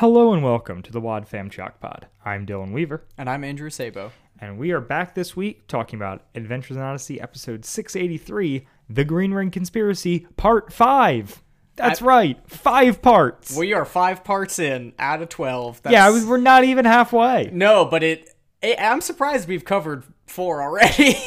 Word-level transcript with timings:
Hello 0.00 0.32
and 0.32 0.42
welcome 0.42 0.80
to 0.82 0.90
the 0.92 1.00
Wad 1.00 1.28
Fam 1.28 1.50
Chalk 1.50 1.78
Pod. 1.78 2.06
I'm 2.24 2.46
Dylan 2.46 2.72
Weaver, 2.72 3.04
And 3.18 3.28
I'm 3.28 3.44
Andrew 3.44 3.68
Sabo. 3.68 4.12
and 4.40 4.58
we 4.58 4.70
are 4.70 4.80
back 4.80 5.14
this 5.14 5.36
week 5.36 5.66
talking 5.66 5.98
about 5.98 6.24
Adventures 6.34 6.78
in 6.78 6.82
Odyssey 6.82 7.20
episode 7.20 7.66
683, 7.66 8.66
The 8.88 9.04
Green 9.04 9.32
Ring 9.34 9.50
Conspiracy, 9.50 10.20
Part 10.38 10.72
5. 10.72 11.42
That's 11.76 12.00
I- 12.00 12.04
right, 12.06 12.48
five 12.48 13.02
parts. 13.02 13.54
We 13.54 13.74
are 13.74 13.84
five 13.84 14.24
parts 14.24 14.58
in 14.58 14.94
out 14.98 15.20
of 15.20 15.28
12. 15.28 15.82
That's, 15.82 15.92
yeah, 15.92 16.08
was- 16.08 16.24
we're 16.24 16.38
not 16.38 16.64
even 16.64 16.86
halfway. 16.86 17.50
No, 17.52 17.84
but 17.84 18.02
it, 18.02 18.34
it. 18.62 18.78
I'm 18.80 19.02
surprised 19.02 19.48
we've 19.48 19.64
covered 19.66 20.04
four 20.26 20.62
already. 20.62 21.16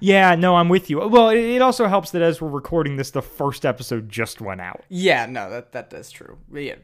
Yeah, 0.00 0.34
no, 0.34 0.56
I'm 0.56 0.70
with 0.70 0.88
you. 0.88 0.98
Well, 1.06 1.28
it, 1.28 1.36
it 1.40 1.60
also 1.60 1.88
helps 1.88 2.12
that 2.12 2.22
as 2.22 2.40
we're 2.40 2.48
recording 2.48 2.96
this, 2.96 3.10
the 3.10 3.20
first 3.20 3.66
episode 3.66 4.08
just 4.08 4.40
went 4.40 4.62
out. 4.62 4.82
yeah, 4.88 5.26
no, 5.26 5.50
that, 5.50 5.72
that 5.72 5.92
is 5.92 6.10
true. 6.10 6.38
Yeah, 6.50 6.76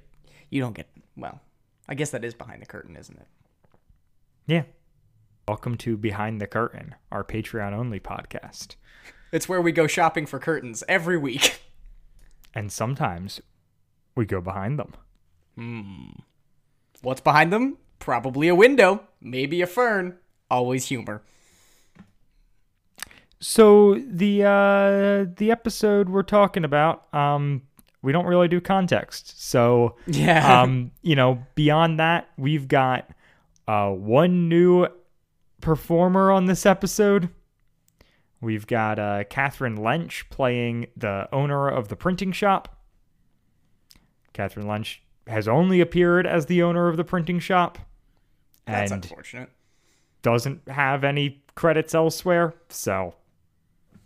you 0.55 0.61
don't 0.61 0.75
get. 0.75 0.89
Well, 1.17 1.41
I 1.89 1.95
guess 1.95 2.11
that 2.11 2.25
is 2.25 2.33
behind 2.33 2.62
the 2.62 2.67
curtain, 2.67 2.97
isn't 2.97 3.19
it? 3.19 3.27
Yeah. 4.47 4.62
Welcome 5.49 5.77
to 5.79 5.97
Behind 5.97 6.41
the 6.41 6.47
Curtain, 6.47 6.95
our 7.11 7.25
Patreon 7.25 7.73
only 7.73 7.99
podcast. 7.99 8.77
It's 9.33 9.48
where 9.48 9.61
we 9.61 9.73
go 9.73 9.89
shopping 9.89 10.27
for 10.27 10.39
curtains 10.39 10.85
every 10.89 11.19
week. 11.19 11.61
And 12.57 12.71
sometimes 12.71 13.41
we 14.15 14.27
go 14.27 14.41
behind 14.41 14.79
them. 14.79 14.95
Hmm. 15.57 16.21
What's 17.03 17.21
behind 17.21 17.53
them? 17.53 17.79
Probably 17.98 18.47
a 18.47 18.55
window, 18.55 19.09
maybe 19.21 19.61
a 19.61 19.67
fern. 19.67 20.19
Always 20.48 20.87
humor. 20.87 21.23
So 23.41 23.95
the 23.95 24.45
uh 24.45 25.34
the 25.37 25.50
episode 25.50 26.09
we're 26.09 26.23
talking 26.23 26.65
about, 26.65 27.12
um, 27.12 27.62
we 28.05 28.12
don't 28.12 28.27
really 28.27 28.47
do 28.48 28.60
context. 28.60 29.42
So 29.42 29.97
Yeah. 30.06 30.62
um, 30.62 30.92
you 31.02 31.16
know, 31.16 31.44
beyond 31.55 31.98
that, 31.98 32.28
we've 32.36 32.69
got 32.69 33.08
uh 33.66 33.91
one 33.91 34.48
new 34.48 34.86
performer 35.60 36.30
on 36.30 36.44
this 36.44 36.66
episode. 36.66 37.30
We've 38.41 38.66
got 38.66 38.98
uh 38.98 39.25
Catherine 39.25 39.77
Lynch 39.77 40.28
playing 40.30 40.86
the 40.97 41.28
owner 41.32 41.69
of 41.69 41.88
the 41.88 41.97
printing 41.97 42.30
shop. 42.32 42.69
Catherine 44.32 44.69
Lynch 44.69 45.02
has 45.27 45.48
only 45.48 45.80
appeared 45.80 46.27
as 46.27 46.47
the 46.47 46.62
owner 46.62 46.88
of 46.88 46.97
the 46.97 47.05
printing 47.05 47.38
shop 47.38 47.78
That's 48.66 48.91
and 48.92 49.02
unfortunate. 49.05 49.48
doesn't 50.22 50.69
have 50.69 51.05
any 51.05 51.42
credits 51.55 51.94
elsewhere. 51.94 52.55
So 52.69 53.14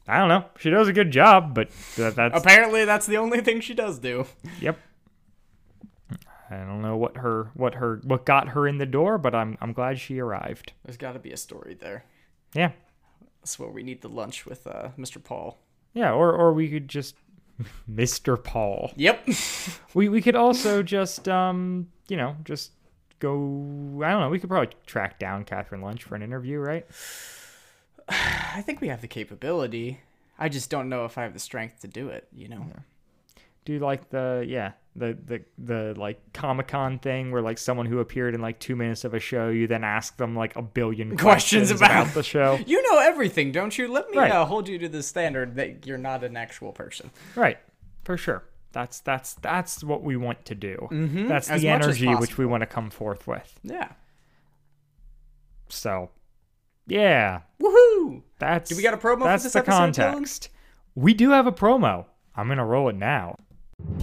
I 0.09 0.19
don't 0.19 0.29
know. 0.29 0.47
She 0.59 0.71
does 0.71 0.89
a 0.89 0.93
good 0.93 1.11
job, 1.11 1.55
but 1.55 1.69
that, 1.97 2.17
that's 2.17 2.41
Apparently, 2.41 2.85
that's 2.87 3.07
the 3.07 3.19
only 3.19 3.43
thing 3.43 3.61
she 3.61 3.75
does 3.75 3.99
do. 3.99 4.27
yep. 4.61 4.79
I 6.51 6.57
don't 6.57 6.81
know 6.81 6.97
what 6.97 7.19
her 7.19 7.51
what 7.53 7.75
her 7.75 8.01
what 8.05 8.25
got 8.25 8.49
her 8.49 8.67
in 8.67 8.79
the 8.79 8.87
door, 8.87 9.19
but 9.19 9.35
I'm 9.35 9.59
I'm 9.61 9.75
glad 9.75 9.99
she 9.99 10.19
arrived. 10.19 10.73
There's 10.83 10.97
got 10.97 11.13
to 11.13 11.19
be 11.19 11.31
a 11.31 11.37
story 11.37 11.77
there. 11.79 12.05
Yeah. 12.55 12.71
That's 13.43 13.59
where 13.59 13.69
we 13.69 13.83
need 13.83 14.01
the 14.01 14.09
lunch 14.09 14.47
with 14.47 14.67
uh, 14.67 14.89
Mr. 14.99 15.23
Paul. 15.23 15.59
Yeah, 15.93 16.13
or 16.13 16.33
or 16.33 16.55
we 16.55 16.71
could 16.71 16.89
just 16.89 17.17
Mr. 17.91 18.43
Paul. 18.43 18.93
Yep. 18.97 19.29
We 19.95 20.09
we 20.09 20.23
could 20.23 20.37
also 20.37 20.83
just 20.83 21.29
um, 21.29 21.89
you 22.09 22.17
know, 22.17 22.37
just 22.45 22.73
go 23.19 23.35
I 24.03 24.11
don't 24.11 24.21
know, 24.21 24.31
we 24.31 24.39
could 24.39 24.49
probably 24.49 24.75
track 24.87 25.19
down 25.19 25.45
Catherine 25.45 25.83
Lynch 25.83 26.05
for 26.05 26.15
an 26.15 26.23
interview, 26.23 26.61
right? 26.61 26.87
I 28.09 28.63
think 28.63 28.81
we 28.81 28.89
have 28.89 29.03
the 29.03 29.09
capability. 29.09 30.01
I 30.39 30.49
just 30.49 30.71
don't 30.71 30.89
know 30.89 31.05
if 31.05 31.19
I 31.19 31.23
have 31.23 31.33
the 31.33 31.39
strength 31.41 31.81
to 31.81 31.89
do 31.89 32.09
it, 32.09 32.29
you 32.33 32.49
know? 32.49 32.65
do 33.65 33.75
you 33.75 33.81
like 33.81 34.09
the 34.09 34.47
yeah 34.49 34.73
the 34.97 35.15
the 35.27 35.43
the 35.59 35.95
like 36.01 36.19
Comic 36.33 36.69
Con 36.69 36.99
thing 36.99 37.31
where 37.31 37.43
like 37.43 37.59
someone 37.59 37.85
who 37.85 37.99
appeared 37.99 38.35
in 38.35 38.41
like 38.41 38.59
two 38.59 38.75
minutes 38.77 39.05
of 39.05 39.13
a 39.13 39.21
show, 39.21 39.49
you 39.51 39.67
then 39.67 39.85
ask 39.85 40.17
them 40.17 40.35
like 40.35 40.57
a 40.57 40.63
billion 40.63 41.17
Questions 41.19 41.69
questions, 41.69 41.71
about- 41.73 41.91
about 42.05 42.15
the 42.15 42.23
show. 42.23 42.59
You 42.67 42.83
know 42.91 42.99
everything, 42.99 43.53
don't 43.53 43.77
you? 43.77 43.89
Let 43.93 44.11
me 44.11 44.17
Right. 44.17 44.33
uh, 44.33 44.47
hold 44.47 44.69
you 44.69 44.79
to 44.79 44.89
the 44.89 45.03
standard 45.03 45.57
that 45.57 45.87
you're 45.87 45.99
not 45.99 46.25
an 46.25 46.37
actual 46.37 46.73
person. 46.73 47.11
right, 47.37 47.59
for 48.05 48.17
sure. 48.17 48.43
That's 48.73 49.01
that's 49.01 49.35
that's 49.35 49.85
what 49.85 50.03
we 50.03 50.17
want 50.17 50.45
to 50.47 50.55
do. 50.55 50.89
Mm-hmm. 50.91 51.27
That's 51.29 51.51
As 51.51 51.61
the 51.63 51.69
energy 51.69 52.15
which 52.15 52.39
we 52.39 52.47
want 52.47 52.63
to 52.63 52.67
come 52.67 52.89
forth 52.91 53.27
with. 53.27 53.59
Yeah. 53.63 53.89
So, 55.69 56.11
yeah, 56.87 57.41
Woohoo! 57.63 57.98
That's 58.39 58.71
Do 58.71 58.77
we 58.77 58.83
got 58.83 58.95
a 58.95 58.99
promo 58.99 59.23
for 59.23 59.39
this 59.43 59.53
the 59.53 59.59
episode, 59.61 59.73
Dylan? 59.95 59.95
context. 59.97 60.49
We 60.95 61.15
do 61.15 61.31
have 61.31 61.47
a 61.47 61.53
promo. 61.53 62.07
I'm 62.37 62.49
gonna 62.49 62.65
roll 62.65 62.89
it 62.89 62.97
now. 62.97 63.37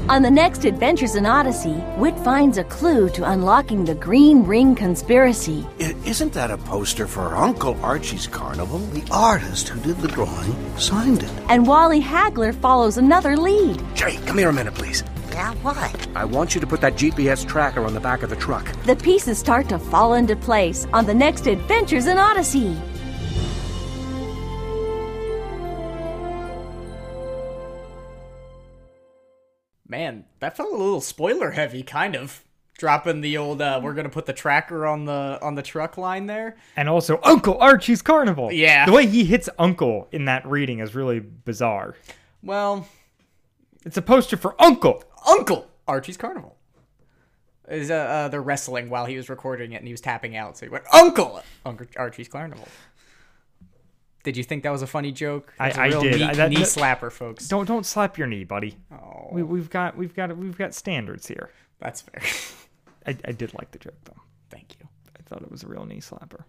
On 0.07 0.21
the 0.21 0.31
next 0.31 0.63
Adventures 0.63 1.15
in 1.15 1.25
Odyssey, 1.25 1.73
Whit 1.97 2.17
finds 2.19 2.57
a 2.57 2.63
clue 2.63 3.09
to 3.09 3.29
unlocking 3.29 3.83
the 3.83 3.95
Green 3.95 4.43
Ring 4.43 4.73
conspiracy. 4.73 5.67
I- 5.81 5.95
Isn't 6.05 6.31
that 6.33 6.49
a 6.49 6.57
poster 6.57 7.07
for 7.07 7.35
Uncle 7.35 7.75
Archie's 7.83 8.25
carnival? 8.25 8.79
The 8.79 9.03
artist 9.11 9.67
who 9.67 9.79
did 9.81 9.97
the 9.97 10.07
drawing 10.07 10.55
signed 10.77 11.23
it. 11.23 11.31
And 11.49 11.67
Wally 11.67 12.01
Hagler 12.01 12.53
follows 12.55 12.97
another 12.97 13.35
lead. 13.35 13.83
Jerry, 13.95 14.17
come 14.25 14.37
here 14.37 14.47
a 14.49 14.53
minute, 14.53 14.75
please. 14.75 15.03
Yeah, 15.31 15.53
what? 15.55 16.07
I 16.15 16.23
want 16.23 16.55
you 16.55 16.61
to 16.61 16.67
put 16.67 16.79
that 16.79 16.95
GPS 16.95 17.43
tracker 17.45 17.83
on 17.83 17.93
the 17.93 17.99
back 17.99 18.23
of 18.23 18.29
the 18.29 18.37
truck. 18.37 18.65
The 18.83 18.95
pieces 18.95 19.37
start 19.37 19.67
to 19.67 19.77
fall 19.79 20.13
into 20.13 20.37
place 20.37 20.87
on 20.93 21.05
the 21.05 21.13
next 21.13 21.47
Adventures 21.47 22.07
in 22.07 22.17
Odyssey. 22.17 22.77
Man, 29.87 30.25
that 30.39 30.57
felt 30.57 30.71
a 30.73 30.75
little 30.77 31.01
spoiler 31.01 31.51
heavy, 31.51 31.83
kind 31.83 32.15
of. 32.15 32.41
Dropping 32.77 33.21
the 33.21 33.37
old 33.37 33.61
uh, 33.61 33.79
we're 33.81 33.93
gonna 33.93 34.09
put 34.09 34.25
the 34.25 34.33
tracker 34.33 34.85
on 34.85 35.05
the 35.05 35.39
on 35.41 35.55
the 35.55 35.61
truck 35.61 35.97
line 35.97 36.25
there. 36.25 36.57
And 36.75 36.89
also 36.89 37.21
Uncle 37.23 37.57
Archie's 37.57 38.01
Carnival. 38.01 38.51
Yeah. 38.51 38.85
The 38.85 38.91
way 38.91 39.05
he 39.07 39.23
hits 39.23 39.47
Uncle 39.57 40.09
in 40.11 40.25
that 40.25 40.45
reading 40.45 40.79
is 40.79 40.93
really 40.93 41.21
bizarre. 41.21 41.95
Well, 42.43 42.85
It's 43.85 43.95
a 43.95 44.01
poster 44.01 44.35
for 44.35 44.61
Uncle. 44.61 45.05
Uncle 45.25 45.69
Archie's 45.87 46.17
Carnival. 46.17 46.57
Is 47.69 47.89
uh, 47.89 47.93
uh 47.93 48.27
they're 48.27 48.41
wrestling 48.41 48.89
while 48.89 49.05
he 49.05 49.15
was 49.15 49.29
recording 49.29 49.71
it 49.71 49.77
and 49.77 49.87
he 49.87 49.93
was 49.93 50.01
tapping 50.01 50.35
out, 50.35 50.57
so 50.57 50.65
he 50.65 50.69
went 50.69 50.83
Uncle 50.93 51.41
Uncle 51.65 51.87
Archie's 51.95 52.27
Carnival. 52.27 52.67
Did 54.25 54.35
you 54.35 54.43
think 54.43 54.63
that 54.63 54.71
was 54.71 54.81
a 54.81 54.87
funny 54.87 55.13
joke? 55.13 55.53
I- 55.59 55.69
a 55.69 55.79
I 55.79 55.85
real 55.87 56.01
did. 56.01 56.15
Knee, 56.19 56.23
I- 56.23 56.33
that- 56.33 56.49
knee 56.49 56.57
that- 56.57 56.65
slapper, 56.65 57.09
folks. 57.11 57.47
Don't 57.47 57.65
don't 57.65 57.85
slap 57.85 58.17
your 58.17 58.27
knee, 58.27 58.43
buddy. 58.43 58.75
Oh, 58.91 59.29
We, 59.31 59.41
we've 59.43 59.69
got 59.69 59.95
we've 59.95 60.13
got 60.13 60.35
we've 60.35 60.57
got 60.57 60.73
standards 60.73 61.27
here. 61.27 61.51
that's 61.79 62.01
fair. 62.01 62.21
I, 63.07 63.15
I 63.23 63.31
did 63.31 63.53
like 63.53 63.71
the 63.71 63.79
joke 63.79 63.95
though. 64.03 64.19
Thank 64.49 64.75
you. 64.79 64.87
I 65.17 65.21
thought 65.23 65.41
it 65.43 65.49
was 65.51 65.63
a 65.63 65.67
real 65.67 65.85
knee 65.85 66.01
slapper. 66.01 66.43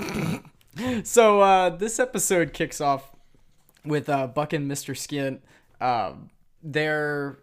So 1.02 1.40
uh, 1.40 1.70
this 1.70 1.98
episode 1.98 2.52
kicks 2.52 2.80
off 2.80 3.10
with 3.84 4.08
uh, 4.08 4.28
Buck 4.28 4.52
and 4.52 4.70
Mr. 4.70 4.94
Skint. 4.94 5.40
Um, 5.84 6.30
they're 6.62 7.40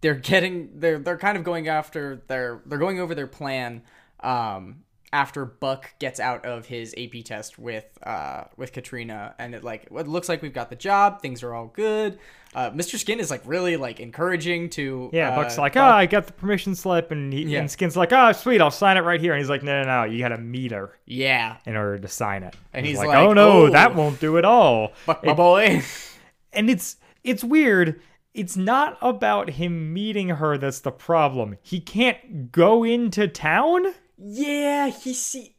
they're 0.00 0.14
getting 0.14 0.70
they're 0.80 0.98
they're 0.98 1.18
kind 1.18 1.36
of 1.36 1.44
going 1.44 1.68
after 1.68 2.22
their 2.28 2.62
they're 2.64 2.78
going 2.78 2.98
over 2.98 3.14
their 3.14 3.26
plan 3.26 3.82
um, 4.20 4.84
after 5.16 5.46
Buck 5.46 5.94
gets 5.98 6.20
out 6.20 6.44
of 6.44 6.66
his 6.66 6.94
AP 6.98 7.24
test 7.24 7.58
with 7.58 7.86
uh, 8.02 8.44
with 8.58 8.72
Katrina, 8.74 9.34
and 9.38 9.54
it 9.54 9.64
like 9.64 9.84
it 9.90 10.06
looks 10.06 10.28
like 10.28 10.42
we've 10.42 10.52
got 10.52 10.68
the 10.68 10.76
job. 10.76 11.22
Things 11.22 11.42
are 11.42 11.54
all 11.54 11.68
good. 11.68 12.18
Uh, 12.54 12.70
Mr. 12.70 12.96
Skint 13.02 13.18
is 13.18 13.30
like 13.30 13.40
really 13.46 13.76
like 13.78 13.98
encouraging 13.98 14.68
to 14.70 15.08
Yeah, 15.14 15.30
uh, 15.32 15.36
Buck's 15.36 15.56
like, 15.58 15.72
Buck. 15.74 15.82
oh, 15.82 15.96
I 15.96 16.04
got 16.06 16.26
the 16.26 16.32
permission 16.34 16.74
slip, 16.74 17.10
and, 17.10 17.32
he, 17.32 17.42
Yeah. 17.44 17.60
and 17.60 17.68
Skint's 17.68 17.96
like, 17.96 18.12
oh, 18.12 18.32
sweet, 18.32 18.60
I'll 18.60 18.70
sign 18.70 18.96
it 18.96 19.00
right 19.00 19.20
here. 19.20 19.32
And 19.32 19.40
he's 19.40 19.50
like, 19.50 19.62
no, 19.62 19.82
no, 19.82 19.86
no, 19.86 20.04
you 20.04 20.18
got 20.18 20.28
to 20.28 20.38
meet 20.38 20.70
her 20.72 20.92
yeah, 21.06 21.56
in 21.66 21.76
order 21.76 21.98
to 21.98 22.08
sign 22.08 22.42
it. 22.42 22.54
And 22.74 22.84
he's 22.86 22.98
like, 22.98 23.08
like, 23.08 23.16
oh 23.18 23.32
no, 23.32 23.66
"Oh." 23.66 23.70
that 23.70 23.94
won't 23.94 24.20
do 24.20 24.36
at 24.38 24.44
all. 24.44 24.92
Buck 25.06 25.24
my 25.24 25.32
It- 25.32 25.36
boy. 25.36 25.82
and 26.52 26.68
it's 26.70 26.96
it's 27.24 27.42
weird. 27.42 28.00
It's 28.34 28.56
not 28.56 28.98
about 29.00 29.48
him 29.50 29.92
meeting 29.94 30.28
her 30.28 30.58
that's 30.58 30.80
the 30.80 30.92
problem. 30.92 31.56
He 31.62 31.80
can't 31.80 32.52
go 32.52 32.84
into 32.84 33.28
town. 33.28 33.94
Yeah, 34.18 34.88
he 34.88 35.12
see. 35.14 35.54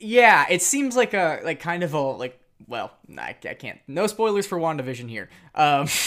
Yeah, 0.00 0.46
it 0.50 0.62
seems 0.62 0.96
like 0.96 1.14
a 1.14 1.40
like 1.44 1.60
kind 1.60 1.82
of 1.82 1.94
a 1.94 2.00
like. 2.00 2.38
Well, 2.68 2.92
I, 3.18 3.36
I 3.48 3.54
can't. 3.54 3.78
No 3.88 4.06
spoilers 4.06 4.46
for 4.46 4.58
Wandavision 4.58 5.08
here. 5.08 5.28
Um, 5.54 5.88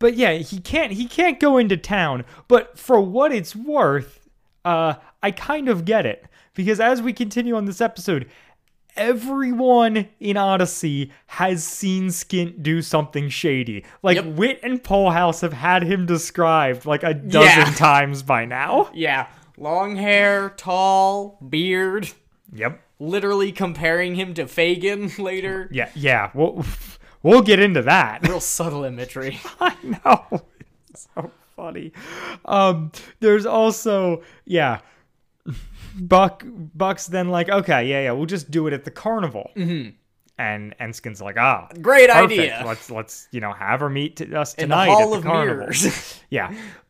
But 0.00 0.14
yeah, 0.14 0.34
he 0.34 0.60
can't 0.60 0.92
he 0.92 1.06
can't 1.06 1.40
go 1.40 1.58
into 1.58 1.76
town. 1.76 2.24
But 2.46 2.78
for 2.78 3.00
what 3.00 3.32
it's 3.32 3.56
worth, 3.56 4.28
uh, 4.64 4.94
I 5.24 5.32
kind 5.32 5.68
of 5.68 5.84
get 5.84 6.06
it 6.06 6.24
because 6.54 6.78
as 6.78 7.02
we 7.02 7.12
continue 7.12 7.56
on 7.56 7.64
this 7.64 7.80
episode, 7.80 8.28
everyone 8.96 10.08
in 10.20 10.36
Odyssey 10.36 11.10
has 11.26 11.64
seen 11.64 12.08
Skint 12.08 12.62
do 12.62 12.82
something 12.82 13.28
shady. 13.28 13.84
Like 14.02 14.16
Yep. 14.16 14.24
Whit 14.36 14.60
and 14.62 14.82
Polehouse 14.82 15.40
have 15.40 15.52
had 15.52 15.82
him 15.82 16.06
described 16.06 16.86
like 16.86 17.02
a 17.02 17.14
dozen 17.14 17.48
Yeah. 17.66 17.72
times 17.74 18.22
by 18.22 18.44
now. 18.44 18.90
yeah, 18.94 19.26
long 19.58 19.96
hair, 19.96 20.50
tall, 20.56 21.38
beard. 21.48 22.10
Yep. 22.52 22.80
Literally 23.00 23.52
comparing 23.52 24.14
him 24.14 24.34
to 24.34 24.44
Fagin 24.46 25.10
later. 25.18 25.68
Yeah, 25.70 25.90
yeah. 25.94 26.30
We'll 26.34 26.64
we'll 27.22 27.42
get 27.42 27.60
into 27.60 27.82
that. 27.82 28.26
Real 28.26 28.40
subtle 28.40 28.84
imagery. 28.84 29.38
I 29.60 29.74
know. 29.84 30.42
It's 30.90 31.08
so 31.14 31.30
funny. 31.54 31.92
Um, 32.44 32.90
there's 33.20 33.46
also 33.46 34.22
yeah, 34.46 34.80
Buck 35.98 36.44
Buck's 36.46 37.06
then 37.06 37.28
like 37.28 37.48
okay 37.48 37.86
yeah 37.88 38.02
yeah 38.02 38.12
we'll 38.12 38.26
just 38.26 38.50
do 38.50 38.66
it 38.66 38.72
at 38.72 38.84
the 38.84 38.90
carnival. 38.90 39.50
Mm-hmm. 39.56 39.90
And 40.40 40.74
Enskin's 40.78 41.20
like 41.20 41.36
ah 41.38 41.68
Great 41.80 42.10
perfect. 42.10 42.32
idea. 42.32 42.62
Let's 42.66 42.90
let's 42.90 43.28
you 43.32 43.40
know 43.40 43.52
have 43.52 43.80
her 43.80 43.88
meet 43.90 44.20
us 44.32 44.54
In 44.54 44.68
the 44.68 44.74
tonight 44.74 44.86
Hall 44.86 45.12
at 45.12 45.18
of 45.18 45.22
the 45.22 45.28
carnival. 45.28 45.56
Mirrors. 45.58 46.20
yeah, 46.30 46.52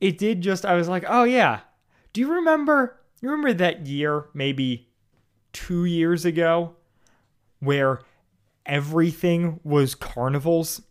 it 0.00 0.18
did 0.18 0.40
just. 0.40 0.64
I 0.64 0.74
was 0.74 0.88
like, 0.88 1.04
oh 1.08 1.24
yeah. 1.24 1.60
Do 2.12 2.20
you 2.20 2.32
remember? 2.34 2.96
You 3.20 3.30
remember 3.30 3.52
that 3.54 3.86
year, 3.86 4.26
maybe 4.34 4.88
two 5.52 5.84
years 5.84 6.24
ago, 6.24 6.76
where 7.60 8.00
everything 8.66 9.60
was 9.64 9.94
carnivals? 9.94 10.82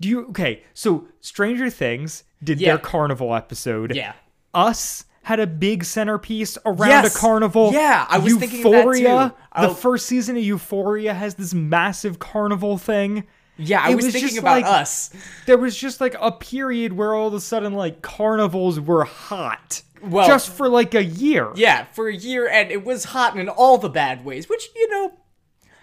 Do 0.00 0.08
you 0.08 0.26
okay? 0.28 0.62
So 0.74 1.08
Stranger 1.20 1.70
Things 1.70 2.24
did 2.42 2.60
Yeah. 2.60 2.70
their 2.72 2.78
carnival 2.78 3.34
episode. 3.34 3.94
Yeah. 3.94 4.12
Us 4.52 5.04
had 5.22 5.40
a 5.40 5.46
big 5.46 5.82
centerpiece 5.84 6.56
around 6.64 6.88
Yes. 6.90 7.16
a 7.16 7.18
carnival. 7.18 7.72
Yeah, 7.72 8.06
I 8.08 8.18
was 8.18 8.32
Euphoria, 8.34 8.48
thinking 8.48 8.66
of 8.66 8.72
that 8.72 9.28
too. 9.30 9.34
The 9.60 9.68
I'll- 9.68 9.74
first 9.74 10.06
season 10.06 10.36
of 10.36 10.42
Euphoria 10.42 11.14
has 11.14 11.34
this 11.34 11.52
massive 11.54 12.18
carnival 12.18 12.78
thing. 12.78 13.24
Yeah, 13.58 13.80
I 13.82 13.94
was, 13.94 14.04
was 14.06 14.14
thinking 14.14 14.38
about 14.38 14.62
like- 14.62 14.64
us. 14.66 15.10
There 15.46 15.58
was 15.58 15.76
just 15.76 16.00
like 16.00 16.14
a 16.20 16.30
period 16.32 16.92
where 16.92 17.14
all 17.14 17.28
of 17.28 17.34
a 17.34 17.40
sudden 17.40 17.72
like 17.72 18.02
carnivals 18.02 18.78
were 18.80 19.04
hot. 19.04 19.82
Well- 20.02 20.26
just 20.26 20.50
for 20.50 20.68
like 20.68 20.94
a 20.94 21.04
year. 21.04 21.50
Yeah, 21.54 21.84
for 21.92 22.08
a 22.08 22.14
year, 22.14 22.48
and 22.48 22.70
it 22.70 22.84
was 22.84 23.04
hot 23.04 23.36
in 23.36 23.48
all 23.48 23.78
the 23.78 23.88
bad 23.88 24.24
ways, 24.24 24.48
which 24.48 24.68
you 24.74 24.88
know, 24.90 25.12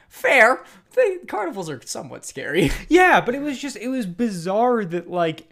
fair. 0.08 0.64
Carnivals 1.28 1.70
are 1.70 1.82
somewhat 1.84 2.24
scary. 2.26 2.70
Yeah, 2.90 3.20
but 3.22 3.34
it 3.34 3.42
was 3.42 3.60
just 3.60 3.76
it 3.78 3.88
was 3.88 4.06
bizarre 4.06 4.86
that 4.86 5.10
like 5.10 5.50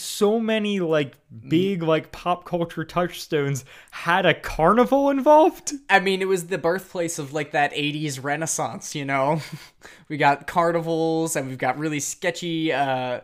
so 0.00 0.40
many 0.40 0.80
like 0.80 1.16
big 1.48 1.82
like 1.82 2.10
pop 2.12 2.44
culture 2.44 2.84
touchstones 2.84 3.64
had 3.90 4.26
a 4.26 4.34
carnival 4.34 5.10
involved. 5.10 5.72
I 5.88 6.00
mean, 6.00 6.22
it 6.22 6.28
was 6.28 6.46
the 6.48 6.58
birthplace 6.58 7.18
of 7.18 7.32
like 7.32 7.52
that 7.52 7.72
80s 7.72 8.22
renaissance, 8.22 8.94
you 8.94 9.04
know? 9.04 9.40
we 10.08 10.16
got 10.16 10.46
carnivals 10.46 11.36
and 11.36 11.48
we've 11.48 11.58
got 11.58 11.78
really 11.78 12.00
sketchy 12.00 12.72
uh 12.72 13.20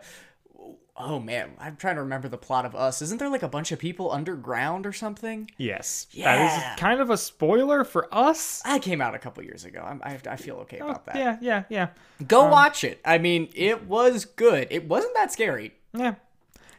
Oh 0.99 1.21
man, 1.21 1.51
I'm 1.61 1.77
trying 1.77 1.97
to 1.97 2.01
remember 2.01 2.27
the 2.29 2.39
plot 2.39 2.65
of 2.65 2.75
Us. 2.75 3.03
Isn't 3.03 3.19
there 3.19 3.29
like 3.29 3.43
a 3.43 3.49
bunch 3.49 3.71
of 3.71 3.79
people 3.79 4.11
underground 4.11 4.87
or 4.87 4.95
something? 4.95 5.51
Yes. 5.59 6.07
That 6.15 6.39
Yeah. 6.39 6.73
is 6.73 6.81
kind 6.81 7.03
of 7.03 7.11
a 7.11 7.19
spoiler 7.19 7.85
for 7.85 8.09
us. 8.11 8.63
That 8.63 8.81
came 8.81 9.03
out 9.03 9.15
a 9.15 9.19
couple 9.19 9.43
years 9.45 9.67
ago. 9.67 9.85
I'm, 9.87 10.01
I, 10.03 10.19
I 10.27 10.37
feel 10.37 10.57
okay 10.61 10.79
about 10.79 11.05
that. 11.05 11.17
Oh, 11.17 11.19
Yeah, 11.19 11.37
yeah, 11.43 11.65
yeah. 11.69 11.89
Go 12.27 12.49
watch 12.49 12.83
it. 12.83 12.99
I 13.05 13.19
mean, 13.19 13.51
it 13.55 13.85
was 13.87 14.25
good. 14.25 14.69
It 14.71 14.89
wasn't 14.89 15.13
that 15.17 15.31
scary. 15.31 15.75
Yeah. 15.93 16.15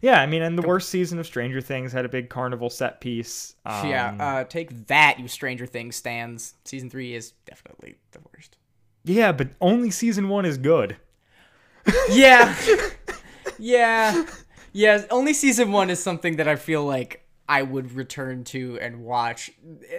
Yeah, 0.02 0.22
I 0.22 0.26
mean, 0.26 0.42
and 0.42 0.58
the 0.58 0.68
worst 0.68 0.90
season 0.90 1.20
of 1.20 1.26
Stranger 1.26 1.62
Things 1.62 1.92
had 1.92 2.06
a 2.06 2.10
big 2.10 2.30
carnival 2.30 2.70
set 2.70 3.02
piece. 3.02 3.56
Um, 3.66 3.90
yeah, 3.90 4.16
uh, 4.20 4.44
take 4.44 4.88
that, 4.88 5.20
you 5.20 5.28
Stranger 5.28 5.66
Things 5.66 5.96
stands. 5.96 6.54
Season 6.66 6.90
three 6.90 7.16
is 7.16 7.34
definitely 7.46 7.96
the 8.12 8.20
worst. 8.34 8.58
Yeah, 9.04 9.32
but 9.32 9.50
only 9.62 9.90
season 9.90 10.30
one 10.30 10.46
is 10.46 10.58
good. 10.58 10.98
Yeah. 12.10 12.56
yeah. 13.60 14.26
Yeah. 14.74 15.06
Only 15.10 15.34
season 15.34 15.72
one 15.72 15.90
is 15.90 16.02
something 16.02 16.36
that 16.38 16.48
I 16.48 16.58
feel 16.58 16.84
like 16.84 17.26
I 17.50 17.62
would 17.62 17.94
return 17.94 18.44
to 18.46 18.78
and 18.82 19.04
watch. 19.06 19.52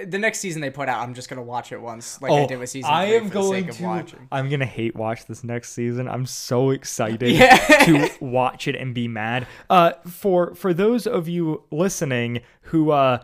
The 0.07 0.19
next 0.19 0.41
season 0.41 0.61
they 0.61 0.69
put 0.71 0.89
out, 0.89 1.01
I'm 1.03 1.15
just 1.15 1.31
gonna 1.31 1.43
watch 1.43 1.73
it 1.73 1.81
once, 1.81 2.21
like 2.21 2.31
I 2.31 2.45
did 2.47 2.59
with 2.59 2.69
season 2.69 2.91
Oh, 2.91 2.95
I 2.95 3.07
three 3.07 3.17
am 3.17 3.29
going 3.31 3.69
to. 3.71 3.83
watching. 3.83 4.29
I'm 4.31 4.51
gonna 4.51 4.67
hate 4.67 4.95
watch 4.95 5.25
this 5.27 5.43
next 5.43 5.73
season. 5.73 6.09
I'm 6.09 6.27
so 6.27 6.71
excited 6.71 7.33
Yeah. 7.33 7.57
to 7.87 8.11
watch 8.21 8.69
it 8.69 8.77
and 8.77 8.95
be 8.95 9.09
mad. 9.09 9.47
Uh, 9.71 9.93
for 10.07 10.55
for 10.55 10.75
those 10.75 11.07
of 11.07 11.27
you 11.29 11.65
listening 11.71 12.43
who 12.63 12.91
uh 12.91 13.23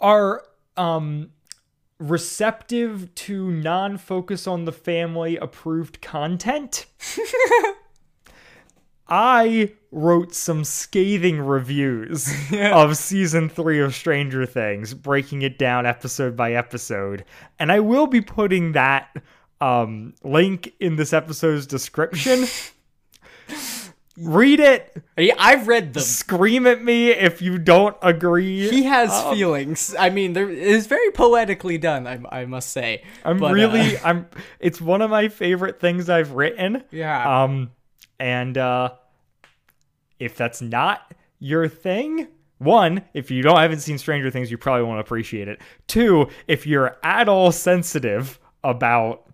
are 0.00 0.42
um 0.76 1.30
receptive 1.98 3.14
to 3.14 3.50
non-focus 3.50 4.46
on 4.46 4.64
the 4.66 4.72
family 4.72 5.36
approved 5.38 6.02
content. 6.02 6.86
I 9.08 9.72
wrote 9.90 10.34
some 10.34 10.64
scathing 10.64 11.38
reviews 11.40 12.32
of 12.52 12.96
season 12.96 13.48
three 13.48 13.80
of 13.80 13.94
Stranger 13.94 14.46
Things, 14.46 14.94
breaking 14.94 15.42
it 15.42 15.58
down 15.58 15.86
episode 15.86 16.36
by 16.36 16.52
episode. 16.54 17.24
And 17.58 17.70
I 17.70 17.80
will 17.80 18.06
be 18.06 18.20
putting 18.20 18.72
that 18.72 19.14
um, 19.60 20.14
link 20.22 20.72
in 20.80 20.96
this 20.96 21.12
episode's 21.12 21.66
description. 21.66 22.46
Read 24.16 24.60
it, 24.60 25.02
I've 25.40 25.66
read 25.66 25.92
them. 25.92 26.02
scream 26.04 26.68
at 26.68 26.84
me 26.84 27.10
if 27.10 27.42
you 27.42 27.58
don't 27.58 27.96
agree. 28.00 28.70
He 28.70 28.84
has 28.84 29.10
Um, 29.10 29.34
feelings. 29.34 29.92
I 29.98 30.10
mean, 30.10 30.34
there 30.34 30.48
is 30.48 30.86
very 30.86 31.10
poetically 31.10 31.78
done. 31.78 32.06
I, 32.06 32.20
I 32.30 32.44
must 32.46 32.70
say. 32.70 33.02
I'm 33.24 33.38
But, 33.38 33.50
uh, 33.50 33.54
really 33.54 33.98
I'm 33.98 34.28
it's 34.60 34.80
one 34.80 35.02
of 35.02 35.10
my 35.10 35.28
favorite 35.28 35.80
things 35.80 36.08
I've 36.08 36.30
written. 36.30 36.84
Yeah. 36.92 37.42
Um 37.44 37.72
and 38.18 38.56
uh 38.58 38.90
if 40.18 40.36
that's 40.36 40.62
not 40.62 41.12
your 41.38 41.68
thing, 41.68 42.28
one, 42.58 43.02
if 43.12 43.30
you 43.30 43.42
don't 43.42 43.58
haven't 43.58 43.80
seen 43.80 43.98
Stranger 43.98 44.30
Things, 44.30 44.50
you 44.50 44.56
probably 44.56 44.84
won't 44.84 45.00
appreciate 45.00 45.48
it. 45.48 45.60
Two, 45.86 46.28
if 46.48 46.66
you're 46.66 46.96
at 47.02 47.28
all 47.28 47.52
sensitive 47.52 48.38
about 48.62 49.26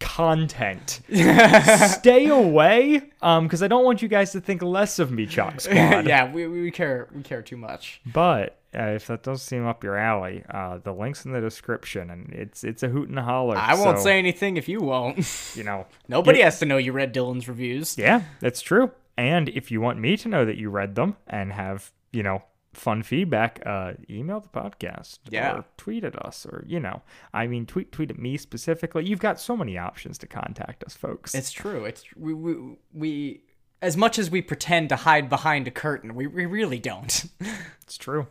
content, 0.00 1.00
stay 1.10 2.28
away. 2.28 3.02
Um, 3.20 3.44
because 3.44 3.62
I 3.62 3.68
don't 3.68 3.84
want 3.84 4.00
you 4.00 4.08
guys 4.08 4.32
to 4.32 4.40
think 4.40 4.62
less 4.62 4.98
of 4.98 5.10
me, 5.10 5.26
Chalk 5.26 5.60
Squad. 5.60 6.06
yeah, 6.06 6.32
we, 6.32 6.46
we 6.46 6.70
care 6.70 7.08
we 7.14 7.22
care 7.22 7.42
too 7.42 7.56
much. 7.56 8.00
But 8.06 8.58
uh, 8.74 8.92
if 8.94 9.06
that 9.06 9.22
does 9.22 9.42
seem 9.42 9.66
up 9.66 9.84
your 9.84 9.96
alley, 9.96 10.44
uh, 10.48 10.78
the 10.78 10.92
link's 10.92 11.24
in 11.24 11.32
the 11.32 11.40
description, 11.40 12.10
and 12.10 12.32
it's 12.32 12.64
it's 12.64 12.82
a 12.82 12.88
hoot 12.88 13.08
and 13.08 13.18
a 13.18 13.22
holler. 13.22 13.56
I 13.56 13.74
won't 13.74 13.98
so, 13.98 14.04
say 14.04 14.18
anything 14.18 14.56
if 14.56 14.68
you 14.68 14.80
won't. 14.80 15.52
you 15.54 15.64
know. 15.64 15.86
Nobody 16.08 16.40
has 16.40 16.58
to 16.60 16.66
know 16.66 16.78
you 16.78 16.92
read 16.92 17.14
Dylan's 17.14 17.48
reviews. 17.48 17.98
Yeah, 17.98 18.22
that's 18.40 18.60
true. 18.60 18.90
And 19.16 19.48
if 19.50 19.70
you 19.70 19.80
want 19.80 19.98
me 19.98 20.16
to 20.16 20.28
know 20.28 20.44
that 20.44 20.56
you 20.56 20.70
read 20.70 20.94
them 20.94 21.16
and 21.26 21.52
have, 21.52 21.92
you 22.12 22.22
know, 22.22 22.42
fun 22.72 23.02
feedback, 23.02 23.62
uh, 23.66 23.92
email 24.08 24.40
the 24.40 24.48
podcast 24.48 25.18
Yeah. 25.28 25.56
or 25.58 25.64
tweet 25.76 26.04
at 26.04 26.16
us 26.24 26.46
or, 26.46 26.64
you 26.66 26.80
know, 26.80 27.02
I 27.34 27.46
mean, 27.46 27.66
tweet 27.66 27.92
tweet 27.92 28.10
at 28.10 28.18
me 28.18 28.38
specifically. 28.38 29.04
You've 29.04 29.20
got 29.20 29.38
so 29.38 29.56
many 29.56 29.76
options 29.76 30.16
to 30.18 30.26
contact 30.26 30.82
us, 30.84 30.96
folks. 30.96 31.34
It's 31.34 31.52
true. 31.52 31.84
It's 31.84 32.04
we, 32.16 32.32
we, 32.32 32.76
we 32.94 33.42
as 33.82 33.96
much 33.96 34.18
as 34.18 34.30
we 34.30 34.40
pretend 34.40 34.88
to 34.90 34.96
hide 34.96 35.28
behind 35.28 35.66
a 35.66 35.70
curtain, 35.70 36.14
we, 36.14 36.26
we 36.26 36.46
really 36.46 36.78
don't. 36.78 37.24
it's 37.82 37.98
true. 37.98 38.28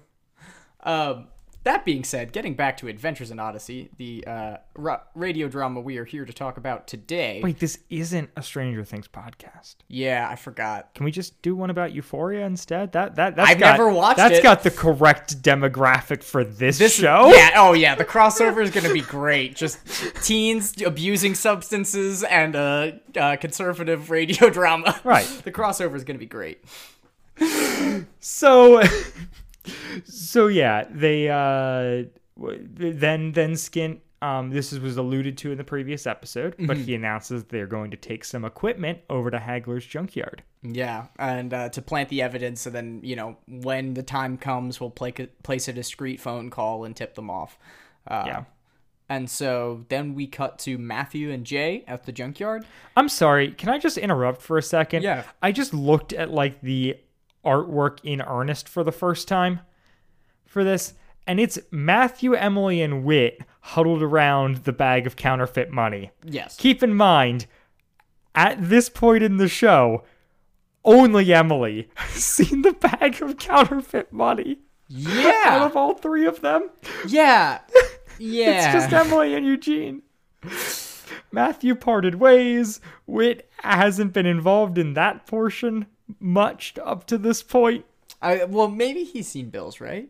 Um, 0.83 1.27
that 1.63 1.85
being 1.85 2.03
said, 2.03 2.31
getting 2.33 2.55
back 2.55 2.77
to 2.77 2.87
Adventures 2.87 3.29
in 3.29 3.37
Odyssey, 3.37 3.91
the 3.97 4.25
uh, 4.25 4.57
ra- 4.75 5.01
radio 5.13 5.47
drama 5.47 5.79
we 5.79 5.97
are 5.97 6.05
here 6.05 6.25
to 6.25 6.33
talk 6.33 6.57
about 6.57 6.87
today. 6.87 7.39
Wait, 7.43 7.59
this 7.59 7.77
isn't 7.91 8.31
a 8.35 8.41
Stranger 8.41 8.83
Things 8.83 9.07
podcast. 9.07 9.75
Yeah, 9.87 10.27
I 10.27 10.37
forgot. 10.37 10.91
Can 10.95 11.05
we 11.05 11.11
just 11.11 11.39
do 11.43 11.55
one 11.55 11.69
about 11.69 11.93
Euphoria 11.93 12.47
instead? 12.47 12.93
That 12.93 13.15
that 13.17 13.35
that's 13.35 13.51
I've 13.51 13.59
got, 13.59 13.71
never 13.73 13.89
watched 13.89 14.17
That's 14.17 14.39
it. 14.39 14.43
got 14.43 14.63
the 14.63 14.71
correct 14.71 15.43
demographic 15.43 16.23
for 16.23 16.43
this, 16.43 16.79
This 16.79 16.95
show. 16.95 17.31
yeah, 17.31 17.51
oh 17.57 17.73
yeah, 17.73 17.93
the 17.93 18.05
crossover 18.05 18.63
is 18.63 18.71
gonna 18.71 18.91
be 18.91 19.01
great. 19.01 19.55
Just 19.55 19.77
teens 20.23 20.81
abusing 20.81 21.35
substances 21.35 22.23
and 22.23 22.55
a 22.55 22.99
uh, 23.15 23.19
uh, 23.19 23.35
conservative 23.35 24.09
radio 24.09 24.49
drama. 24.49 24.99
Right. 25.03 25.27
The 25.43 25.51
crossover 25.51 25.95
is 25.95 26.03
gonna 26.03 26.17
be 26.19 26.25
great. 26.25 26.63
so 28.19 28.81
so 30.03 30.47
yeah 30.47 30.85
they 30.89 31.29
uh 31.29 32.03
then 32.37 33.31
then 33.33 33.51
skint 33.53 33.99
um 34.21 34.49
this 34.49 34.71
is, 34.73 34.79
was 34.79 34.97
alluded 34.97 35.37
to 35.37 35.51
in 35.51 35.57
the 35.57 35.63
previous 35.63 36.05
episode 36.07 36.55
but 36.59 36.77
Mm-hmm. 36.77 36.85
he 36.85 36.95
announces 36.95 37.43
they're 37.45 37.67
going 37.67 37.91
to 37.91 37.97
take 37.97 38.23
some 38.23 38.45
equipment 38.45 38.99
over 39.09 39.29
to 39.31 39.37
hagler's 39.39 39.85
junkyard 39.85 40.43
Yeah, 40.63 41.07
and 41.17 41.53
uh, 41.53 41.69
to 41.69 41.81
plant 41.81 42.09
the 42.09 42.21
evidence, 42.21 42.65
and 42.67 42.75
then 42.75 42.99
you 43.03 43.15
know 43.15 43.37
when 43.47 43.93
the 43.95 44.03
time 44.03 44.37
comes, 44.37 44.79
we'll 44.79 44.91
play, 44.91 45.11
place 45.43 45.67
a 45.67 45.73
discreet 45.73 46.19
phone 46.21 46.49
call 46.51 46.83
and 46.85 46.95
tip 46.95 47.15
them 47.15 47.29
off. 47.31 47.57
Uh, 48.07 48.23
yeah 48.27 48.43
And 49.09 49.27
so 49.29 49.85
then 49.89 50.13
we 50.13 50.27
cut 50.27 50.59
to 50.59 50.77
Matthew 50.77 51.31
and 51.31 51.43
Jay 51.45 51.83
at 51.87 52.05
the 52.05 52.11
junkyard. 52.11 52.63
i'm 52.95 53.09
sorry 53.09 53.51
can 53.51 53.69
i 53.69 53.77
just 53.79 53.97
interrupt 53.97 54.41
for 54.41 54.57
a 54.57 54.61
second 54.63 55.01
Yeah. 55.03 55.23
i 55.41 55.51
just 55.51 55.73
looked 55.73 56.13
at 56.13 56.29
like 56.31 56.61
the 56.61 56.97
artwork 57.45 57.99
in 58.03 58.21
earnest 58.21 58.67
for 58.69 58.83
the 58.83 58.91
first 58.91 59.27
time 59.27 59.59
for 60.45 60.63
this 60.63 60.93
and 61.27 61.39
it's 61.39 61.57
matthew 61.71 62.33
emily 62.33 62.81
and 62.81 63.03
whit 63.03 63.39
huddled 63.61 64.01
around 64.03 64.57
the 64.57 64.73
bag 64.73 65.05
of 65.07 65.15
counterfeit 65.15 65.71
money 65.71 66.11
Yes. 66.23 66.55
keep 66.57 66.81
in 66.83 66.93
mind, 66.93 67.45
at 68.35 68.57
this 68.59 68.89
point 68.89 69.23
in 69.23 69.37
the 69.37 69.47
show, 69.49 70.03
only 70.85 71.33
Emily 71.33 71.89
has 71.95 72.23
seen 72.23 72.61
the 72.61 72.71
bag 72.73 73.21
of 73.21 73.37
counterfeit 73.37 74.11
money. 74.13 74.57
Yeah. 74.87 75.43
Out 75.45 75.61
of 75.69 75.75
all 75.77 75.93
three 75.95 76.25
of 76.25 76.39
them, 76.41 76.69
yeah. 77.07 77.59
Yeah. 78.17 78.73
it's 78.73 78.73
just 78.89 78.93
Emily 78.93 79.35
and 79.35 79.45
Eugene. 79.45 80.01
Matthew 81.31 81.75
parted 81.75 82.15
ways. 82.15 82.79
Whit 83.05 83.49
hasn't 83.61 84.13
been 84.13 84.25
involved 84.25 84.77
in 84.77 84.93
that 84.93 85.27
portion 85.27 85.85
much 86.19 86.75
up 86.83 87.05
to 87.07 87.17
this 87.17 87.43
point. 87.43 87.85
I, 88.21 88.43
well, 88.45 88.67
maybe 88.67 89.03
he's 89.03 89.27
seen 89.27 89.49
Bills, 89.49 89.79
right? 89.81 90.09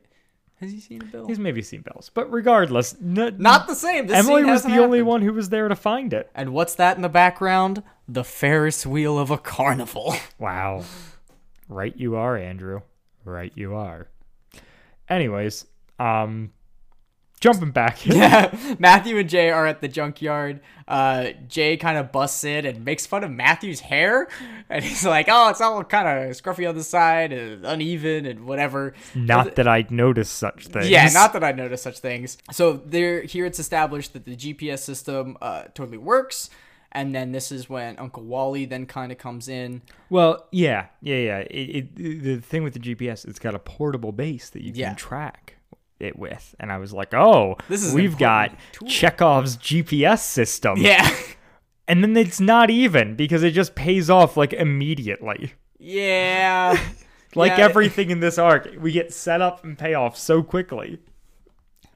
Has 0.59 0.71
he 0.71 0.79
seen 0.79 1.01
a 1.01 1.05
bill? 1.05 1.25
He's 1.25 1.39
maybe 1.39 1.63
seen 1.63 1.81
Bills, 1.81 2.11
but 2.13 2.31
regardless, 2.31 2.95
n- 3.01 3.35
Not 3.39 3.65
the 3.65 3.73
same. 3.73 4.05
This 4.05 4.17
Emily 4.17 4.43
was 4.43 4.61
the 4.61 4.69
hasn't 4.69 4.83
only 4.85 5.01
one 5.01 5.23
who 5.23 5.33
was 5.33 5.49
there 5.49 5.67
to 5.67 5.75
find 5.75 6.13
it. 6.13 6.29
And 6.35 6.53
what's 6.53 6.75
that 6.75 6.95
in 6.97 7.01
the 7.01 7.09
background? 7.09 7.81
The 8.07 8.23
Ferris 8.23 8.85
wheel 8.85 9.17
of 9.17 9.31
a 9.31 9.37
carnival. 9.39 10.13
Wow. 10.37 10.83
Right 11.67 11.95
you 11.97 12.15
are, 12.15 12.37
Andrew. 12.37 12.81
Right 13.25 13.51
you 13.55 13.73
are. 13.75 14.07
Anyways, 15.09 15.65
um 15.99 16.51
jumping 17.41 17.71
back. 17.71 18.05
yeah, 18.05 18.55
Matthew 18.79 19.17
and 19.17 19.29
Jay 19.29 19.49
are 19.49 19.65
at 19.67 19.81
the 19.81 19.89
junkyard. 19.89 20.61
Uh, 20.87 21.31
Jay 21.47 21.75
kind 21.77 21.97
of 21.97 22.11
busts 22.11 22.43
in 22.43 22.65
and 22.65 22.85
makes 22.85 23.05
fun 23.05 23.23
of 23.23 23.31
Matthew's 23.31 23.79
hair, 23.81 24.27
and 24.69 24.83
he's 24.83 25.05
like, 25.05 25.27
"Oh, 25.29 25.49
it's 25.49 25.59
all 25.61 25.83
kind 25.83 26.07
of 26.07 26.35
scruffy 26.35 26.67
on 26.67 26.75
the 26.75 26.83
side 26.83 27.31
and 27.33 27.65
uneven 27.65 28.25
and 28.25 28.45
whatever." 28.45 28.93
Not 29.15 29.55
that 29.55 29.67
I'd 29.67 29.91
noticed 29.91 30.33
such 30.37 30.67
things. 30.67 30.89
Yeah, 30.89 31.07
not 31.09 31.33
that 31.33 31.43
I 31.43 31.51
noticed 31.51 31.83
such 31.83 31.99
things. 31.99 32.37
So 32.51 32.73
there, 32.85 33.21
here 33.23 33.45
it's 33.45 33.59
established 33.59 34.13
that 34.13 34.25
the 34.25 34.35
GPS 34.35 34.79
system 34.79 35.37
uh, 35.41 35.63
totally 35.73 35.97
works, 35.97 36.49
and 36.91 37.15
then 37.15 37.31
this 37.31 37.51
is 37.53 37.69
when 37.69 37.97
Uncle 37.97 38.23
Wally 38.23 38.65
then 38.65 38.85
kind 38.85 39.11
of 39.13 39.17
comes 39.17 39.47
in. 39.47 39.81
Well, 40.09 40.45
yeah, 40.51 40.87
yeah, 41.01 41.15
yeah. 41.17 41.37
It, 41.39 41.55
it, 41.55 41.95
the 42.23 42.37
thing 42.41 42.63
with 42.63 42.73
the 42.73 42.79
GPS, 42.79 43.25
it's 43.25 43.39
got 43.39 43.55
a 43.55 43.59
portable 43.59 44.11
base 44.11 44.49
that 44.49 44.61
you 44.61 44.71
can 44.71 44.79
Yeah. 44.79 44.93
track 44.95 45.55
it 46.01 46.17
with, 46.17 46.55
and 46.59 46.71
I 46.71 46.77
was 46.77 46.91
like, 46.93 47.13
oh, 47.13 47.57
This 47.69 47.83
is 47.83 47.93
we've 47.93 48.17
got 48.17 48.53
tool. 48.71 48.87
Chekhov's 48.87 49.57
GPS 49.57 50.19
system. 50.19 50.77
Yeah, 50.77 51.09
and 51.87 52.03
then 52.03 52.15
it's 52.17 52.39
not 52.39 52.69
even 52.69 53.15
because 53.15 53.43
it 53.43 53.51
just 53.51 53.75
pays 53.75 54.09
off 54.09 54.37
like 54.37 54.53
immediately. 54.53 55.53
yeah. 55.79 56.79
Like 57.33 57.57
Yeah, 57.57 57.63
everything 57.63 58.09
in 58.09 58.19
this 58.19 58.37
arc, 58.37 58.67
we 58.77 58.91
get 58.91 59.13
set 59.13 59.39
up 59.39 59.63
and 59.63 59.77
pay 59.77 59.93
off 59.93 60.17
so 60.17 60.43
quickly. 60.43 60.99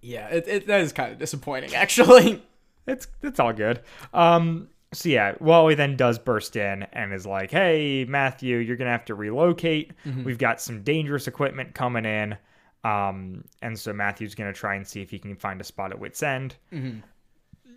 Yeah, 0.01 0.27
it, 0.29 0.47
it, 0.47 0.67
that 0.67 0.79
is 0.79 0.93
kind 0.93 1.11
of 1.11 1.17
disappointing, 1.19 1.75
actually. 1.75 2.41
It's 2.87 3.07
it's 3.21 3.37
all 3.39 3.51
good. 3.51 3.81
Um 4.13 4.69
so 4.93 5.09
yeah, 5.09 5.33
Wally 5.41 5.75
then 5.75 5.97
does 5.97 6.17
burst 6.19 6.55
in 6.55 6.83
and 6.93 7.11
is 7.13 7.25
like, 7.25 7.51
"Hey, 7.51 8.05
Matthew, 8.07 8.59
you're 8.59 8.77
gonna 8.77 8.91
have 8.91 9.03
to 9.05 9.15
relocate. 9.15 9.91
We've 10.23 10.37
got 10.37 10.61
some 10.61 10.83
dangerous 10.83 11.27
equipment 11.27 11.73
coming 11.75 12.05
in." 12.05 12.37
Um, 12.85 13.43
and 13.63 13.77
so 13.77 13.91
Matthew's 13.93 14.35
gonna 14.35 14.53
try 14.53 14.75
and 14.75 14.87
see 14.87 15.01
if 15.01 15.09
he 15.09 15.17
can 15.17 15.35
find 15.35 15.59
a 15.59 15.63
spot 15.63 15.91
at 15.91 15.99
Wits 15.99 16.21
End. 16.21 16.55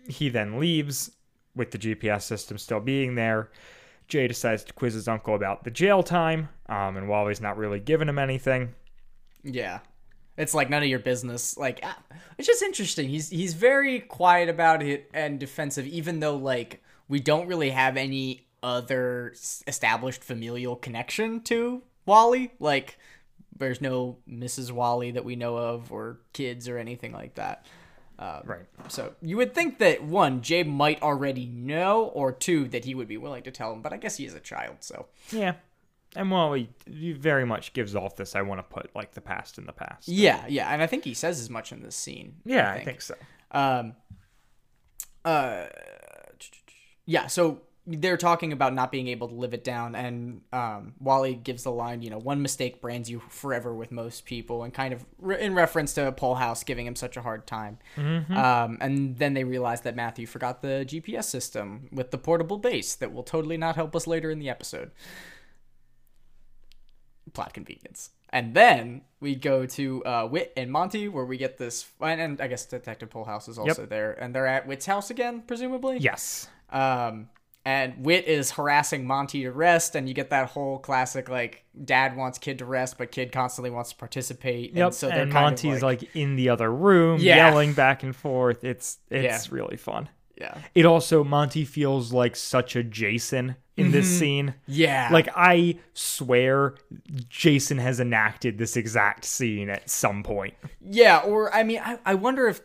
He 0.07 0.29
then 0.29 0.59
leaves 0.59 1.11
with 1.55 1.71
the 1.71 1.77
GPS 1.79 2.21
system 2.21 2.57
still 2.57 2.79
being 2.79 3.15
there. 3.15 3.49
Jay 4.07 4.27
decides 4.27 4.63
to 4.63 4.73
quiz 4.73 4.93
his 4.93 5.07
uncle 5.07 5.35
about 5.35 5.63
the 5.63 5.71
jail 5.71 6.03
time, 6.03 6.49
um, 6.67 6.95
and 6.95 7.07
Wally's 7.09 7.41
not 7.41 7.57
really 7.57 7.79
giving 7.79 8.07
him 8.07 8.19
anything. 8.19 8.73
Yeah. 9.43 9.79
It's 10.37 10.53
like 10.53 10.69
none 10.69 10.83
of 10.83 10.89
your 10.89 10.99
business. 10.99 11.57
Like 11.57 11.79
ah, 11.83 11.97
it's 12.37 12.47
just 12.47 12.61
interesting. 12.61 13.09
He's 13.09 13.29
he's 13.29 13.55
very 13.55 13.99
quiet 13.99 14.47
about 14.47 14.83
it 14.83 15.09
and 15.13 15.39
defensive 15.39 15.85
even 15.87 16.19
though 16.19 16.37
like 16.37 16.83
we 17.07 17.19
don't 17.19 17.47
really 17.47 17.71
have 17.71 17.97
any 17.97 18.47
other 18.61 19.33
established 19.67 20.23
familial 20.23 20.75
connection 20.75 21.41
to 21.41 21.81
Wally. 22.05 22.53
Like 22.59 22.97
there's 23.59 23.81
no 23.81 24.17
Mrs. 24.27 24.71
Wally 24.71 25.11
that 25.11 25.23
we 25.25 25.35
know 25.35 25.57
of 25.57 25.91
or 25.91 26.19
kids 26.33 26.67
or 26.67 26.77
anything 26.77 27.11
like 27.11 27.35
that. 27.35 27.65
Uh, 28.17 28.41
Right. 28.43 28.65
So 28.89 29.13
you 29.21 29.37
would 29.37 29.53
think 29.53 29.79
that 29.79 30.03
one, 30.03 30.41
Jay 30.41 30.63
might 30.63 31.01
already 31.01 31.45
know, 31.45 32.03
or 32.05 32.31
two, 32.33 32.67
that 32.69 32.83
he 32.85 32.93
would 32.95 33.07
be 33.07 33.17
willing 33.17 33.43
to 33.43 33.51
tell 33.51 33.71
him. 33.71 33.81
But 33.81 33.93
I 33.93 33.97
guess 33.97 34.17
he 34.17 34.25
is 34.25 34.33
a 34.33 34.39
child, 34.39 34.77
so 34.81 35.05
Yeah. 35.31 35.53
And 36.15 36.31
Wally 36.31 36.69
he 36.87 37.11
very 37.13 37.45
much 37.45 37.71
gives 37.73 37.95
off 37.95 38.15
this 38.15 38.35
I 38.35 38.41
want 38.41 38.59
to 38.59 38.63
put 38.63 38.93
like 38.95 39.11
the 39.13 39.21
past 39.21 39.57
in 39.59 39.65
the 39.67 39.73
past. 39.73 40.07
yeah, 40.07 40.43
yeah. 40.49 40.67
And 40.73 40.81
I 40.81 40.87
think 40.87 41.03
he 41.03 41.13
says 41.13 41.39
as 41.39 41.49
much 41.49 41.71
in 41.71 41.83
this 41.83 41.95
scene. 41.95 42.37
Yeah, 42.45 42.71
I 42.71 42.83
think 42.83 43.01
so. 43.01 43.13
Um, 43.51 43.93
uh, 45.23 45.67
yeah. 47.05 47.27
So 47.27 47.61
they're 47.97 48.17
talking 48.17 48.53
about 48.53 48.73
not 48.73 48.91
being 48.91 49.07
able 49.07 49.27
to 49.27 49.35
live 49.35 49.53
it 49.53 49.63
down, 49.63 49.95
and 49.95 50.41
um, 50.53 50.93
Wally 50.99 51.33
gives 51.33 51.63
the 51.63 51.71
line, 51.71 52.01
you 52.01 52.09
know, 52.09 52.19
one 52.19 52.41
mistake 52.41 52.81
brands 52.81 53.09
you 53.09 53.21
forever 53.29 53.73
with 53.73 53.91
most 53.91 54.25
people, 54.25 54.63
and 54.63 54.73
kind 54.73 54.93
of 54.93 55.05
re- 55.17 55.41
in 55.41 55.55
reference 55.55 55.93
to 55.95 56.11
Polehouse 56.11 56.63
giving 56.63 56.85
him 56.85 56.95
such 56.95 57.17
a 57.17 57.21
hard 57.21 57.47
time. 57.47 57.79
Um, 58.37 58.77
and 58.81 59.17
then 59.17 59.33
they 59.33 59.43
realize 59.43 59.81
that 59.81 59.95
Matthew 59.95 60.27
forgot 60.27 60.61
the 60.61 60.85
GPS 60.87 61.25
system 61.25 61.89
with 61.91 62.11
the 62.11 62.17
portable 62.17 62.57
base 62.57 62.95
that 62.95 63.11
will 63.11 63.23
totally 63.23 63.57
not 63.57 63.75
help 63.75 63.95
us 63.95 64.05
later 64.07 64.29
in 64.29 64.39
the 64.39 64.49
episode. 64.49 64.91
Plot 67.33 67.53
convenience. 67.53 68.11
And 68.31 68.53
then 68.53 69.01
we 69.19 69.35
go 69.35 69.65
to 69.65 70.05
uh, 70.05 70.27
Whit 70.27 70.53
and 70.55 70.71
Monty, 70.71 71.07
where 71.07 71.25
we 71.25 71.37
get 71.37 71.57
this, 71.57 71.87
and, 71.99 72.21
and 72.21 72.41
I 72.41 72.47
guess 72.47 72.65
Detective 72.65 73.11
House 73.11 73.47
is 73.47 73.57
also 73.57 73.85
there, 73.85 74.11
and 74.13 74.35
they're 74.35 74.45
at 74.45 74.67
Whit's 74.67 74.85
house 74.85 75.09
again, 75.09 75.41
presumably. 75.47 75.97
Yes. 75.97 76.47
Um, 76.69 77.29
and 77.65 78.05
Whit 78.05 78.25
is 78.25 78.51
harassing 78.51 79.05
Monty 79.05 79.43
to 79.43 79.51
rest, 79.51 79.95
and 79.95 80.07
you 80.07 80.13
get 80.13 80.29
that 80.31 80.49
whole 80.49 80.79
classic 80.79 81.29
like 81.29 81.65
dad 81.83 82.15
wants 82.15 82.37
kid 82.39 82.59
to 82.59 82.65
rest, 82.65 82.97
but 82.97 83.11
kid 83.11 83.31
constantly 83.31 83.69
wants 83.69 83.91
to 83.91 83.95
participate. 83.97 84.73
Yep. 84.73 84.85
And 84.85 84.95
so 84.95 85.07
they're 85.09 85.21
and 85.23 85.33
Monty's 85.33 85.81
like, 85.83 86.01
like, 86.01 86.15
in 86.15 86.35
the 86.35 86.49
other 86.49 86.71
room 86.71 87.19
Yeah. 87.21 87.49
yelling 87.49 87.73
back 87.73 88.03
and 88.03 88.15
forth. 88.15 88.63
It's 88.63 88.97
it's 89.09 89.47
Yeah. 89.47 89.55
really 89.55 89.77
fun. 89.77 90.09
yeah, 90.39 90.57
It 90.73 90.85
also 90.85 91.23
Monty 91.23 91.65
feels 91.65 92.13
like 92.13 92.35
such 92.35 92.75
a 92.77 92.83
Jason 92.83 93.55
in 93.75 93.91
this 93.91 94.07
scene. 94.19 94.47
Mm-hmm. 94.47 94.59
yeah, 94.67 95.09
Like 95.11 95.27
I 95.35 95.77
swear 95.93 96.75
Jason 97.29 97.77
has 97.77 97.99
enacted 97.99 98.57
this 98.57 98.75
exact 98.77 99.25
scene 99.25 99.69
at 99.69 99.89
some 99.89 100.23
point. 100.23 100.53
yeah. 100.81 101.19
Or 101.19 101.53
I 101.53 101.63
mean, 101.63 101.79
I, 101.83 101.99
I 102.05 102.15
wonder 102.15 102.47
if 102.47 102.61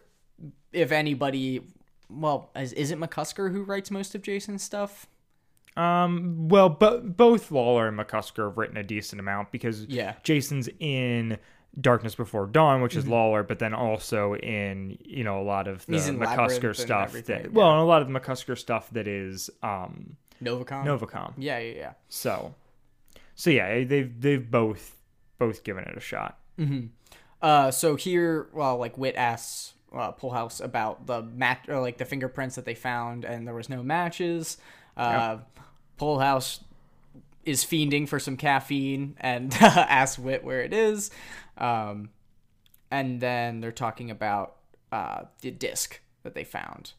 if 0.73 0.91
anybody, 0.91 1.63
well, 2.08 2.50
is, 2.56 2.73
is 2.73 2.90
it 2.90 2.99
McCusker 2.99 3.50
who 3.52 3.62
writes 3.62 3.90
most 3.90 4.14
of 4.14 4.23
Jason's 4.23 4.62
stuff? 4.62 5.06
Um 5.76 6.49
well 6.49 6.68
both 6.68 7.50
Lollar 7.50 7.88
and 7.88 7.99
McCusker 7.99 8.49
have 8.49 8.56
written 8.56 8.76
a 8.76 8.84
decent 8.84 9.18
amount 9.18 9.50
because 9.50 9.87
Yeah. 9.87 10.14
Jason's 10.23 10.68
in 10.78 11.38
Darkness 11.80 12.14
Before 12.14 12.46
Dawn, 12.46 12.80
which 12.80 12.94
is 12.94 13.06
Lollar, 13.06 13.42
but 13.42 13.58
then 13.58 13.75
also 13.75 14.37
in 14.37 14.96
you 15.04 15.25
know 15.25 15.40
a 15.40 15.42
lot 15.42 15.66
of 15.66 15.78
the 15.78 15.82
Mm-hmm. 15.84 15.92
He's 15.94 16.08
in 16.08 16.18
Labyrinth 16.20 16.52
McCusker 16.62 16.76
stuff 16.76 17.12
that 17.12 17.28
yeah. 17.44 17.49
well, 17.50 17.82
a 17.82 17.84
lot 17.84 18.02
of 18.02 18.08
the 18.08 18.18
McCusker 18.20 18.56
stuff 18.56 18.88
that 18.90 19.08
is 19.08 19.50
um 19.64 20.16
Novacom. 20.42 20.84
Novacom. 20.84 21.32
Yeah, 21.38 21.58
yeah, 21.58 21.75
yeah. 21.75 21.92
So, 22.08 22.54
so 23.34 23.50
yeah, 23.50 23.82
they've 23.82 24.20
they've 24.20 24.49
both 24.49 24.96
both 25.38 25.64
given 25.64 25.82
it 25.84 25.96
a 25.96 26.00
shot. 26.00 26.38
Uh, 27.42 27.70
so 27.70 27.96
here, 27.96 28.46
well, 28.52 28.76
like 28.78 28.96
Whit 28.96 29.16
asks 29.16 29.74
uh, 29.95 30.13
Polehouse 30.13 30.61
about 30.61 31.07
the 31.07 31.23
match, 31.23 31.69
or 31.69 31.81
like 31.81 31.99
the 31.99 32.05
fingerprints 32.05 32.57
that 32.57 32.65
they 32.65 32.75
found, 32.75 33.25
and 33.25 33.47
there 33.47 33.55
was 33.55 33.69
no 33.69 33.83
matches. 33.83 34.59
Uh, 34.97 35.39
Polehouse 35.97 36.61
is 37.45 37.65
fiending 37.65 38.09
for 38.09 38.19
some 38.19 38.37
caffeine 38.37 39.17
and 39.21 39.55
asks 39.61 40.19
Whit 40.19 40.45
where 40.45 40.63
it 40.63 40.73
is. 40.73 41.11
Um, 41.59 42.11
and 42.91 43.21
then 43.21 43.61
they're 43.61 43.73
talking 43.73 44.11
about 44.11 44.57
uh, 44.93 45.25
the 45.41 45.51
disc 45.51 46.01
that 46.23 46.35
they 46.35 46.45
found. 46.45 46.93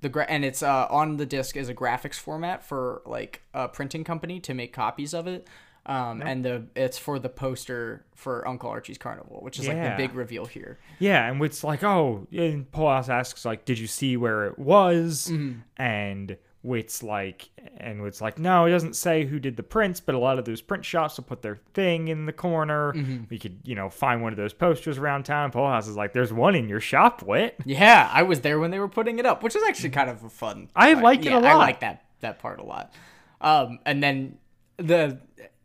The 0.00 0.08
gra- 0.08 0.26
and 0.28 0.44
it's 0.44 0.62
uh, 0.62 0.86
on 0.90 1.16
the 1.16 1.26
disc 1.26 1.56
is 1.56 1.68
a 1.68 1.74
graphics 1.74 2.18
format 2.18 2.64
for 2.64 3.02
like 3.06 3.42
a 3.54 3.68
printing 3.68 4.04
company 4.04 4.40
to 4.40 4.54
make 4.54 4.72
copies 4.72 5.14
of 5.14 5.26
it. 5.26 5.46
Um, 5.84 6.22
and 6.22 6.44
the 6.44 6.64
it's 6.76 6.96
for 6.96 7.18
the 7.18 7.28
poster 7.28 8.04
for 8.14 8.46
Uncle 8.46 8.70
Archie's 8.70 8.98
Carnival, 8.98 9.40
which 9.42 9.58
is 9.58 9.66
like 9.66 9.76
Yeah. 9.76 9.96
the 9.96 10.02
big 10.06 10.14
reveal 10.14 10.46
here. 10.46 10.78
Yeah, 11.00 11.28
and 11.28 11.42
it's 11.42 11.64
like, 11.64 11.82
oh, 11.82 12.26
and 12.32 12.70
Polehouse 12.70 13.08
asks 13.08 13.44
like, 13.44 13.64
did 13.64 13.78
you 13.80 13.88
see 13.88 14.16
where 14.16 14.46
it 14.46 14.58
was? 14.60 15.28
And 15.76 16.36
Whit's 16.62 17.02
like, 17.02 17.50
and 17.78 18.00
Whit's 18.00 18.20
like, 18.20 18.38
no, 18.38 18.66
it 18.66 18.70
doesn't 18.70 18.94
say 18.94 19.24
who 19.24 19.40
did 19.40 19.56
the 19.56 19.64
prints, 19.64 19.98
but 19.98 20.14
a 20.14 20.18
lot 20.18 20.38
of 20.38 20.44
those 20.44 20.60
print 20.62 20.84
shops 20.84 21.16
will 21.16 21.24
put 21.24 21.42
their 21.42 21.58
thing 21.74 22.06
in 22.06 22.26
the 22.26 22.32
corner. 22.32 22.94
We 23.28 23.36
could, 23.40 23.58
you 23.64 23.74
know, 23.74 23.90
find 23.90 24.22
one 24.22 24.32
of 24.32 24.36
those 24.36 24.52
posters 24.52 24.98
around 24.98 25.24
town. 25.24 25.50
Polehouse 25.50 25.88
is 25.88 25.96
like, 25.96 26.12
there's 26.12 26.32
one 26.32 26.54
in 26.54 26.68
your 26.68 26.78
shop, 26.78 27.22
Whit. 27.22 27.56
Yeah, 27.64 28.08
I 28.12 28.22
was 28.22 28.42
there 28.42 28.60
when 28.60 28.70
they 28.70 28.78
were 28.78 28.88
putting 28.88 29.18
it 29.18 29.26
up, 29.26 29.42
which 29.42 29.56
is 29.56 29.62
actually 29.68 29.90
kind 29.90 30.08
of 30.08 30.22
a 30.22 30.30
fun. 30.30 30.68
I 30.76 30.92
liked 30.94 31.26
it 31.26 31.30
yeah, 31.30 31.38
a 31.38 31.42
I 31.42 31.54
lot. 31.54 31.58
like 31.58 31.80
that 31.80 32.04
that 32.20 32.38
part 32.38 32.60
a 32.60 32.64
lot. 32.64 32.92
Um, 33.40 33.80
and 33.84 34.00
then 34.00 34.38
the 34.76 35.18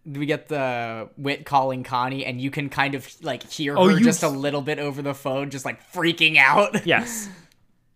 we 0.08 0.26
get 0.26 0.48
the 0.48 1.10
whit 1.18 1.46
calling 1.46 1.84
Connie, 1.84 2.26
and 2.26 2.40
you 2.40 2.50
can 2.50 2.70
kind 2.70 2.96
of 2.96 3.08
like 3.22 3.44
hear 3.44 3.74
her 3.74 3.80
Oh, 3.80 3.88
you- 3.90 4.04
just 4.04 4.24
a 4.24 4.30
little 4.30 4.62
bit 4.62 4.80
over 4.80 5.02
the 5.02 5.14
phone, 5.14 5.50
just 5.50 5.66
like 5.66 5.92
freaking 5.94 6.38
out. 6.38 6.76
Yes. 6.86 7.30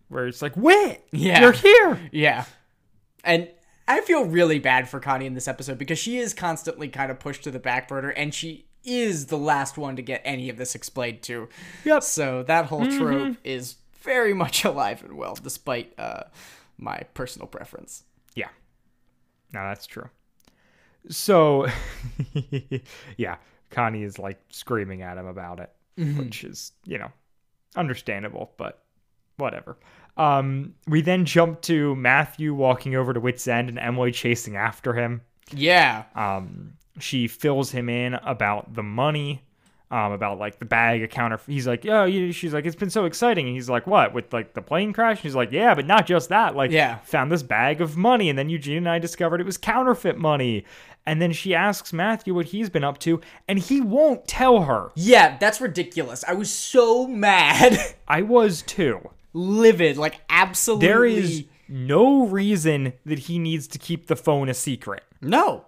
Where 0.08 0.26
it's 0.26 0.42
like, 0.42 0.54
Whit, 0.56 1.02
Yeah. 1.10 1.40
you're 1.40 1.52
here. 1.52 1.98
Yeah. 2.12 2.44
And 3.24 3.48
I 3.88 4.02
feel 4.02 4.24
really 4.26 4.58
bad 4.58 4.88
for 4.88 5.00
Connie 5.00 5.24
in 5.26 5.32
this 5.34 5.48
episode 5.48 5.78
because 5.78 5.98
she 5.98 6.18
is 6.18 6.34
constantly 6.34 6.88
kind 6.88 7.10
of 7.10 7.18
pushed 7.18 7.44
to 7.44 7.50
the 7.50 7.58
back 7.58 7.88
burner 7.88 8.10
and 8.10 8.34
she 8.34 8.66
is 8.84 9.26
the 9.26 9.38
last 9.38 9.78
one 9.78 9.96
to 9.96 10.02
get 10.02 10.20
any 10.24 10.50
of 10.50 10.56
this 10.58 10.74
explained 10.74 11.22
to. 11.22 11.48
Yep. 11.84 12.02
So 12.02 12.42
that 12.42 12.66
whole 12.66 12.86
trope 12.86 13.36
is 13.42 13.76
very 14.02 14.34
much 14.44 14.64
alive 14.66 15.02
and 15.02 15.16
well, 15.16 15.34
despite 15.42 15.94
uh, 15.98 16.24
my 16.76 16.98
personal 17.14 17.46
preference. 17.48 18.04
Yeah. 18.34 18.48
No, 19.54 19.60
that's 19.60 19.86
true. 19.86 20.10
So, 21.08 21.66
yeah, 23.16 23.36
Connie 23.70 24.02
is 24.02 24.18
like 24.18 24.40
screaming 24.50 25.02
at 25.02 25.18
him 25.18 25.26
about 25.26 25.60
it, 25.60 25.70
which 26.18 26.44
is, 26.44 26.72
you 26.84 26.98
know, 26.98 27.10
understandable, 27.76 28.52
but 28.56 28.82
whatever. 29.36 29.76
Um, 30.16 30.74
we 30.86 31.00
then 31.00 31.24
jump 31.24 31.62
to 31.62 31.94
Matthew 31.96 32.54
walking 32.54 32.94
over 32.96 33.12
to 33.12 33.20
Whit's 33.20 33.48
End 33.48 33.68
and 33.68 33.78
Emily 33.78 34.12
chasing 34.12 34.56
after 34.56 34.92
him. 34.92 35.22
Yeah. 35.54 36.04
Um, 36.14 36.74
she 36.98 37.26
fills 37.28 37.70
him 37.70 37.88
in 37.88 38.14
about 38.14 38.74
the 38.74 38.82
money, 38.82 39.42
um, 39.90 40.12
about 40.12 40.38
like 40.38 40.58
the 40.58 40.64
bag, 40.66 41.02
a 41.02 41.08
counter. 41.08 41.40
He's 41.46 41.66
like, 41.66 41.86
oh, 41.86 42.04
you, 42.04 42.30
she's 42.32 42.52
like, 42.52 42.66
it's 42.66 42.76
been 42.76 42.90
so 42.90 43.06
exciting. 43.06 43.46
And 43.46 43.54
he's 43.54 43.70
like, 43.70 43.86
what, 43.86 44.12
with 44.12 44.32
like 44.34 44.52
the 44.52 44.60
plane 44.62 44.92
crash? 44.92 45.22
She's 45.22 45.34
like, 45.34 45.50
yeah, 45.50 45.74
but 45.74 45.86
not 45.86 46.06
just 46.06 46.28
that. 46.28 46.54
Like, 46.54 46.70
Yeah. 46.70 46.98
found 46.98 47.32
this 47.32 47.42
bag 47.42 47.80
of 47.80 47.96
money. 47.96 48.28
And 48.28 48.38
then 48.38 48.50
Eugene 48.50 48.78
and 48.78 48.88
I 48.90 48.98
discovered 48.98 49.40
it 49.40 49.46
was 49.46 49.56
counterfeit 49.56 50.18
money. 50.18 50.64
And 51.04 51.20
then 51.20 51.32
she 51.32 51.54
asks 51.54 51.92
Matthew 51.92 52.34
what 52.34 52.46
he's 52.46 52.70
been 52.70 52.84
up 52.84 52.98
to, 52.98 53.20
and 53.48 53.58
he 53.58 53.80
won't 53.80 54.28
tell 54.28 54.62
her. 54.62 54.90
Yeah, 54.94 55.36
that's 55.38 55.60
ridiculous. 55.60 56.24
I 56.26 56.34
was 56.34 56.50
so 56.50 57.06
mad. 57.08 57.78
I 58.08 58.22
was 58.22 58.62
too. 58.62 59.10
Livid. 59.32 59.96
Like, 59.96 60.20
absolutely. 60.28 60.86
There 60.86 61.04
is 61.04 61.44
no 61.68 62.26
reason 62.26 62.92
that 63.04 63.20
he 63.20 63.38
needs 63.38 63.66
to 63.68 63.78
keep 63.78 64.06
the 64.06 64.16
phone 64.16 64.48
a 64.48 64.54
secret. 64.54 65.02
No. 65.20 65.64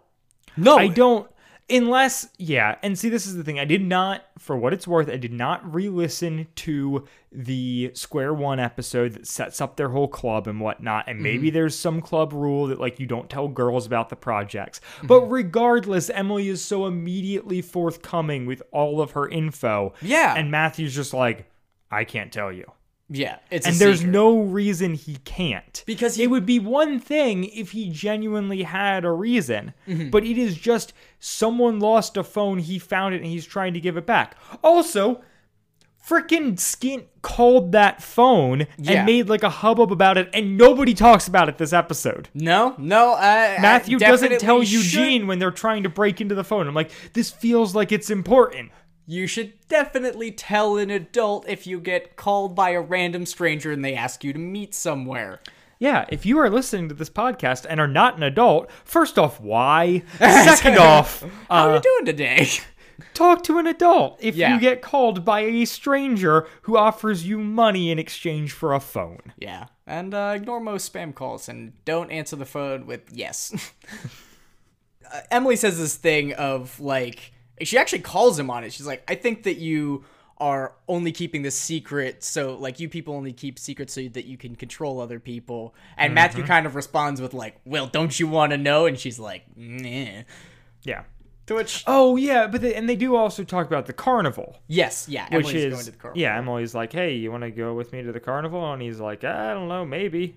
No. 0.56 0.76
I 0.76 0.88
don't 0.88 1.28
unless 1.70 2.28
yeah, 2.38 2.76
and 2.82 2.98
see 2.98 3.08
this 3.08 3.26
is 3.26 3.36
the 3.36 3.44
thing. 3.44 3.58
I 3.58 3.64
did 3.64 3.82
not 3.82 4.24
for 4.38 4.56
what 4.56 4.72
it's 4.72 4.86
worth, 4.86 5.08
I 5.08 5.16
did 5.16 5.32
not 5.32 5.74
re-listen 5.74 6.46
to 6.56 7.06
the 7.32 7.90
Square 7.94 8.34
One 8.34 8.60
episode 8.60 9.12
that 9.14 9.26
sets 9.26 9.60
up 9.60 9.76
their 9.76 9.88
whole 9.88 10.08
club 10.08 10.46
and 10.46 10.60
whatnot. 10.60 11.08
And 11.08 11.20
maybe 11.20 11.48
Mm-hmm. 11.48 11.54
there's 11.54 11.78
some 11.78 12.00
club 12.00 12.32
rule 12.32 12.66
that 12.68 12.78
like 12.80 13.00
you 13.00 13.06
don't 13.06 13.30
tell 13.30 13.48
girls 13.48 13.86
about 13.86 14.08
the 14.08 14.16
projects. 14.16 14.80
Mm-hmm. 14.98 15.06
But 15.06 15.22
regardless, 15.30 16.10
Emily 16.10 16.48
is 16.48 16.64
so 16.64 16.86
immediately 16.86 17.62
forthcoming 17.62 18.46
with 18.46 18.62
all 18.70 19.00
of 19.00 19.12
her 19.12 19.28
info. 19.28 19.94
Yeah. 20.02 20.34
And 20.36 20.50
Matthew's 20.50 20.94
just 20.94 21.14
like, 21.14 21.50
I 21.90 22.04
can't 22.04 22.32
tell 22.32 22.52
you. 22.52 22.70
Yeah. 23.10 23.36
It's 23.50 23.66
a 23.66 23.70
And 23.70 23.78
there's 23.78 23.98
secret. 23.98 24.12
no 24.12 24.38
reason 24.40 24.94
he 24.94 25.16
can't. 25.24 25.82
Because 25.86 26.16
he- 26.16 26.22
it 26.24 26.28
would 26.28 26.46
be 26.46 26.58
one 26.58 26.98
thing 26.98 27.44
if 27.44 27.72
he 27.72 27.90
genuinely 27.90 28.62
had 28.62 29.04
a 29.04 29.10
reason, 29.12 29.74
Mm-hmm. 29.86 30.10
but 30.10 30.24
it 30.24 30.38
is 30.38 30.56
just 30.56 30.92
someone 31.20 31.80
lost 31.80 32.16
a 32.16 32.24
phone, 32.24 32.58
he 32.60 32.78
found 32.78 33.14
it, 33.14 33.18
and 33.18 33.26
he's 33.26 33.44
trying 33.46 33.74
to 33.74 33.80
give 33.80 33.96
it 33.98 34.06
back. 34.06 34.36
Also, 34.62 35.20
freaking 36.06 36.54
Skint 36.56 37.04
called 37.22 37.72
that 37.72 38.02
phone 38.02 38.66
Yeah. 38.78 38.92
and 38.98 39.06
made 39.06 39.28
like 39.28 39.42
a 39.42 39.48
hubbub 39.48 39.90
about 39.90 40.18
it, 40.18 40.28
and 40.34 40.56
nobody 40.58 40.92
talks 40.94 41.26
about 41.28 41.48
it 41.48 41.56
this 41.58 41.72
episode. 41.72 42.28
No, 42.34 42.74
no. 42.78 43.12
Uh, 43.14 43.56
Matthew 43.60 43.96
I 43.96 44.00
doesn't 44.00 44.38
tell 44.38 44.62
should- 44.62 44.72
Eugene 44.72 45.26
when 45.26 45.38
they're 45.38 45.50
trying 45.50 45.82
to 45.84 45.88
break 45.88 46.20
into 46.20 46.34
the 46.34 46.44
phone. 46.44 46.66
I'm 46.68 46.74
like, 46.74 46.90
this 47.14 47.30
feels 47.30 47.74
like 47.74 47.90
it's 47.92 48.10
important. 48.10 48.70
You 49.06 49.26
should 49.26 49.52
definitely 49.68 50.30
tell 50.30 50.76
an 50.78 50.90
adult 50.90 51.46
if 51.48 51.66
you 51.66 51.78
get 51.80 52.16
called 52.16 52.54
by 52.54 52.70
a 52.70 52.80
random 52.80 53.26
stranger 53.26 53.70
and 53.70 53.84
they 53.84 53.94
ask 53.94 54.24
you 54.24 54.32
to 54.32 54.38
meet 54.38 54.74
somewhere. 54.74 55.40
Yeah, 55.78 56.06
if 56.08 56.24
you 56.24 56.38
are 56.38 56.48
listening 56.48 56.88
to 56.88 56.94
this 56.94 57.10
podcast 57.10 57.66
and 57.68 57.80
are 57.80 57.88
not 57.88 58.16
an 58.16 58.22
adult, 58.22 58.70
first 58.84 59.18
off, 59.18 59.40
why? 59.40 60.02
Second 60.18 60.78
off, 60.78 61.22
How 61.50 61.68
are 61.68 61.74
you 61.76 61.80
doing 61.82 62.06
today? 62.06 62.48
talk 63.12 63.42
to 63.42 63.58
an 63.58 63.66
adult 63.66 64.16
if 64.20 64.36
Yeah. 64.36 64.54
you 64.54 64.60
get 64.60 64.80
called 64.80 65.24
by 65.24 65.40
a 65.40 65.64
stranger 65.66 66.46
who 66.62 66.76
offers 66.78 67.26
you 67.26 67.38
money 67.40 67.90
in 67.90 67.98
exchange 67.98 68.52
for 68.52 68.72
a 68.72 68.80
phone. 68.80 69.32
yeah, 69.36 69.66
and 69.86 70.14
uh, 70.14 70.32
ignore 70.36 70.60
most 70.60 70.90
spam 70.90 71.12
calls 71.14 71.48
and 71.48 71.72
don't 71.84 72.10
answer 72.10 72.36
the 72.36 72.46
phone 72.46 72.86
with 72.86 73.02
yes. 73.12 73.52
uh, 75.12 75.20
Emily 75.30 75.56
says 75.56 75.76
this 75.78 75.96
thing 75.96 76.32
of 76.34 76.78
like 76.80 77.32
she 77.62 77.78
actually 77.78 78.00
calls 78.00 78.38
him 78.38 78.50
on 78.50 78.64
it. 78.64 78.72
She's 78.72 78.86
like, 78.86 79.04
"I 79.08 79.14
think 79.14 79.44
that 79.44 79.56
you 79.56 80.04
are 80.38 80.74
only 80.88 81.12
keeping 81.12 81.42
this 81.42 81.56
secret 81.56 82.24
so 82.24 82.56
like 82.56 82.80
you 82.80 82.88
people 82.88 83.14
only 83.14 83.32
keep 83.32 83.56
secrets 83.56 83.92
so 83.92 84.08
that 84.08 84.24
you 84.24 84.36
can 84.36 84.56
control 84.56 85.00
other 85.00 85.20
people." 85.20 85.74
And 85.96 86.14
Matthew 86.14 86.44
kind 86.44 86.66
of 86.66 86.74
responds 86.74 87.20
with 87.20 87.34
like, 87.34 87.60
"Well, 87.64 87.86
don't 87.86 88.18
you 88.18 88.26
want 88.26 88.50
to 88.52 88.58
know?" 88.58 88.86
And 88.86 88.98
she's 88.98 89.18
like, 89.18 89.44
"Nah." 89.56 90.22
Yeah. 90.82 91.04
To 91.46 91.54
which 91.56 91.84
Oh 91.86 92.16
yeah, 92.16 92.46
but 92.46 92.62
they, 92.62 92.74
and 92.74 92.88
they 92.88 92.96
do 92.96 93.16
also 93.16 93.44
talk 93.44 93.66
about 93.66 93.84
the 93.84 93.92
carnival, 93.92 94.56
yes, 94.66 95.06
yeah, 95.10 95.24
which 95.24 95.46
Emily's 95.46 95.64
is 95.64 95.72
going 95.74 95.84
to 95.84 95.90
the 95.90 95.96
carnival. 95.98 96.22
yeah. 96.22 96.38
Emily's 96.38 96.74
like, 96.74 96.92
"Hey, 96.92 97.14
you 97.16 97.30
want 97.30 97.42
to 97.42 97.50
go 97.50 97.74
with 97.74 97.92
me 97.92 98.02
to 98.02 98.12
the 98.12 98.20
carnival?" 98.20 98.72
And 98.72 98.80
he's 98.80 98.98
like, 98.98 99.24
"I 99.24 99.52
don't 99.52 99.68
know, 99.68 99.84
maybe." 99.84 100.36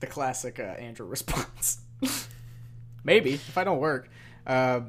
the 0.00 0.06
classic 0.06 0.58
uh, 0.60 0.62
Andrew 0.62 1.06
response. 1.16 1.78
Maybe 3.04 3.34
if 3.34 3.56
I 3.56 3.64
don't 3.64 3.78
work. 3.78 4.08
Uh, 4.46 4.80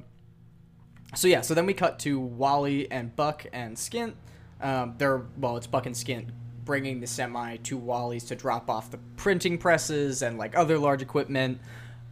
so 1.16 1.28
yeah, 1.28 1.42
so 1.42 1.54
then 1.54 1.66
we 1.66 1.74
cut 1.74 2.00
to 2.00 2.20
Wally 2.20 2.90
and 2.92 3.16
Buck 3.16 3.46
and 3.54 3.76
Skint. 3.76 4.14
Um, 4.62 4.96
they're 4.98 5.24
well, 5.38 5.58
it's 5.58 5.68
Buck 5.68 5.86
and 5.86 5.96
Skint 5.96 6.28
bringing 6.64 7.00
the 7.00 7.08
semi 7.08 7.58
to 7.58 7.78
Wally's 7.78 8.24
to 8.26 8.36
drop 8.36 8.70
off 8.70 8.90
the 8.92 8.98
printing 9.18 9.58
presses 9.58 10.22
and 10.22 10.38
like 10.38 10.58
other 10.58 10.80
large 10.80 11.02
equipment. 11.02 11.60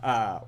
Uh, 0.01 0.39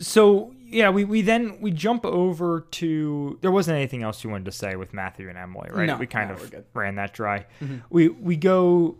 So 0.00 0.54
yeah, 0.64 0.90
we, 0.90 1.04
we 1.04 1.22
then 1.22 1.60
we 1.60 1.70
jump 1.70 2.04
over 2.04 2.60
to 2.72 3.38
there 3.40 3.50
wasn't 3.50 3.76
anything 3.76 4.02
else 4.02 4.22
you 4.22 4.30
wanted 4.30 4.44
to 4.46 4.52
say 4.52 4.76
with 4.76 4.92
Matthew 4.92 5.28
and 5.28 5.38
Emily, 5.38 5.70
right? 5.72 5.86
No, 5.86 5.96
we 5.96 6.06
kind 6.06 6.28
no, 6.30 6.36
of 6.36 6.54
ran 6.74 6.96
that 6.96 7.12
dry. 7.14 7.46
We 7.90 8.08
we 8.08 8.36
go 8.36 8.96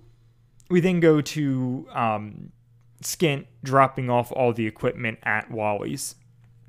we 0.70 0.80
then 0.80 1.00
go 1.00 1.20
to 1.20 1.86
um, 1.92 2.52
Skint 3.02 3.46
dropping 3.62 4.10
off 4.10 4.32
all 4.32 4.52
the 4.52 4.66
equipment 4.66 5.18
at 5.22 5.50
Wally's. 5.50 6.14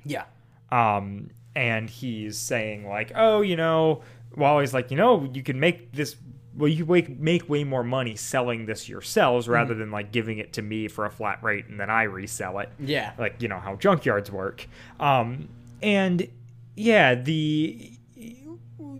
yeah, 0.04 0.24
um, 0.70 1.30
and 1.54 1.88
he's 1.90 2.38
saying 2.38 2.86
like, 2.88 3.12
oh, 3.14 3.40
you 3.40 3.56
know, 3.56 4.02
Wally's 4.36 4.72
like, 4.74 4.90
you 4.90 4.96
know, 4.96 5.28
you 5.32 5.42
can 5.42 5.58
make 5.60 5.92
this. 5.92 6.16
Well, 6.56 6.68
you 6.68 6.84
make, 6.84 7.08
make 7.20 7.48
way 7.48 7.62
more 7.62 7.84
money 7.84 8.16
selling 8.16 8.66
this 8.66 8.88
yourselves 8.88 9.48
rather 9.48 9.72
than 9.72 9.92
like 9.92 10.10
giving 10.10 10.38
it 10.38 10.52
to 10.54 10.62
me 10.62 10.88
for 10.88 11.06
a 11.06 11.10
flat 11.10 11.42
rate 11.44 11.66
and 11.68 11.78
then 11.78 11.88
I 11.88 12.02
resell 12.02 12.58
it. 12.58 12.68
yeah, 12.80 13.12
Like 13.16 13.40
you 13.40 13.46
know 13.48 13.58
how 13.60 13.76
junkyards 13.76 14.30
work. 14.30 14.66
Um, 14.98 15.48
and 15.80 16.26
yeah, 16.74 17.14
the 17.14 17.92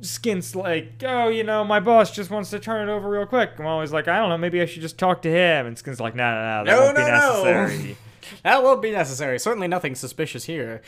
Skint's 0.00 0.54
like, 0.54 1.02
oh, 1.04 1.28
you 1.28 1.44
know, 1.44 1.64
my 1.64 1.80
boss 1.80 2.10
just 2.12 2.30
wants 2.30 2.50
to 2.50 2.58
turn 2.60 2.88
it 2.88 2.92
over 2.92 3.08
real 3.10 3.26
quick. 3.26 3.50
I'm 3.58 3.66
always 3.66 3.92
like, 3.92 4.08
I 4.08 4.18
don't 4.18 4.28
know, 4.30 4.38
maybe 4.38 4.60
I 4.62 4.64
should 4.66 4.82
just 4.82 4.96
talk 4.98 5.20
to 5.22 5.28
him. 5.30 5.66
And 5.66 5.76
Skint's 5.76 6.00
like, 6.00 6.14
no, 6.14 6.30
no, 6.30 6.40
no, 6.40 6.64
that 6.64 6.70
No, 6.70 6.80
won't 6.84 6.96
be 6.96 7.02
no, 7.02 7.08
no." 7.08 7.44
necessary. 7.44 7.96
that 8.44 8.62
won't 8.62 8.80
be 8.80 8.92
necessary. 8.92 9.38
Certainly 9.38 9.68
nothing 9.68 9.94
suspicious 9.94 10.44
here. 10.44 10.80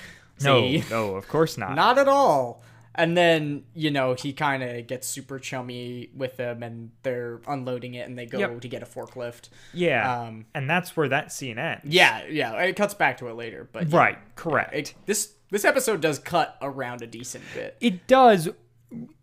No, 0.42 0.68
no, 0.90 1.14
of 1.16 1.28
course 1.28 1.58
not. 1.58 1.74
Not 1.74 1.98
at 1.98 2.08
all. 2.08 2.62
And 2.94 3.16
then, 3.16 3.64
you 3.74 3.90
know, 3.90 4.12
he 4.12 4.34
kind 4.34 4.62
of 4.62 4.86
gets 4.86 5.08
super 5.08 5.38
chummy 5.38 6.10
with 6.14 6.36
them 6.36 6.62
and 6.62 6.90
they're 7.02 7.40
unloading 7.46 7.94
it 7.94 8.06
and 8.06 8.18
they 8.18 8.26
go 8.26 8.38
Yep. 8.38 8.60
to 8.60 8.68
get 8.68 8.82
a 8.82 8.86
forklift. 8.86 9.48
Yeah, 9.72 10.20
Um, 10.24 10.44
and 10.54 10.68
that's 10.68 10.94
where 10.94 11.08
that 11.08 11.32
scene 11.32 11.58
ends. 11.58 11.84
Yeah, 11.86 12.26
yeah. 12.28 12.52
It 12.62 12.76
cuts 12.76 12.92
back 12.92 13.16
to 13.18 13.28
it 13.28 13.34
later, 13.34 13.66
but 13.72 13.88
yeah, 13.88 13.96
Right, 13.96 14.18
correct. 14.36 14.74
it, 14.74 14.94
this 15.06 15.32
this 15.50 15.64
episode 15.64 16.00
does 16.02 16.18
cut 16.18 16.56
around 16.60 17.00
a 17.02 17.06
decent 17.06 17.44
bit, 17.54 17.76
It 17.80 18.06
does. 18.06 18.48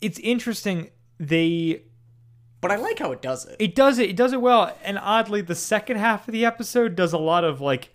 It's 0.02 0.18
interesting. 0.20 0.90
They 1.20 1.84
but 2.62 2.72
I 2.72 2.76
like 2.78 2.98
how 3.00 3.12
it 3.12 3.22
does 3.22 3.46
it. 3.46 3.56
it 3.60 3.76
does 3.76 4.00
it. 4.00 4.10
It 4.10 4.16
does 4.16 4.34
it 4.34 4.42
well. 4.42 4.76
And 4.84 4.98
oddly, 5.00 5.42
the 5.42 5.56
second 5.56 5.98
half 5.98 6.28
of 6.28 6.32
the 6.34 6.44
episode 6.44 6.96
does 6.96 7.14
a 7.14 7.18
lot 7.20 7.44
of 7.44 7.62
like 7.62 7.94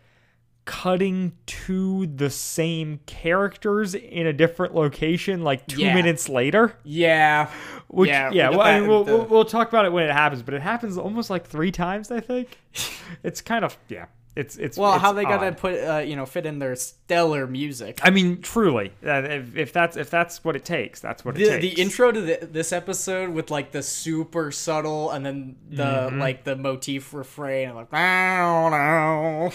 cutting 0.64 1.32
to 1.46 2.06
the 2.06 2.30
same 2.30 3.00
characters 3.06 3.94
in 3.94 4.26
a 4.26 4.32
different 4.32 4.74
location, 4.74 5.42
like 5.42 5.66
two 5.66 5.82
Yeah. 5.82 5.94
minutes 5.94 6.28
later. 6.28 6.76
yeah, 6.84 7.50
Which 7.88 8.08
Yeah, 8.08 8.30
yeah, 8.32 8.50
we 8.50 8.56
well, 8.56 8.66
I 8.66 8.80
mean, 8.80 8.88
we'll, 8.88 9.04
the- 9.04 9.12
we'll 9.16 9.26
we'll 9.26 9.44
talk 9.44 9.68
about 9.68 9.84
it 9.84 9.92
when 9.92 10.04
it 10.04 10.12
happens, 10.12 10.42
but 10.42 10.54
it 10.54 10.62
happens 10.62 10.96
almost 10.98 11.28
like 11.30 11.46
three 11.46 11.70
times. 11.70 12.10
I 12.10 12.20
think 12.20 12.58
it's 13.22 13.40
kind 13.40 13.64
of 13.64 13.76
yeah. 13.88 14.06
It's 14.36 14.56
it's 14.56 14.76
well, 14.76 14.94
it's 14.94 15.02
how 15.02 15.12
they 15.12 15.22
gotta 15.22 15.46
odd. 15.48 15.58
put 15.58 15.74
uh, 15.80 15.98
you 15.98 16.16
know 16.16 16.26
fit 16.26 16.44
in 16.44 16.58
their 16.58 16.74
stellar 16.74 17.46
music. 17.46 18.00
I 18.02 18.10
mean, 18.10 18.42
truly, 18.42 18.90
uh, 19.06 19.22
if, 19.22 19.56
if 19.56 19.72
that's 19.72 19.96
if 19.96 20.10
that's 20.10 20.42
what 20.42 20.56
it 20.56 20.64
takes, 20.64 20.98
that's 21.00 21.24
what 21.24 21.36
it 21.36 21.44
The, 21.44 21.60
takes. 21.60 21.76
the 21.76 21.80
intro 21.82 22.10
to 22.10 22.20
the, 22.20 22.38
this 22.50 22.72
episode 22.72 23.30
with 23.30 23.52
like 23.52 23.70
the 23.70 23.80
super 23.82 24.50
subtle 24.50 25.10
and 25.12 25.24
then 25.24 25.56
the 25.70 25.84
Mm-hmm. 25.84 26.18
like 26.18 26.42
the 26.42 26.56
motif 26.56 27.14
refrain 27.14 27.68
and 27.68 27.76
like 27.76 27.90
"Bow, 27.90 28.70
bow." 28.70 29.52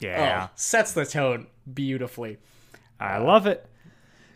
yeah. 0.00 0.48
oh, 0.48 0.52
sets 0.56 0.92
the 0.94 1.06
tone 1.06 1.46
beautifully. 1.72 2.38
I 2.98 3.18
love 3.18 3.46
it. 3.46 3.66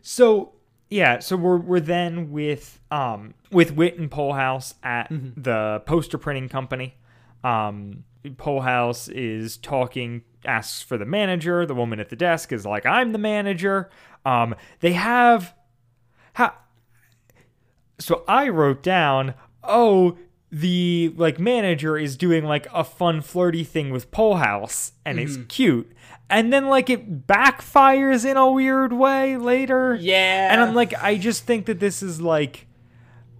So 0.02 0.52
yeah, 0.90 1.18
so 1.18 1.36
we're 1.36 1.56
we're 1.56 1.80
then 1.80 2.30
with 2.30 2.78
um 2.92 3.34
with 3.50 3.72
Whit 3.74 3.98
and 3.98 4.08
Polehouse 4.10 4.74
at 4.84 5.08
the 5.10 5.82
poster 5.86 6.18
printing 6.18 6.48
company. 6.48 6.94
Um 7.42 8.04
Polehouse 8.36 9.08
is 9.08 9.56
talking, 9.56 10.22
asks 10.44 10.82
for 10.82 10.96
the 10.96 11.04
manager. 11.06 11.66
The 11.66 11.74
woman 11.74 12.00
at 12.00 12.08
the 12.08 12.16
desk 12.16 12.52
is 12.52 12.64
like, 12.64 12.86
"I'm 12.86 13.12
the 13.12 13.18
manager." 13.18 13.90
Um, 14.24 14.54
they 14.80 14.92
have, 14.92 15.54
ha- 16.34 16.58
so 17.98 18.24
I 18.28 18.48
wrote 18.48 18.82
down, 18.82 19.34
"Oh, 19.64 20.16
the 20.52 21.14
like 21.16 21.38
manager 21.38 21.96
is 21.96 22.14
doing 22.14 22.44
like 22.44 22.66
a 22.74 22.84
fun 22.84 23.22
flirty 23.22 23.64
thing 23.64 23.90
with 23.90 24.10
Polehouse 24.10 24.92
and 25.02 25.18
it's 25.18 25.38
cute. 25.48 25.90
And 26.28 26.52
then 26.52 26.68
like 26.68 26.90
it 26.90 27.26
backfires 27.26 28.30
in 28.30 28.36
a 28.36 28.50
weird 28.50 28.92
way 28.92 29.38
later. 29.38 29.94
Yeah. 29.94 30.52
And 30.52 30.60
I'm 30.60 30.74
like 30.74 30.92
I 31.02 31.16
just 31.16 31.44
think 31.44 31.64
that 31.66 31.80
this 31.80 32.02
is 32.02 32.20
like 32.20 32.66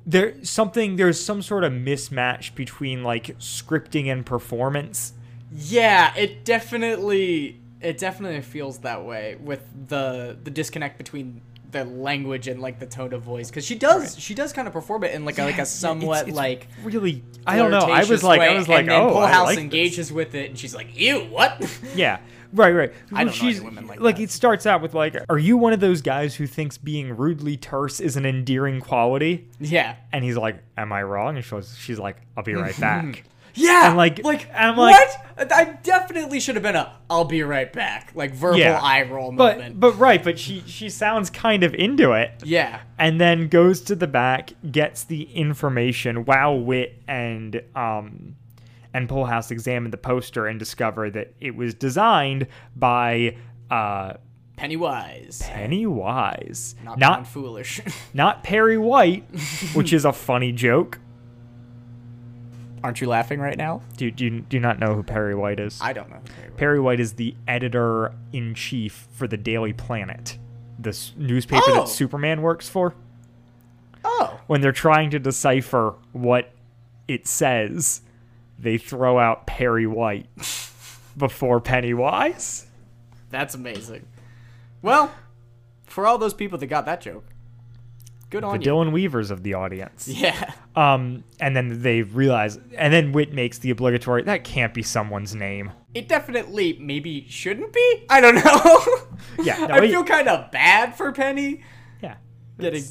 there 0.07 0.35
something 0.45 0.97
there's 0.97 1.23
some 1.23 1.43
sort 1.43 1.65
of 1.65 1.73
mismatch 1.73 2.55
between 2.55 3.03
like 3.05 3.39
scripting 3.39 4.11
and 4.11 4.25
performance. 4.27 5.13
Yeah, 5.55 6.15
it 6.17 6.45
definitely 6.45 7.61
it 7.81 7.99
definitely 7.99 8.41
feels 8.43 8.79
that 8.79 9.05
way 9.05 9.37
with 9.41 9.63
the 9.89 10.37
the 10.43 10.51
disconnect 10.51 10.99
between 10.99 11.41
the 11.71 11.85
language 11.87 12.49
and 12.49 12.61
like 12.61 12.79
the 12.79 12.87
tone 12.87 13.15
of 13.15 13.23
voice 13.23 13.49
because 13.49 13.65
she 13.65 13.75
does 13.75 14.19
she 14.19 14.35
does 14.35 14.53
kind 14.53 14.69
of 14.69 14.75
perform 14.75 15.05
it 15.05 15.15
in 15.15 15.25
like 15.25 15.39
a, 15.39 15.45
like 15.45 15.59
a 15.59 15.65
somewhat 15.65 16.17
it's- 16.17 16.29
it's 16.29 16.37
like 16.37 16.69
really 16.83 17.25
I 17.47 17.57
don't 17.57 17.71
know. 17.71 17.79
I 17.79 18.05
was 18.05 18.23
like 18.23 18.41
I 18.43 18.55
was 18.55 18.69
like 18.69 18.81
and 18.83 18.91
oh 18.91 19.17
I 19.19 19.31
House 19.33 19.47
like 19.47 19.57
this. 19.57 19.63
engages 19.65 20.13
with 20.13 20.35
it 20.35 20.51
and 20.51 20.59
she's 20.59 20.75
like 20.75 20.99
ew 20.99 21.21
what 21.31 21.63
Yeah. 21.95 22.19
Right, 22.53 22.73
right. 22.73 22.93
I 23.13 23.25
don't 23.25 23.27
know 23.29 23.33
She's- 23.33 23.57
any 23.57 23.65
women 23.65 23.87
like 23.87 23.99
that. 23.99 24.21
it 24.21 24.31
starts 24.31 24.67
out 24.67 24.83
with 24.83 24.95
like, 24.95 25.17
"Are 25.29 25.39
you 25.39 25.57
one 25.57 25.73
of 25.73 25.81
those 25.81 26.03
guys 26.03 26.35
who 26.37 26.47
thinks 26.47 26.77
being 26.79 27.17
rudely 27.17 27.57
terse 27.57 27.99
is 28.01 28.17
an 28.17 28.27
endearing 28.27 28.81
quality?" 28.81 29.49
yeah 29.61 29.97
And 30.13 30.25
he's 30.25 30.37
like, 30.37 30.63
"Am 30.77 30.93
I 30.93 31.03
wrong?" 31.03 31.37
And 31.37 31.45
she's 31.45 31.77
she's 31.79 31.99
like, 31.99 32.17
"I'll 32.37 32.45
be 32.45 32.55
right 32.55 32.79
back." 32.79 33.25
yeah 33.55 33.89
And, 33.89 33.97
like- 33.97 34.23
like 34.25 34.47
and 34.49 34.57
I'm 34.73 34.77
like- 34.77 34.97
what 35.37 35.53
I 35.53 35.65
definitely 35.83 36.41
should 36.41 36.55
have 36.57 36.63
been 36.63 36.77
a 36.77 36.93
I'll 37.11 37.25
be 37.25 37.43
right 37.43 37.71
back 37.73 38.13
like 38.15 38.33
verbal 38.35 38.59
Yeah. 38.61 38.79
eye 38.81 39.03
roll 39.03 39.33
but 39.33 39.57
moment 39.59 39.81
but 39.81 39.99
right, 39.99 40.23
but 40.23 40.39
she 40.39 40.63
she 40.67 40.89
sounds 40.91 41.31
kind 41.31 41.63
of 41.65 41.75
into 41.75 42.13
it. 42.13 42.31
yeah 42.45 42.81
And 42.99 43.21
then 43.21 43.49
goes 43.49 43.81
to 43.83 43.95
the 43.95 44.07
back, 44.07 44.53
gets 44.71 45.05
the 45.05 45.23
information. 45.35 46.25
Wow, 46.27 46.53
Whit 46.53 47.03
and 47.09 47.63
um 47.75 48.37
and 48.95 49.09
Polehouse 49.09 49.51
examine 49.51 49.91
the 49.91 49.97
poster 49.97 50.47
and 50.47 50.59
discover 50.59 51.11
that 51.11 51.33
it 51.41 51.55
was 51.57 51.75
designed 51.75 52.47
by 52.77 53.37
uh 53.71 54.15
Pennywise 54.57 55.41
Pennywise, 55.45 56.75
not 56.85 56.99
not 56.99 57.27
foolish 57.27 57.81
not 58.15 58.45
Perry 58.45 58.79
White, 58.79 59.25
which 59.75 59.93
is 59.93 60.05
a 60.05 60.13
funny 60.13 60.53
joke. 60.53 60.99
aren't 62.85 63.01
you 63.01 63.09
laughing 63.09 63.41
right 63.41 63.57
now 63.57 63.81
Do, 63.97 64.11
do, 64.11 64.25
you, 64.25 64.41
do 64.43 64.57
you 64.57 64.61
not 64.61 64.79
know 64.79 64.95
who 64.95 65.03
Perry 65.03 65.35
White 65.35 65.59
is? 65.61 65.79
I 65.81 65.93
don't 65.93 66.11
know 66.11 66.21
Perry 66.57 66.81
White 66.81 67.01
is 67.01 67.15
the 67.15 67.35
editor 67.49 68.13
in 68.33 68.55
chief 68.55 69.07
for 69.13 69.27
the 69.27 69.37
Daily 69.37 69.73
Planet, 69.73 70.39
this 70.79 71.13
newspaper 71.17 71.63
Oh. 71.69 71.75
that 71.81 71.89
Superman 71.89 72.43
works 72.43 72.69
for. 72.69 72.95
oh 74.05 74.39
When 74.47 74.61
they're 74.61 74.71
trying 74.73 75.11
to 75.11 75.19
decipher 75.19 75.95
what 76.13 76.53
it 77.09 77.27
says, 77.27 78.03
they 78.63 78.79
throw 78.79 79.19
out 79.19 79.47
Perry 79.47 79.87
White 79.87 80.27
before 81.17 81.61
Pennywise. 81.61 82.67
That's 83.31 83.55
amazing. 83.55 84.07
Well, 84.81 85.11
for 85.87 86.07
all 86.07 86.17
those 86.19 86.35
people 86.35 86.59
that 86.59 86.67
got 86.67 86.87
that 86.87 87.01
joke, 87.01 87.25
good 88.31 88.43
The 88.43 88.47
on 88.47 88.55
you. 88.61 88.65
The 88.65 88.71
Dylan 88.71 88.93
Weavers 88.93 89.31
of 89.31 89.43
the 89.43 89.55
audience. 89.55 90.09
Yeah. 90.13 90.53
Um, 90.75 91.23
and 91.39 91.55
then 91.55 91.83
they 91.83 92.01
realize, 92.03 92.59
and 92.79 92.93
then 92.93 93.13
Whit 93.13 93.33
makes 93.35 93.59
the 93.59 93.69
obligatory. 93.71 94.23
That 94.23 94.43
can't 94.45 94.73
be 94.73 94.83
someone's 94.83 95.35
name. 95.35 95.71
It 95.93 96.09
definitely 96.09 96.79
maybe 96.81 97.27
shouldn't 97.29 97.73
be. 97.75 98.07
I 98.09 98.21
don't 98.23 98.37
know. 98.37 99.45
Yeah, 99.45 99.59
no, 99.67 99.75
I 99.75 99.79
it- 99.85 99.91
feel 99.91 100.05
kind 100.05 100.29
of 100.29 100.51
bad 100.51 100.97
for 100.97 101.13
Penny 101.13 101.63
Yeah, 102.03 102.17
getting. 102.59 102.83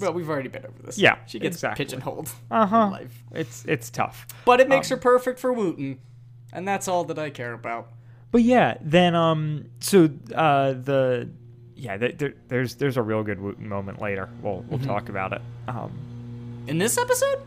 Well, 0.00 0.12
we've 0.12 0.28
already 0.28 0.48
been 0.48 0.64
over 0.66 0.82
this. 0.82 0.98
Yeah, 0.98 1.18
she 1.26 1.38
gets 1.38 1.56
exactly. 1.56 1.84
pigeonholed 1.84 2.30
Uh-huh. 2.50 2.90
life, 2.90 3.22
it's 3.32 3.64
it's 3.66 3.90
tough. 3.90 4.26
but 4.44 4.60
it 4.60 4.68
makes 4.68 4.88
her 4.88 4.96
perfect 4.96 5.38
for 5.38 5.52
Wooten, 5.52 5.98
and 6.52 6.66
that's 6.66 6.88
all 6.88 7.04
that 7.04 7.18
I 7.18 7.30
care 7.30 7.52
about. 7.52 7.88
But 8.30 8.42
yeah, 8.42 8.78
then 8.80 9.14
um, 9.14 9.66
so 9.80 10.10
uh, 10.34 10.72
the 10.72 11.28
yeah, 11.76 11.96
th- 11.96 12.18
there, 12.18 12.34
there's 12.48 12.74
there's 12.76 12.96
a 12.96 13.02
real 13.02 13.22
good 13.22 13.40
Wooten 13.40 13.68
moment 13.68 14.00
later. 14.00 14.28
We'll 14.42 14.64
we'll 14.68 14.80
talk 14.80 15.08
about 15.08 15.32
it. 15.32 15.42
Um, 15.68 15.92
In 16.66 16.78
this 16.78 16.98
episode, 16.98 17.40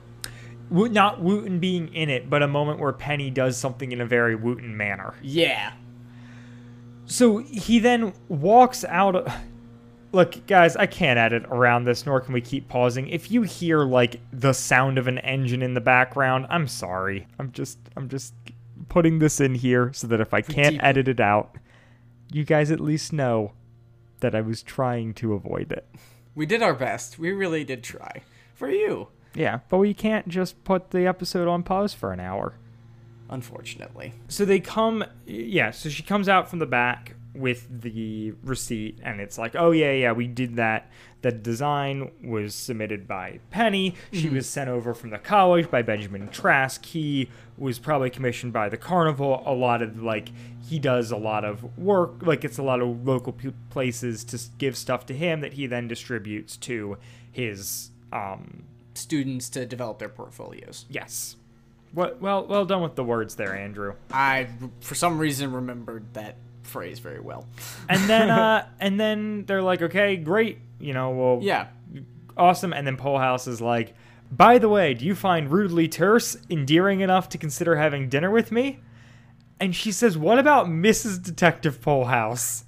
not 0.70 1.22
Wooten 1.22 1.60
being 1.60 1.94
in 1.94 2.10
it, 2.10 2.30
but 2.30 2.42
a 2.44 2.48
moment 2.48 2.80
where 2.80 2.94
Penny 2.94 3.30
does 3.30 3.58
something 3.58 3.92
in 3.92 4.00
a 4.00 4.06
very 4.06 4.36
Wooten 4.36 4.78
manner. 4.78 5.14
yeah, 5.22 5.74
So 7.06 7.38
he 7.40 7.80
then 7.80 8.14
walks 8.30 8.84
out. 8.86 9.16
Of, 9.16 9.34
look, 10.12 10.46
guys, 10.48 10.76
I 10.76 10.86
can't 10.86 11.20
edit 11.20 11.44
around 11.46 11.86
this, 11.86 12.06
nor 12.06 12.22
can 12.22 12.34
we 12.34 12.42
keep 12.42 12.68
pausing. 12.70 13.08
If 13.10 13.32
you 13.32 13.44
hear 13.44 13.84
like 13.84 14.20
the 14.32 14.54
sound 14.54 14.98
of 14.98 15.08
an 15.08 15.20
engine 15.20 15.62
in 15.62 15.74
the 15.74 15.82
background, 15.82 16.48
I'm 16.50 16.68
sorry. 16.68 17.28
I'm 17.40 17.52
just 17.52 17.78
I'm 17.96 18.10
just 18.10 18.34
putting 18.90 19.20
this 19.20 19.40
in 19.40 19.56
here 19.56 19.92
so 19.94 20.08
that 20.08 20.22
if 20.22 20.34
I 20.34 20.42
can't 20.42 20.82
edit 20.82 21.08
it 21.08 21.20
out, 21.20 21.56
you 22.32 22.44
guys 22.44 22.72
at 22.72 22.80
least 22.80 23.12
know 23.14 23.54
that 24.20 24.34
I 24.34 24.42
was 24.42 24.64
trying 24.64 25.14
to 25.16 25.34
avoid 25.34 25.72
it. 25.72 25.88
we 26.36 26.46
did 26.46 26.62
our 26.62 26.74
best. 26.74 27.20
We 27.20 27.32
really 27.32 27.64
did 27.64 27.84
try 27.84 28.22
for 28.54 28.70
you. 28.70 29.10
Yeah, 29.36 29.60
but 29.70 29.78
we 29.78 29.94
can't 29.94 30.28
just 30.28 30.64
put 30.64 30.90
the 30.90 31.06
episode 31.06 31.48
on 31.48 31.62
pause 31.64 31.94
for 31.94 32.12
an 32.12 32.20
hour. 32.20 32.54
Unfortunately, 33.30 34.14
so 34.30 34.46
they 34.46 34.60
come 34.62 35.04
yeah 35.26 35.70
so 35.72 35.90
she 35.90 36.02
comes 36.02 36.30
out 36.30 36.50
from 36.50 36.60
the 36.60 36.66
back 36.66 37.14
with 37.38 37.68
the 37.82 38.34
receipt 38.44 39.00
and 39.04 39.22
it's 39.22 39.38
like 39.38 39.56
oh 39.56 39.72
yeah 39.72 39.92
yeah 39.92 40.12
we 40.12 40.28
did 40.28 40.56
that. 40.58 40.90
The 41.24 41.32
design 41.32 42.12
was 42.24 42.54
submitted 42.54 43.08
by 43.08 43.40
penny. 43.50 43.96
She 44.14 44.30
was 44.30 44.48
sent 44.48 44.70
over 44.70 44.94
from 44.94 45.10
the 45.10 45.18
college 45.18 45.70
by 45.72 45.82
benjamin 45.82 46.30
trask. 46.30 46.86
He 46.86 47.30
was 47.58 47.80
probably 47.80 48.10
commissioned 48.10 48.54
by 48.54 48.70
the 48.70 48.78
carnival. 48.78 49.42
A 49.46 49.54
lot 49.54 49.82
of 49.82 50.02
like 50.02 50.30
he 50.70 50.80
does 50.80 51.12
a 51.12 51.18
lot 51.18 51.44
of 51.46 51.78
work 51.78 52.22
like 52.22 52.44
it's 52.46 52.58
a 52.58 52.64
lot 52.64 52.82
of 52.82 53.08
local 53.08 53.34
p- 53.34 53.54
places 53.70 54.24
to 54.26 54.40
give 54.58 54.78
stuff 54.78 55.06
to 55.08 55.14
him 55.14 55.42
that 55.42 55.54
he 55.54 55.66
then 55.66 55.88
distributes 55.88 56.56
to 56.58 56.98
his 57.32 57.92
um 58.14 58.64
students 58.94 59.50
to 59.50 59.66
develop 59.66 60.00
their 60.00 60.10
portfolios. 60.10 60.86
yes. 60.90 61.36
Well 61.94 62.16
well 62.20 62.46
well 62.46 62.66
done 62.66 62.82
with 62.84 62.96
the 62.96 63.04
words 63.04 63.36
there 63.36 63.56
andrew. 63.56 63.94
I, 64.12 64.50
for 64.82 64.94
some 64.94 65.18
reason, 65.18 65.52
remembered 65.54 66.14
that 66.14 66.36
phrase 66.68 67.00
very 67.00 67.20
well. 67.20 67.48
and 67.90 68.02
then 68.10 68.30
uh 68.44 68.68
and 68.80 69.00
then 69.00 69.46
they're 69.46 69.62
like 69.64 69.82
okay 69.82 70.16
great 70.18 70.60
you 70.80 70.94
know 70.94 71.10
well 71.12 71.40
Yeah. 71.42 71.68
awesome 72.36 72.74
and 72.74 72.86
then 72.86 72.98
Polehouse 72.98 73.48
is 73.48 73.62
like 73.62 73.96
by 74.32 74.58
the 74.58 74.70
way 74.70 74.94
do 74.94 75.06
you 75.06 75.16
find 75.16 75.52
rudely 75.52 75.88
terse 75.88 76.38
endearing 76.50 77.00
enough 77.02 77.30
to 77.30 77.38
consider 77.38 77.76
having 77.78 78.10
dinner 78.10 78.30
with 78.30 78.52
me 78.52 78.80
and 79.60 79.76
she 79.76 79.92
says 79.92 80.18
what 80.18 80.38
about 80.38 80.68
mrs 80.68 81.24
detective 81.24 81.82
Polehouse 81.82 82.66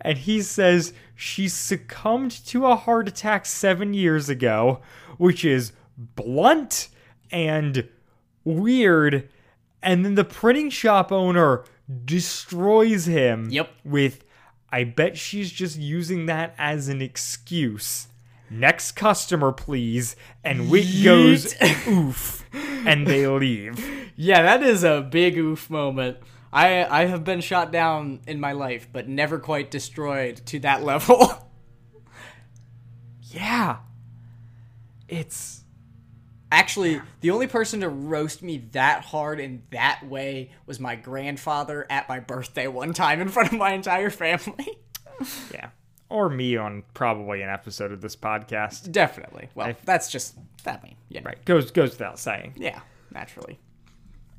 and 0.00 0.18
he 0.18 0.42
says 0.42 0.92
she 1.14 1.48
succumbed 1.48 2.30
to 2.46 2.66
a 2.66 2.76
heart 2.76 3.08
attack 3.08 3.46
seven 3.46 3.94
years 3.94 4.28
ago 4.28 4.80
which 5.16 5.44
is 5.44 5.72
blunt 5.96 6.88
and 7.30 7.88
weird 8.44 9.28
and 9.82 10.04
then 10.04 10.14
the 10.16 10.24
printing 10.24 10.68
shop 10.70 11.10
owner 11.12 11.64
destroys 12.04 13.06
him 13.06 13.48
Yep. 13.50 13.70
with 13.84 14.24
I 14.70 14.84
bet 14.84 15.16
she's 15.16 15.50
just 15.52 15.78
using 15.78 16.26
that 16.26 16.54
as 16.58 16.88
an 16.88 17.00
excuse. 17.00 18.08
Next 18.50 18.92
customer, 18.92 19.52
please. 19.52 20.16
And 20.44 20.68
Whit 20.70 20.86
goes 21.04 21.54
oof. 21.88 22.44
And 22.52 23.06
they 23.06 23.26
leave. 23.26 24.10
Yeah, 24.16 24.42
that 24.42 24.62
is 24.62 24.84
a 24.84 25.00
big 25.02 25.36
oof 25.38 25.70
moment. 25.70 26.18
I 26.52 26.84
I 26.84 27.06
have 27.06 27.22
been 27.24 27.40
shot 27.40 27.70
down 27.72 28.20
in 28.26 28.40
my 28.40 28.52
life, 28.52 28.88
but 28.92 29.08
never 29.08 29.38
quite 29.38 29.70
destroyed 29.70 30.42
to 30.46 30.58
that 30.60 30.82
level. 30.92 31.48
Yeah. 33.22 33.78
It's 35.08 35.62
Actually, 36.52 37.00
the 37.20 37.30
only 37.30 37.46
person 37.46 37.80
to 37.80 37.88
roast 37.88 38.42
me 38.42 38.58
that 38.72 39.04
hard 39.04 39.40
in 39.40 39.62
that 39.70 40.06
way 40.06 40.50
was 40.66 40.78
my 40.78 40.94
grandfather 40.94 41.86
at 41.90 42.08
my 42.08 42.20
birthday 42.20 42.68
one 42.68 42.92
time 42.92 43.20
in 43.20 43.28
front 43.28 43.52
of 43.52 43.58
my 43.58 43.72
entire 43.72 44.10
family. 44.10 44.78
yeah. 45.52 45.70
Or 46.08 46.28
me 46.28 46.56
on 46.56 46.84
probably 46.94 47.42
an 47.42 47.48
episode 47.48 47.90
of 47.90 48.00
this 48.00 48.14
podcast. 48.14 48.92
Definitely. 48.92 49.48
Well, 49.56 49.74
that's 49.84 50.08
just 50.10 50.36
that 50.62 50.84
mean. 50.84 50.94
Yeah. 51.08 51.22
Right. 51.24 51.44
Goes 51.44 51.72
goes 51.72 51.90
without 51.90 52.20
saying. 52.20 52.54
Yeah, 52.56 52.80
naturally. 53.12 53.58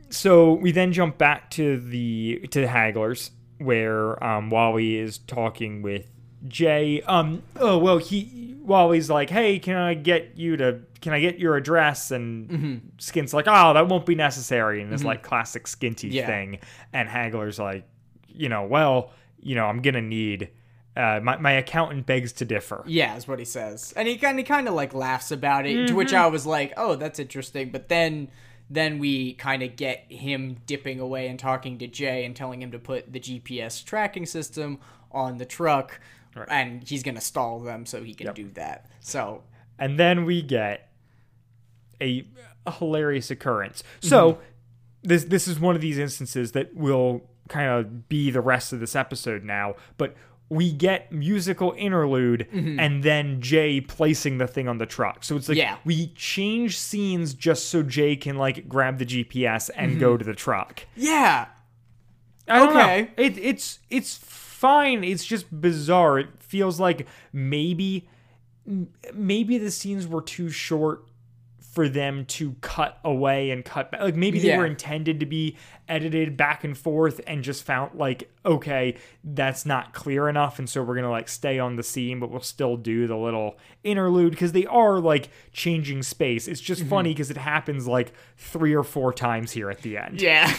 so 0.10 0.54
we 0.54 0.72
then 0.72 0.94
jump 0.94 1.18
back 1.18 1.50
to 1.52 1.78
the 1.78 2.48
to 2.52 2.62
the 2.62 2.68
Haglers 2.68 3.32
where 3.58 4.24
um, 4.24 4.50
Wally 4.50 4.96
is 4.96 5.18
talking 5.18 5.82
with 5.82 6.08
Jay. 6.48 7.02
Um, 7.02 7.44
oh 7.58 7.78
well, 7.78 7.98
he 7.98 8.56
Wally's 8.62 9.10
like, 9.10 9.30
"Hey, 9.30 9.60
can 9.60 9.76
I 9.76 9.94
get 9.94 10.38
you 10.38 10.56
to? 10.58 10.80
Can 11.02 11.14
I 11.14 11.20
get 11.20 11.40
your 11.40 11.56
address?" 11.56 12.12
And 12.12 12.92
Skint's 12.98 13.34
like, 13.34 13.46
"Oh, 13.48 13.74
that 13.74 13.88
won't 13.88 14.06
be 14.06 14.16
necessary." 14.16 14.82
And 14.82 14.94
it's 14.94 15.04
like 15.04 15.24
classic 15.24 15.66
Skinty 15.66 16.12
Yeah. 16.12 16.26
thing. 16.28 16.60
And 16.94 17.08
Hagler's 17.10 17.60
like, 17.60 17.86
"You 18.28 18.50
know, 18.50 18.64
well, 18.66 19.12
you 19.40 19.56
know, 19.56 19.66
I'm 19.66 19.82
gonna 19.82 20.02
need." 20.02 20.50
Uh, 20.96 21.20
my 21.22 21.38
my 21.38 21.52
accountant 21.52 22.08
begs 22.08 22.34
to 22.34 22.44
differ. 22.46 22.84
Yeah, 22.88 23.16
is 23.16 23.28
what 23.28 23.38
he 23.38 23.46
says, 23.46 23.94
and 23.96 24.08
he 24.08 24.18
kind 24.18 24.40
of 24.40 24.46
kind 24.48 24.68
of 24.68 24.74
like 24.74 24.96
laughs 24.96 25.30
about 25.32 25.68
it. 25.68 25.74
To 25.74 25.80
Mm-hmm. 25.84 25.96
which 25.96 26.12
I 26.14 26.26
was 26.26 26.46
like, 26.48 26.74
"Oh, 26.76 26.96
that's 26.96 27.20
interesting." 27.20 27.70
But 27.70 27.88
then, 27.88 28.30
then 28.68 28.98
we 28.98 29.34
kind 29.34 29.62
of 29.62 29.76
get 29.76 30.06
him 30.10 30.58
dipping 30.66 31.00
away 31.00 31.28
and 31.28 31.38
talking 31.38 31.78
to 31.78 31.88
Jay 31.88 32.26
and 32.26 32.36
telling 32.36 32.64
him 32.64 32.72
to 32.72 32.80
put 32.80 33.14
the 33.14 33.20
GPS 33.20 33.84
tracking 33.86 34.26
system 34.26 34.80
on 35.12 35.38
the 35.38 35.46
truck, 35.46 36.00
and 36.50 36.82
he's 36.90 37.04
gonna 37.04 37.22
stall 37.22 37.60
them 37.60 37.86
so 37.86 38.02
he 38.04 38.16
can 38.16 38.34
do 38.34 38.50
that. 38.56 38.88
So 39.00 39.44
and 39.78 40.00
then 40.00 40.26
we 40.26 40.42
get 40.42 40.87
a, 42.02 42.28
a 42.66 42.72
hilarious 42.72 43.32
occurrence. 43.32 43.84
So 44.02 44.34
mm-hmm. 44.34 44.42
this 45.04 45.24
this 45.26 45.48
is 45.48 45.60
one 45.60 45.76
of 45.76 45.82
these 45.82 45.98
instances 45.98 46.54
that 46.54 46.76
will 46.76 47.22
kind 47.48 47.70
of 47.70 48.10
be 48.10 48.30
the 48.30 48.42
rest 48.42 48.74
of 48.74 48.80
this 48.80 48.96
episode 48.96 49.44
now, 49.44 49.76
but 49.98 50.16
we 50.50 50.72
get 50.72 51.12
musical 51.12 51.74
interlude 51.78 52.48
mm-hmm. 52.54 52.80
and 52.80 53.04
then 53.04 53.42
Jay 53.42 53.82
placing 53.82 54.38
the 54.38 54.48
thing 54.48 54.68
on 54.70 54.78
the 54.78 54.86
truck. 54.86 55.24
So 55.24 55.36
it's 55.36 55.50
like 55.50 55.58
Yeah. 55.58 55.78
we 55.84 56.08
change 56.16 56.78
scenes 56.78 57.34
just 57.34 57.68
so 57.68 57.84
Jay 57.84 58.16
can 58.16 58.38
like 58.38 58.68
grab 58.70 58.98
the 58.98 59.06
GPS 59.06 59.70
and 59.76 60.00
go 60.00 60.12
mm-hmm. 60.12 60.20
to 60.20 60.24
the 60.26 60.36
truck. 60.36 60.86
yeah, 60.96 61.48
I 62.48 62.60
don't 62.60 62.70
Okay. 62.70 63.02
know. 63.02 63.08
It, 63.18 63.38
it's 63.38 63.80
it's 63.90 64.16
fine. 64.16 65.04
It's 65.04 65.26
just 65.26 65.60
bizarre. 65.60 66.20
It 66.20 66.30
feels 66.40 66.80
like 66.80 67.08
maybe 67.34 68.08
maybe 69.14 69.58
the 69.58 69.72
scenes 69.72 70.08
were 70.08 70.22
too 70.22 70.50
short 70.50 71.04
for 71.78 71.88
them 71.88 72.26
to 72.26 72.54
cut 72.62 72.98
away 73.04 73.52
and 73.52 73.64
cut 73.64 73.92
back. 73.92 74.02
Like 74.02 74.16
maybe 74.16 74.40
they 74.40 74.48
Yeah. 74.48 74.58
were 74.58 74.66
intended 74.66 75.20
to 75.20 75.28
be 75.28 75.56
edited 75.88 76.36
back 76.36 76.64
and 76.64 76.76
forth 76.76 77.22
and 77.28 77.44
just 77.44 77.64
found 77.64 77.94
like 77.94 78.32
okay, 78.44 78.96
that's 79.24 79.64
not 79.64 79.94
clear 79.94 80.28
enough 80.28 80.58
and 80.58 80.68
so 80.68 80.82
we're 80.82 80.96
going 80.96 81.04
to 81.04 81.12
like 81.12 81.30
stay 81.30 81.60
on 81.60 81.76
the 81.76 81.84
scene 81.84 82.20
but 82.20 82.32
we'll 82.32 82.40
still 82.42 82.78
do 82.78 83.06
the 83.06 83.16
little 83.16 83.60
interlude 83.84 84.32
because 84.32 84.54
they 84.54 84.66
are 84.66 85.00
like 85.00 85.30
changing 85.54 86.02
space. 86.02 86.48
It's 86.48 86.60
Mm-hmm. 86.62 86.66
just 86.66 86.84
funny 86.86 87.12
because 87.12 87.30
it 87.30 87.38
happens 87.38 87.88
like 87.88 88.12
3 88.38 88.74
or 88.74 88.84
4 88.84 89.14
times 89.14 89.52
here 89.52 89.70
at 89.70 89.84
the 89.84 89.98
end. 90.00 90.20
yeah, 90.20 90.52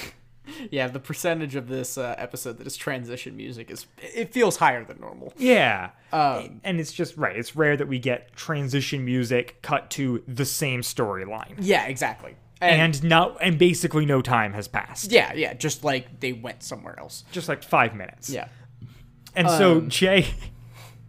yeah. 0.71 0.89
The 0.89 1.01
percentage 1.01 1.55
of 1.55 1.69
this 1.69 1.99
uh, 1.99 2.15
episode 2.19 2.59
that 2.59 2.67
is 2.67 2.77
transition 2.77 3.37
music 3.37 3.71
is 3.71 3.87
it 3.99 4.33
feels 4.33 4.57
higher 4.57 4.85
than 4.85 5.01
normal. 5.01 5.33
Yeah. 5.37 5.91
Um, 6.13 6.61
and 6.65 6.81
it's 6.81 6.93
just 6.93 7.17
right. 7.17 7.37
It's 7.37 7.55
rare 7.57 7.77
that 7.77 7.89
we 7.89 7.99
get 7.99 8.35
transition 8.37 9.05
music 9.05 9.61
cut 9.63 9.91
to 9.91 10.23
the 10.27 10.45
same 10.45 10.81
storyline. 10.81 11.55
Yeah, 11.59 11.87
exactly. 11.87 12.37
And 12.61 13.05
not 13.05 13.37
and 13.41 13.57
basically 13.57 14.05
no 14.05 14.21
time 14.21 14.53
has 14.55 14.67
passed. 14.67 15.13
yeah, 15.13 15.33
yeah, 15.35 15.55
just 15.55 15.85
like 15.85 16.19
they 16.19 16.33
went 16.33 16.63
somewhere 16.65 16.99
else. 16.99 17.23
Just 17.31 17.49
like 17.49 17.63
5 17.63 17.95
minutes. 17.95 18.29
Yeah. 18.31 18.49
And 19.37 19.49
so 19.49 19.79
Um, 19.79 19.89
Jay 19.91 20.27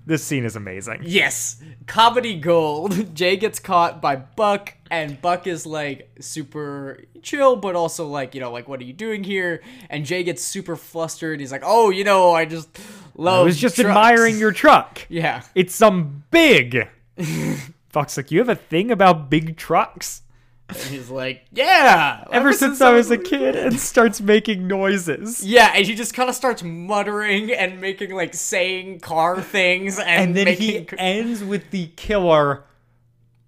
this 0.09 0.23
scene 0.23 0.43
is 0.43 0.55
amazing. 0.55 1.01
Yes, 1.03 1.61
comedy 1.85 2.35
gold. 2.35 3.13
Jay 3.15 3.37
gets 3.37 3.59
caught 3.59 4.01
by 4.01 4.15
Buck, 4.15 4.73
and 4.89 5.21
Buck 5.21 5.45
is 5.45 5.67
like 5.67 6.09
super 6.19 7.03
chill, 7.21 7.55
but 7.55 7.75
also 7.75 8.07
like, 8.07 8.33
you 8.33 8.41
know, 8.41 8.51
like, 8.51 8.67
what 8.67 8.79
are 8.79 8.85
you 8.85 8.93
doing 8.93 9.23
here? 9.23 9.61
And 9.87 10.03
Jay 10.05 10.23
gets 10.23 10.43
super 10.43 10.75
flustered. 10.75 11.39
He's 11.39 11.51
like, 11.51 11.61
oh, 11.63 11.91
you 11.91 12.03
know, 12.03 12.33
I 12.33 12.45
just 12.45 12.79
love. 13.15 13.41
I 13.41 13.43
was 13.43 13.59
just 13.59 13.75
trucks." 13.75 13.87
admiring 13.87 14.39
your 14.39 14.51
truck. 14.63 15.05
Yeah. 15.09 15.43
It's 15.53 15.75
some 15.75 16.23
big. 16.31 16.87
Buck's 17.91 18.17
like, 18.17 18.31
you 18.31 18.39
have 18.39 18.49
a 18.49 18.55
thing 18.55 18.89
about 18.89 19.29
big 19.29 19.57
trucks? 19.57 20.23
And 20.69 20.77
he's 20.77 21.09
like, 21.09 21.45
yeah. 21.51 22.23
Ever 22.31 22.53
since 22.53 22.79
I 22.79 22.91
was 22.93 23.09
a 23.11 23.17
kid 23.17 23.55
and 23.55 23.79
starts 23.79 24.21
making 24.21 24.67
noises. 24.67 25.43
Yeah, 25.43 25.71
and 25.75 25.85
he 25.85 25.95
just 25.95 26.13
kind 26.13 26.29
of 26.29 26.35
starts 26.35 26.61
muttering 26.63 27.51
and 27.51 27.81
making 27.81 28.13
like 28.13 28.33
saying 28.33 28.99
car 28.99 29.41
things, 29.41 29.97
and, 29.99 30.07
And 30.07 30.35
then 30.35 30.45
making 30.45 30.87
he 30.89 30.97
ends 30.97 31.43
with 31.43 31.71
the 31.71 31.87
killer 31.95 32.63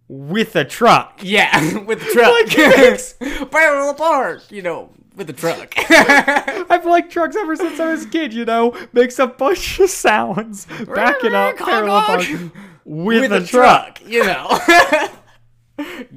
with 0.07 0.55
a 0.57 0.65
truck. 0.65 1.19
yeah 1.21 1.77
with 1.85 1.99
the 1.99 2.05
truck, 2.11 2.33
like, 2.57 3.49
parallel 3.51 3.91
apart, 3.91 4.51
you 4.51 4.61
know, 4.61 4.89
with 5.15 5.27
the 5.27 5.33
truck. 5.33 5.73
I've 5.89 6.85
liked 6.85 7.11
trucks 7.11 7.35
ever 7.35 7.55
since 7.55 7.79
I 7.79 7.91
was 7.91 8.05
a 8.05 8.09
kid, 8.09 8.33
you 8.33 8.43
know. 8.45 8.75
Makes 8.93 9.19
a 9.19 9.27
bunch 9.27 9.79
of 9.79 9.89
sounds, 9.89 10.65
backing 10.87 11.33
up, 11.33 11.55
parallel 11.57 12.01
park, 12.01 12.25
with, 12.83 13.21
with 13.21 13.31
a 13.31 13.37
a 13.37 13.45
truck. 13.45 13.99
truck, 13.99 14.09
you 14.09 14.23
know. 14.25 14.59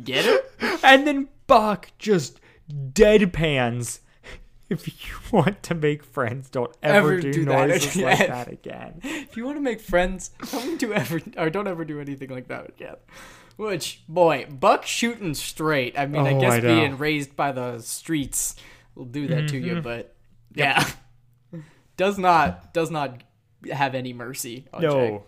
Get 0.04 0.24
it? 0.26 0.50
And 0.84 1.06
then 1.06 1.28
Buck 1.46 1.90
just 1.98 2.40
deadpans. 2.70 4.00
If 4.70 4.88
you 4.88 5.14
want 5.30 5.62
to 5.64 5.74
make 5.74 6.02
friends, 6.02 6.48
don't 6.48 6.74
ever, 6.82 7.12
Ever 7.12 7.20
do, 7.20 7.32
do 7.32 7.44
that 7.44 7.68
noises 7.68 7.96
like 8.02 8.14
again. 8.20 8.30
that 8.30 8.48
again. 8.48 9.00
If 9.04 9.36
you 9.36 9.44
want 9.44 9.58
to 9.58 9.60
make 9.60 9.78
friends, 9.80 10.30
don't 10.50 10.78
do 10.80 10.92
ever 10.92 11.20
or 11.36 11.50
don't 11.50 11.68
ever 11.68 11.84
do 11.84 12.00
anything 12.00 12.30
like 12.30 12.48
that 12.48 12.70
again. 12.70 12.96
Which 13.56 14.02
boy, 14.08 14.46
Buck 14.50 14.86
shooting 14.86 15.34
straight. 15.34 15.98
I 15.98 16.06
mean, 16.06 16.26
I 16.26 16.32
Oh, 16.32 16.40
guess 16.40 16.54
I 16.54 16.60
being 16.60 16.96
raised 16.96 17.36
by 17.36 17.52
the 17.52 17.78
streets 17.80 18.56
will 18.94 19.04
do 19.04 19.26
that 19.28 19.48
to 19.48 19.60
Mm-hmm. 19.60 19.76
you, 19.76 19.82
but 19.82 20.16
yeah, 20.54 20.82
does 21.98 22.16
not 22.18 22.72
does 22.72 22.90
not 22.90 23.22
have 23.70 23.94
any 23.94 24.14
mercy. 24.14 24.64
No, 24.80 25.24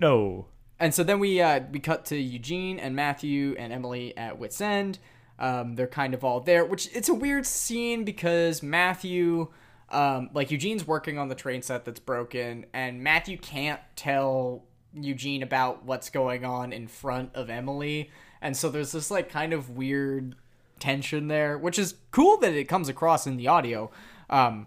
no. 0.00 0.46
And 0.80 0.94
so 0.94 1.02
then 1.02 1.18
we 1.18 1.40
uh, 1.40 1.60
we 1.72 1.80
cut 1.80 2.04
to 2.06 2.16
Eugene 2.16 2.78
and 2.78 2.94
Matthew 2.94 3.54
and 3.58 3.72
Emily 3.72 4.16
at 4.16 4.38
Wits 4.38 4.60
End. 4.60 4.98
Um, 5.38 5.74
they're 5.74 5.86
kind 5.86 6.14
of 6.14 6.24
all 6.24 6.40
there, 6.40 6.64
which 6.64 6.88
it's 6.94 7.08
a 7.08 7.14
weird 7.14 7.46
scene 7.46 8.04
because 8.04 8.62
Matthew, 8.62 9.48
um, 9.90 10.30
like 10.34 10.50
Eugene's 10.50 10.86
working 10.86 11.18
on 11.18 11.28
the 11.28 11.34
train 11.34 11.62
set 11.62 11.84
that's 11.84 12.00
broken, 12.00 12.66
and 12.72 13.02
Matthew 13.02 13.38
can't 13.38 13.80
tell 13.94 14.64
Eugene 14.92 15.42
about 15.42 15.84
what's 15.84 16.10
going 16.10 16.44
on 16.44 16.72
in 16.72 16.88
front 16.88 17.30
of 17.34 17.50
Emily, 17.50 18.10
and 18.42 18.56
so 18.56 18.68
there's 18.68 18.92
this 18.92 19.10
like 19.10 19.28
kind 19.28 19.52
of 19.52 19.70
weird 19.70 20.34
tension 20.80 21.28
there, 21.28 21.56
which 21.56 21.78
is 21.78 21.94
cool 22.10 22.36
that 22.38 22.52
it 22.52 22.64
comes 22.64 22.88
across 22.88 23.26
in 23.26 23.36
the 23.36 23.46
audio, 23.46 23.90
um, 24.30 24.66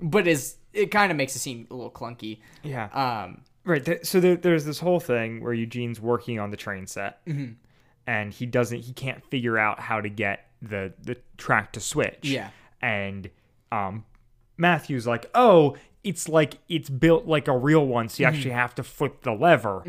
but 0.00 0.28
is 0.28 0.56
it 0.72 0.90
kind 0.90 1.10
of 1.10 1.16
makes 1.16 1.34
it 1.36 1.40
seem 1.40 1.66
a 1.70 1.74
little 1.74 1.90
clunky. 1.90 2.40
Yeah. 2.62 2.86
Um, 2.86 3.42
Right. 3.64 3.84
Th- 3.84 4.04
so 4.04 4.18
there, 4.20 4.36
there's 4.36 4.64
this 4.64 4.80
whole 4.80 4.98
thing 5.00 5.42
where 5.42 5.52
Eugene's 5.52 6.00
working 6.00 6.38
on 6.40 6.50
the 6.50 6.56
train 6.56 6.86
set, 6.86 7.24
Mm-hmm. 7.26 7.52
and 8.06 8.32
he 8.32 8.46
doesn't. 8.46 8.80
He 8.80 8.92
can't 8.92 9.24
figure 9.26 9.56
out 9.58 9.78
how 9.80 10.00
to 10.00 10.08
get 10.08 10.46
the 10.60 10.92
the 11.02 11.16
track 11.36 11.72
to 11.74 11.80
switch. 11.80 12.20
Yeah. 12.24 12.50
And 12.80 13.30
um, 13.70 14.04
Matthew's 14.56 15.06
like, 15.06 15.30
"Oh, 15.34 15.76
it's 16.02 16.28
like 16.28 16.58
it's 16.68 16.90
built 16.90 17.26
like 17.26 17.46
a 17.48 17.56
real 17.56 17.86
one, 17.86 18.08
so 18.08 18.22
you 18.22 18.26
Mm-hmm. 18.26 18.34
actually 18.36 18.50
have 18.52 18.74
to 18.76 18.82
flip 18.82 19.22
the 19.22 19.32
lever." 19.32 19.84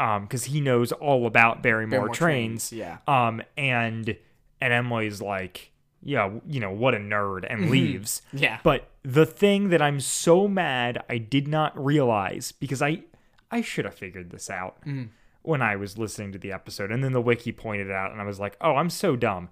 Um, 0.00 0.22
because 0.22 0.44
he 0.44 0.60
knows 0.60 0.90
all 0.92 1.26
about 1.26 1.62
Barrymore, 1.62 1.90
Barrymore 2.08 2.14
trains. 2.14 2.70
trains, 2.70 2.72
yeah. 2.72 2.98
Um, 3.06 3.42
and 3.58 4.16
and 4.60 4.72
Emily's 4.72 5.20
like, 5.20 5.70
"Yeah, 6.02 6.30
you 6.46 6.60
know 6.60 6.70
what 6.72 6.94
a 6.94 6.98
nerd," 6.98 7.46
and 7.48 7.70
leaves. 7.70 8.22
Mm-hmm. 8.28 8.38
Yeah. 8.38 8.58
But 8.62 8.88
the 9.02 9.26
thing 9.26 9.68
that 9.70 9.80
I'm 9.82 10.00
so 10.00 10.46
mad 10.48 11.02
I 11.08 11.18
did 11.18 11.48
not 11.48 11.72
realize 11.82 12.52
because 12.52 12.82
I 12.82 13.02
I 13.50 13.60
should 13.60 13.84
have 13.84 13.94
figured 13.94 14.30
this 14.30 14.48
out 14.50 14.80
Mm-hmm. 14.86 15.04
when 15.42 15.60
I 15.62 15.76
was 15.76 15.98
listening 15.98 16.32
to 16.32 16.38
the 16.38 16.52
episode, 16.52 16.90
and 16.90 17.02
then 17.04 17.12
the 17.12 17.20
wiki 17.20 17.52
pointed 17.52 17.88
it 17.88 17.92
out, 17.92 18.12
and 18.12 18.20
I 18.20 18.24
was 18.24 18.40
like, 18.40 18.56
"Oh, 18.60 18.76
I'm 18.76 18.90
so 18.90 19.16
dumb." 19.16 19.48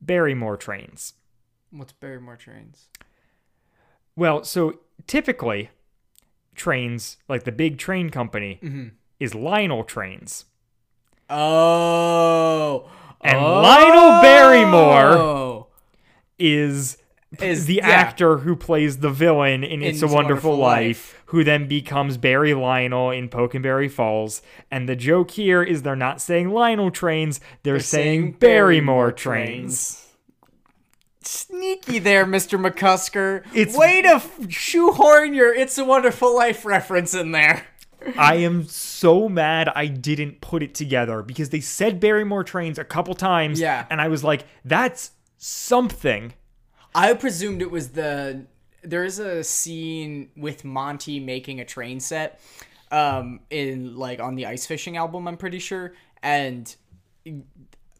Barrymore 0.00 0.56
trains. 0.56 1.14
What's 1.70 1.92
Barrymore 1.92 2.36
trains? 2.36 2.88
Well, 4.16 4.44
so 4.44 4.80
typically, 5.06 5.70
trains 6.54 7.16
like 7.28 7.44
the 7.44 7.52
big 7.52 7.78
train 7.78 8.10
company 8.10 8.58
Mm-hmm. 8.62 8.88
is 9.18 9.34
Lionel 9.34 9.82
Trains, 9.84 10.44
Oh. 11.30 12.88
and 13.20 13.36
oh. 13.38 13.60
Lionel 13.62 14.22
Barrymore 14.22 15.53
is 16.38 16.98
Is- 17.40 17.66
the 17.66 17.76
yeah. 17.76 17.88
actor 17.88 18.38
who 18.38 18.54
plays 18.56 18.98
the 18.98 19.10
villain 19.10 19.64
in 19.64 19.82
It's 19.82 20.02
a 20.02 20.06
Wonderful, 20.06 20.50
Wonderful 20.52 20.56
Life, 20.56 21.14
Life. 21.14 21.22
who 21.26 21.44
then 21.44 21.66
becomes 21.66 22.16
Barry 22.16 22.54
Lionel 22.54 23.10
in 23.10 23.28
Pokenberry 23.28 23.90
Falls. 23.90 24.40
And 24.70 24.88
the 24.88 24.96
joke 24.96 25.32
here 25.32 25.62
is 25.62 25.82
they're 25.82 25.96
not 25.96 26.20
saying 26.20 26.50
Lionel 26.50 26.90
trains, 26.90 27.40
they're, 27.62 27.80
saying, 27.80 28.32
Barrymore 28.38 29.10
trains. 29.12 30.00
Sneaky 31.22 31.98
there, 31.98 32.26
Mr. 32.26 32.60
McCusker. 32.62 33.44
It's- 33.54 33.76
Way 33.76 34.02
to 34.02 34.08
f- 34.16 34.38
shoehorn 34.50 35.32
your 35.34 35.54
It's 35.54 35.78
a 35.78 35.84
Wonderful 35.84 36.34
Life 36.36 36.64
reference 36.66 37.14
in 37.14 37.32
there. 37.32 37.64
I 38.18 38.34
am 38.36 38.64
so 38.64 39.30
mad 39.30 39.70
I 39.74 39.86
didn't 39.86 40.42
put 40.42 40.62
it 40.62 40.74
together 40.74 41.22
because 41.22 41.48
they 41.48 41.60
said 41.60 41.98
Barrymore 42.00 42.44
trains 42.44 42.78
a 42.78 42.84
couple 42.84 43.14
times. 43.14 43.58
Yeah. 43.58 43.86
And 43.88 43.98
I 43.98 44.08
was 44.08 44.22
like, 44.22 44.44
that's 44.62 45.12
something. 45.36 46.34
I 46.94 47.12
presumed 47.14 47.62
it 47.62 47.70
was 47.70 47.90
the. 47.90 48.46
There 48.82 49.04
is 49.04 49.18
a 49.18 49.42
scene 49.42 50.30
with 50.36 50.64
Monty 50.64 51.18
making 51.18 51.58
a 51.60 51.64
train 51.64 52.00
set, 52.00 52.40
um, 52.90 53.40
in 53.50 53.96
like 53.96 54.20
on 54.20 54.34
the 54.34 54.46
ice 54.46 54.66
fishing 54.66 54.96
album. 54.96 55.26
I'm 55.26 55.36
pretty 55.38 55.58
sure, 55.58 55.94
and 56.22 56.74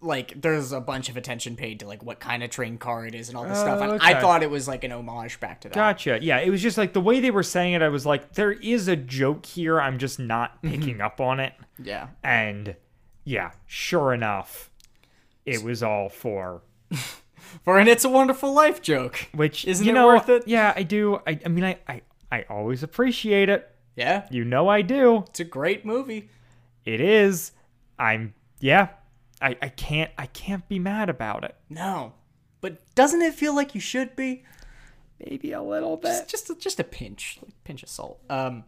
like 0.00 0.38
there's 0.42 0.72
a 0.72 0.80
bunch 0.80 1.08
of 1.08 1.16
attention 1.16 1.56
paid 1.56 1.80
to 1.80 1.86
like 1.86 2.02
what 2.02 2.20
kind 2.20 2.42
of 2.42 2.50
train 2.50 2.76
car 2.76 3.06
it 3.06 3.14
is 3.14 3.30
and 3.30 3.38
all 3.38 3.44
this 3.48 3.58
stuff. 3.58 3.80
And 3.80 3.92
Oh, 3.92 3.94
okay. 3.94 4.06
I 4.14 4.20
thought 4.20 4.42
it 4.42 4.50
was 4.50 4.68
like 4.68 4.84
an 4.84 4.92
homage 4.92 5.40
back 5.40 5.62
to 5.62 5.68
that. 5.68 5.74
Gotcha. 5.74 6.18
Yeah, 6.20 6.40
it 6.40 6.50
was 6.50 6.60
just 6.60 6.76
like 6.76 6.92
the 6.92 7.00
way 7.00 7.20
they 7.20 7.30
were 7.30 7.42
saying 7.42 7.72
it. 7.72 7.80
I 7.80 7.88
was 7.88 8.04
like, 8.04 8.34
there 8.34 8.52
is 8.52 8.86
a 8.88 8.96
joke 8.96 9.46
here. 9.46 9.80
I'm 9.80 9.98
just 9.98 10.18
not 10.18 10.60
picking 10.62 11.00
up 11.00 11.22
on 11.22 11.40
it. 11.40 11.54
Yeah. 11.82 12.08
And 12.22 12.76
yeah, 13.24 13.52
sure 13.66 14.12
enough, 14.12 14.70
it 15.46 15.62
was 15.62 15.82
all 15.82 16.10
for 16.10 16.60
For 17.62 17.78
an 17.78 17.88
It's 17.88 18.04
a 18.04 18.08
Wonderful 18.08 18.52
Life 18.52 18.82
joke. 18.82 19.28
which 19.32 19.64
Isn't 19.66 19.84
you 19.86 19.92
it 19.92 19.94
know, 19.94 20.06
worth 20.06 20.28
it? 20.28 20.44
Yeah, 20.46 20.72
I 20.74 20.82
do. 20.82 21.20
I, 21.26 21.38
I 21.44 21.48
mean, 21.48 21.64
I, 21.64 21.78
I 21.88 22.02
I 22.32 22.42
always 22.48 22.82
appreciate 22.82 23.48
it. 23.48 23.70
Yeah. 23.96 24.26
You 24.30 24.44
know, 24.44 24.68
I 24.68 24.82
do. 24.82 25.24
It's 25.28 25.40
a 25.40 25.44
great 25.44 25.84
movie. 25.86 26.28
It 26.84 27.00
is. 27.00 27.52
I'm 27.98 28.34
yeah. 28.60 28.88
I, 29.40 29.56
I 29.62 29.68
can't 29.68 30.10
I 30.18 30.26
can't 30.26 30.66
be 30.68 30.78
mad 30.78 31.08
about 31.08 31.44
it. 31.44 31.54
No. 31.68 32.12
But 32.60 32.78
doesn't 32.94 33.22
it 33.22 33.34
feel 33.34 33.54
like 33.54 33.74
you 33.74 33.80
should 33.80 34.16
be? 34.16 34.42
Maybe 35.24 35.52
a 35.52 35.62
little 35.62 35.96
bit. 35.96 36.08
Just 36.08 36.28
just 36.30 36.50
a, 36.50 36.54
just 36.56 36.80
a 36.80 36.84
pinch, 36.84 37.38
like 37.42 37.54
pinch 37.64 37.82
of 37.82 37.88
salt. 37.88 38.20
Um 38.28 38.64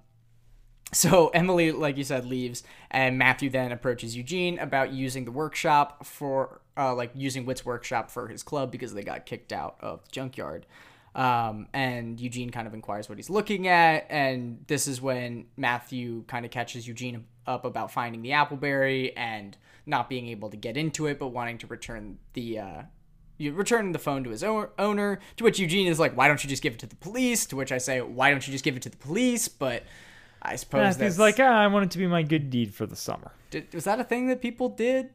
so 0.92 1.28
Emily, 1.28 1.72
like 1.72 1.96
you 1.96 2.04
said, 2.04 2.24
leaves, 2.24 2.62
and 2.90 3.18
Matthew 3.18 3.50
then 3.50 3.72
approaches 3.72 4.16
Eugene 4.16 4.58
about 4.58 4.92
using 4.92 5.24
the 5.24 5.32
workshop 5.32 6.04
for, 6.06 6.60
uh, 6.76 6.94
like 6.94 7.10
using 7.14 7.44
Whit's 7.44 7.64
workshop 7.64 8.10
for 8.10 8.28
his 8.28 8.42
club 8.42 8.70
because 8.70 8.94
they 8.94 9.02
got 9.02 9.26
kicked 9.26 9.52
out 9.52 9.76
of 9.80 10.02
the 10.04 10.10
junkyard. 10.10 10.66
Um, 11.14 11.68
and 11.72 12.20
Eugene 12.20 12.50
kind 12.50 12.66
of 12.66 12.74
inquires 12.74 13.08
what 13.08 13.16
he's 13.16 13.30
looking 13.30 13.68
at, 13.68 14.06
and 14.10 14.64
this 14.66 14.86
is 14.86 15.00
when 15.00 15.46
Matthew 15.56 16.24
kind 16.24 16.44
of 16.44 16.50
catches 16.50 16.86
Eugene 16.86 17.24
up 17.46 17.64
about 17.64 17.90
finding 17.90 18.22
the 18.22 18.30
appleberry 18.30 19.12
and 19.16 19.56
not 19.86 20.08
being 20.10 20.26
able 20.28 20.50
to 20.50 20.56
get 20.56 20.76
into 20.76 21.06
it, 21.06 21.18
but 21.18 21.28
wanting 21.28 21.58
to 21.58 21.66
return 21.66 22.18
the 22.34 22.58
uh, 22.58 22.82
you 23.38 23.52
return 23.52 23.92
the 23.92 23.98
phone 23.98 24.24
to 24.24 24.30
his 24.30 24.42
owner. 24.42 25.20
To 25.36 25.44
which 25.44 25.58
Eugene 25.58 25.86
is 25.86 25.98
like, 25.98 26.16
"Why 26.16 26.28
don't 26.28 26.42
you 26.42 26.50
just 26.50 26.62
give 26.62 26.74
it 26.74 26.78
to 26.80 26.86
the 26.86 26.96
police?" 26.96 27.46
To 27.46 27.56
which 27.56 27.72
I 27.72 27.78
say, 27.78 28.00
"Why 28.00 28.30
don't 28.30 28.46
you 28.46 28.52
just 28.52 28.64
give 28.64 28.76
it 28.76 28.82
to 28.82 28.90
the 28.90 28.96
police?" 28.96 29.48
But 29.48 29.84
I 30.42 30.56
suppose 30.56 30.80
Matthew's 30.80 30.98
that's 30.98 31.18
like, 31.18 31.40
ah, 31.40 31.62
I 31.62 31.66
want 31.66 31.86
it 31.86 31.90
to 31.92 31.98
be 31.98 32.06
my 32.06 32.22
good 32.22 32.50
deed 32.50 32.74
for 32.74 32.86
the 32.86 32.96
summer. 32.96 33.32
did, 33.50 33.72
was 33.74 33.84
that 33.84 33.98
a 34.00 34.04
thing 34.04 34.28
that 34.28 34.40
people 34.40 34.68
did? 34.68 35.10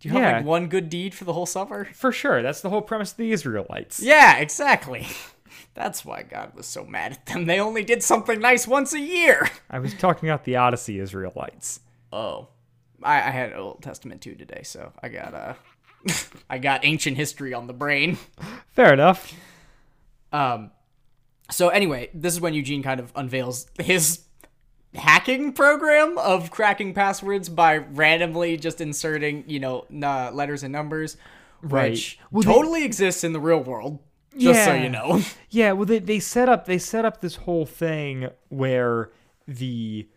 Do 0.00 0.08
you 0.08 0.14
have 0.14 0.36
like 0.36 0.44
one 0.44 0.68
good 0.68 0.90
deed 0.90 1.14
for 1.14 1.24
the 1.24 1.32
whole 1.32 1.46
summer? 1.46 1.86
For 1.94 2.12
sure. 2.12 2.42
That's 2.42 2.60
the 2.60 2.68
whole 2.68 2.82
premise 2.82 3.12
of 3.12 3.16
the 3.16 3.32
Israelites. 3.32 4.00
Yeah, 4.00 4.36
exactly. 4.38 5.06
That's 5.74 6.04
why 6.04 6.22
God 6.22 6.54
was 6.54 6.66
so 6.66 6.84
mad 6.84 7.12
at 7.12 7.26
them. 7.26 7.46
They 7.46 7.60
only 7.60 7.84
did 7.84 8.02
something 8.02 8.40
nice 8.40 8.66
once 8.66 8.92
a 8.92 9.00
year. 9.00 9.48
I 9.70 9.78
was 9.78 9.94
talking 9.94 10.28
about 10.28 10.44
the 10.44 10.56
Odyssey 10.56 10.98
Israelites. 10.98 11.80
Oh, 12.12 12.48
I, 13.02 13.16
I 13.16 13.30
had 13.30 13.54
Old 13.54 13.82
Testament 13.82 14.20
too 14.20 14.34
today, 14.34 14.62
so 14.64 14.92
I 15.02 15.08
got 15.08 15.34
uh, 15.34 15.54
I 16.50 16.58
got 16.58 16.84
ancient 16.84 17.16
history 17.16 17.54
on 17.54 17.66
the 17.66 17.72
brain. 17.72 18.18
Fair 18.68 18.92
enough. 18.92 19.34
Um, 20.32 20.70
so 21.50 21.68
anyway, 21.68 22.10
this 22.12 22.34
is 22.34 22.40
when 22.40 22.54
Eugene 22.54 22.82
kind 22.82 23.00
of 23.00 23.12
unveils 23.14 23.66
his 23.78 24.24
hacking 24.96 25.52
program 25.52 26.18
of 26.18 26.50
cracking 26.50 26.94
passwords 26.94 27.48
by 27.48 27.76
randomly 27.78 28.56
just 28.56 28.80
inserting, 28.80 29.44
you 29.46 29.60
know, 29.60 29.86
n- 29.90 30.02
uh, 30.04 30.30
letters 30.32 30.62
and 30.62 30.72
numbers, 30.72 31.16
Right. 31.62 31.90
which 31.92 32.18
Well, 32.30 32.42
they- 32.42 32.52
totally 32.52 32.84
exists 32.84 33.22
in 33.24 33.32
the 33.32 33.40
real 33.40 33.62
world. 33.62 33.98
Just 34.36 34.64
so 34.64 34.74
Yeah. 34.74 34.82
you 34.82 34.88
know. 34.90 35.22
Yeah, 35.50 35.72
well 35.72 35.86
they, 35.86 35.98
they 35.98 36.18
set 36.20 36.48
up 36.48 36.66
they 36.66 36.76
set 36.78 37.04
up 37.06 37.20
this 37.22 37.36
whole 37.36 37.64
thing 37.64 38.28
where 38.50 39.10
the 39.48 40.08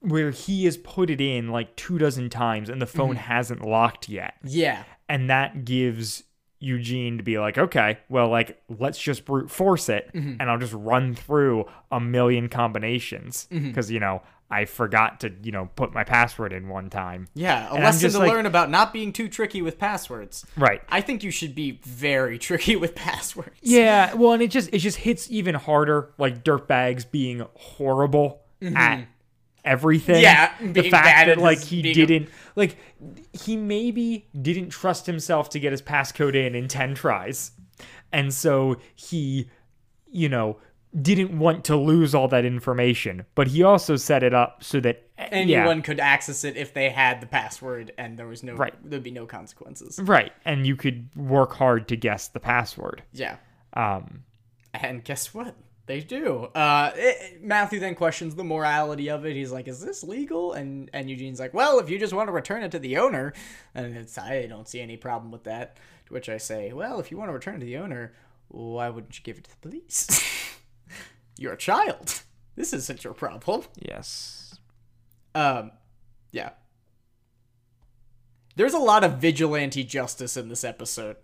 where 0.00 0.30
he 0.30 0.64
has 0.66 0.76
put 0.76 1.10
it 1.10 1.20
in 1.20 1.48
like 1.48 1.74
two 1.76 1.98
dozen 1.98 2.30
times 2.30 2.68
and 2.68 2.80
the 2.80 2.86
phone 2.86 3.16
hasn't 3.16 3.62
locked 3.64 4.08
yet. 4.08 4.34
yeah. 4.44 4.84
And 5.08 5.30
that 5.30 5.64
gives 5.64 6.24
Eugene 6.60 7.18
to 7.18 7.22
be 7.22 7.38
like, 7.38 7.56
okay, 7.58 7.98
well, 8.08 8.28
like, 8.28 8.60
let's 8.78 8.98
just 8.98 9.24
brute 9.24 9.50
force 9.50 9.88
it 9.88 10.10
Mm-hmm. 10.14 10.40
and 10.40 10.50
I'll 10.50 10.58
just 10.58 10.72
run 10.72 11.14
through 11.14 11.66
a 11.92 12.00
million 12.00 12.48
combinations. 12.48 13.46
Mm-hmm. 13.50 13.68
Because, 13.68 13.90
you 13.90 14.00
know, 14.00 14.22
I 14.50 14.64
forgot 14.64 15.20
to, 15.20 15.32
you 15.42 15.52
know, 15.52 15.68
put 15.76 15.92
my 15.92 16.04
password 16.04 16.54
in 16.54 16.68
one 16.68 16.88
time. 16.88 17.28
Yeah, 17.34 17.68
a 17.70 17.74
And 17.74 17.84
lesson 17.84 18.00
just 18.00 18.16
to 18.16 18.20
like- 18.22 18.30
learn 18.32 18.46
about 18.46 18.70
not 18.70 18.92
being 18.94 19.12
too 19.12 19.28
tricky 19.28 19.60
with 19.60 19.78
passwords. 19.78 20.46
Right. 20.56 20.80
I 20.88 21.00
think 21.02 21.22
you 21.22 21.30
should 21.30 21.54
be 21.54 21.80
very 21.84 22.38
tricky 22.48 22.74
with 22.74 22.94
passwords. 22.94 23.58
Yeah, 23.62 24.14
well, 24.14 24.32
and 24.32 24.42
it 24.42 24.50
just 24.50 24.70
it 24.72 24.78
just 24.78 24.96
hits 24.98 25.30
even 25.30 25.54
harder, 25.54 26.12
like 26.18 26.44
dirtbags 26.44 27.08
being 27.10 27.46
horrible 27.54 28.40
at 28.74 29.06
everything. 29.68 30.22
Yeah, 30.22 30.52
the 30.60 30.88
fact 30.90 31.26
that 31.26 31.38
like 31.38 31.58
his- 31.58 31.68
he 31.68 31.82
didn't 31.92 32.28
like 32.56 32.76
he 33.32 33.56
maybe 33.56 34.28
didn't 34.40 34.70
trust 34.70 35.06
himself 35.06 35.50
to 35.50 35.60
get 35.60 35.72
his 35.72 35.82
passcode 35.82 36.34
in 36.34 36.54
in 36.54 36.66
ten 36.68 36.94
tries, 36.94 37.52
and 38.12 38.32
so 38.32 38.76
he, 38.94 39.48
you 40.10 40.28
know, 40.28 40.58
didn't 41.00 41.38
want 41.38 41.64
to 41.66 41.76
lose 41.76 42.14
all 42.14 42.28
that 42.28 42.44
information, 42.44 43.26
but 43.34 43.48
he 43.48 43.62
also 43.62 43.94
set 43.96 44.22
it 44.22 44.32
up 44.34 44.64
so 44.64 44.80
that 44.80 45.04
Anyone 45.18 45.78
yeah, 45.78 45.82
could 45.82 46.00
access 46.00 46.44
it 46.44 46.56
if 46.56 46.72
they 46.74 46.90
had 46.90 47.20
the 47.20 47.26
password 47.26 47.92
and 47.98 48.16
there 48.16 48.26
was 48.28 48.42
no 48.44 48.54
Right. 48.54 48.72
there'd 48.88 49.02
be 49.02 49.10
no 49.10 49.26
consequences. 49.26 49.98
right, 50.02 50.32
and 50.44 50.66
you 50.66 50.76
could 50.76 51.08
work 51.16 51.52
hard 51.54 51.88
to 51.88 51.96
guess 51.96 52.28
the 52.28 52.40
password. 52.40 53.02
Yeah. 53.12 53.36
Um, 53.74 54.22
And 54.72 55.02
guess 55.04 55.34
what? 55.34 55.54
They 55.88 56.00
do. 56.00 56.44
Uh, 56.54 56.92
it- 56.94 57.42
Matthew 57.42 57.80
then 57.80 57.94
questions 57.96 58.34
the 58.36 58.44
morality 58.44 59.08
of 59.10 59.24
it. 59.26 59.34
He's 59.34 59.50
like, 59.50 59.66
"Is 59.66 59.80
this 59.80 60.04
legal?" 60.04 60.52
And 60.52 60.88
and 60.92 61.08
Eugene's 61.10 61.40
like, 61.40 61.54
"Well, 61.54 61.78
if 61.80 61.88
you 61.90 61.98
just 61.98 62.12
want 62.12 62.28
to 62.28 62.32
return 62.32 62.62
it 62.62 62.70
to 62.72 62.78
the 62.78 62.98
owner, 62.98 63.32
and 63.74 63.96
it's 63.96 64.16
I 64.18 64.46
don't 64.46 64.68
see 64.68 64.80
any 64.80 64.96
problem 64.98 65.32
with 65.32 65.44
that." 65.44 65.76
To 66.06 66.12
which 66.12 66.28
I 66.28 66.36
say, 66.36 66.72
"Well, 66.72 67.00
if 67.00 67.10
you 67.10 67.16
want 67.16 67.30
to 67.30 67.32
return 67.32 67.56
it 67.56 67.60
to 67.60 67.64
the 67.66 67.78
owner, 67.78 68.12
why 68.48 68.90
wouldn't 68.90 69.18
you 69.18 69.24
give 69.24 69.38
it 69.38 69.44
to 69.44 69.50
the 69.50 69.56
police? 69.68 70.22
You're 71.38 71.54
a 71.54 71.56
child. 71.58 72.22
This 72.54 72.72
isn't 72.74 73.02
your 73.02 73.14
problem." 73.14 73.62
yes, 73.80 74.58
Um, 75.34 75.70
yeah. 76.32 76.50
There's 78.56 78.74
a 78.74 78.78
lot 78.78 79.04
of 79.04 79.18
vigilante 79.18 79.84
justice 79.84 80.36
in 80.36 80.48
this 80.48 80.64
episode. 80.64 81.16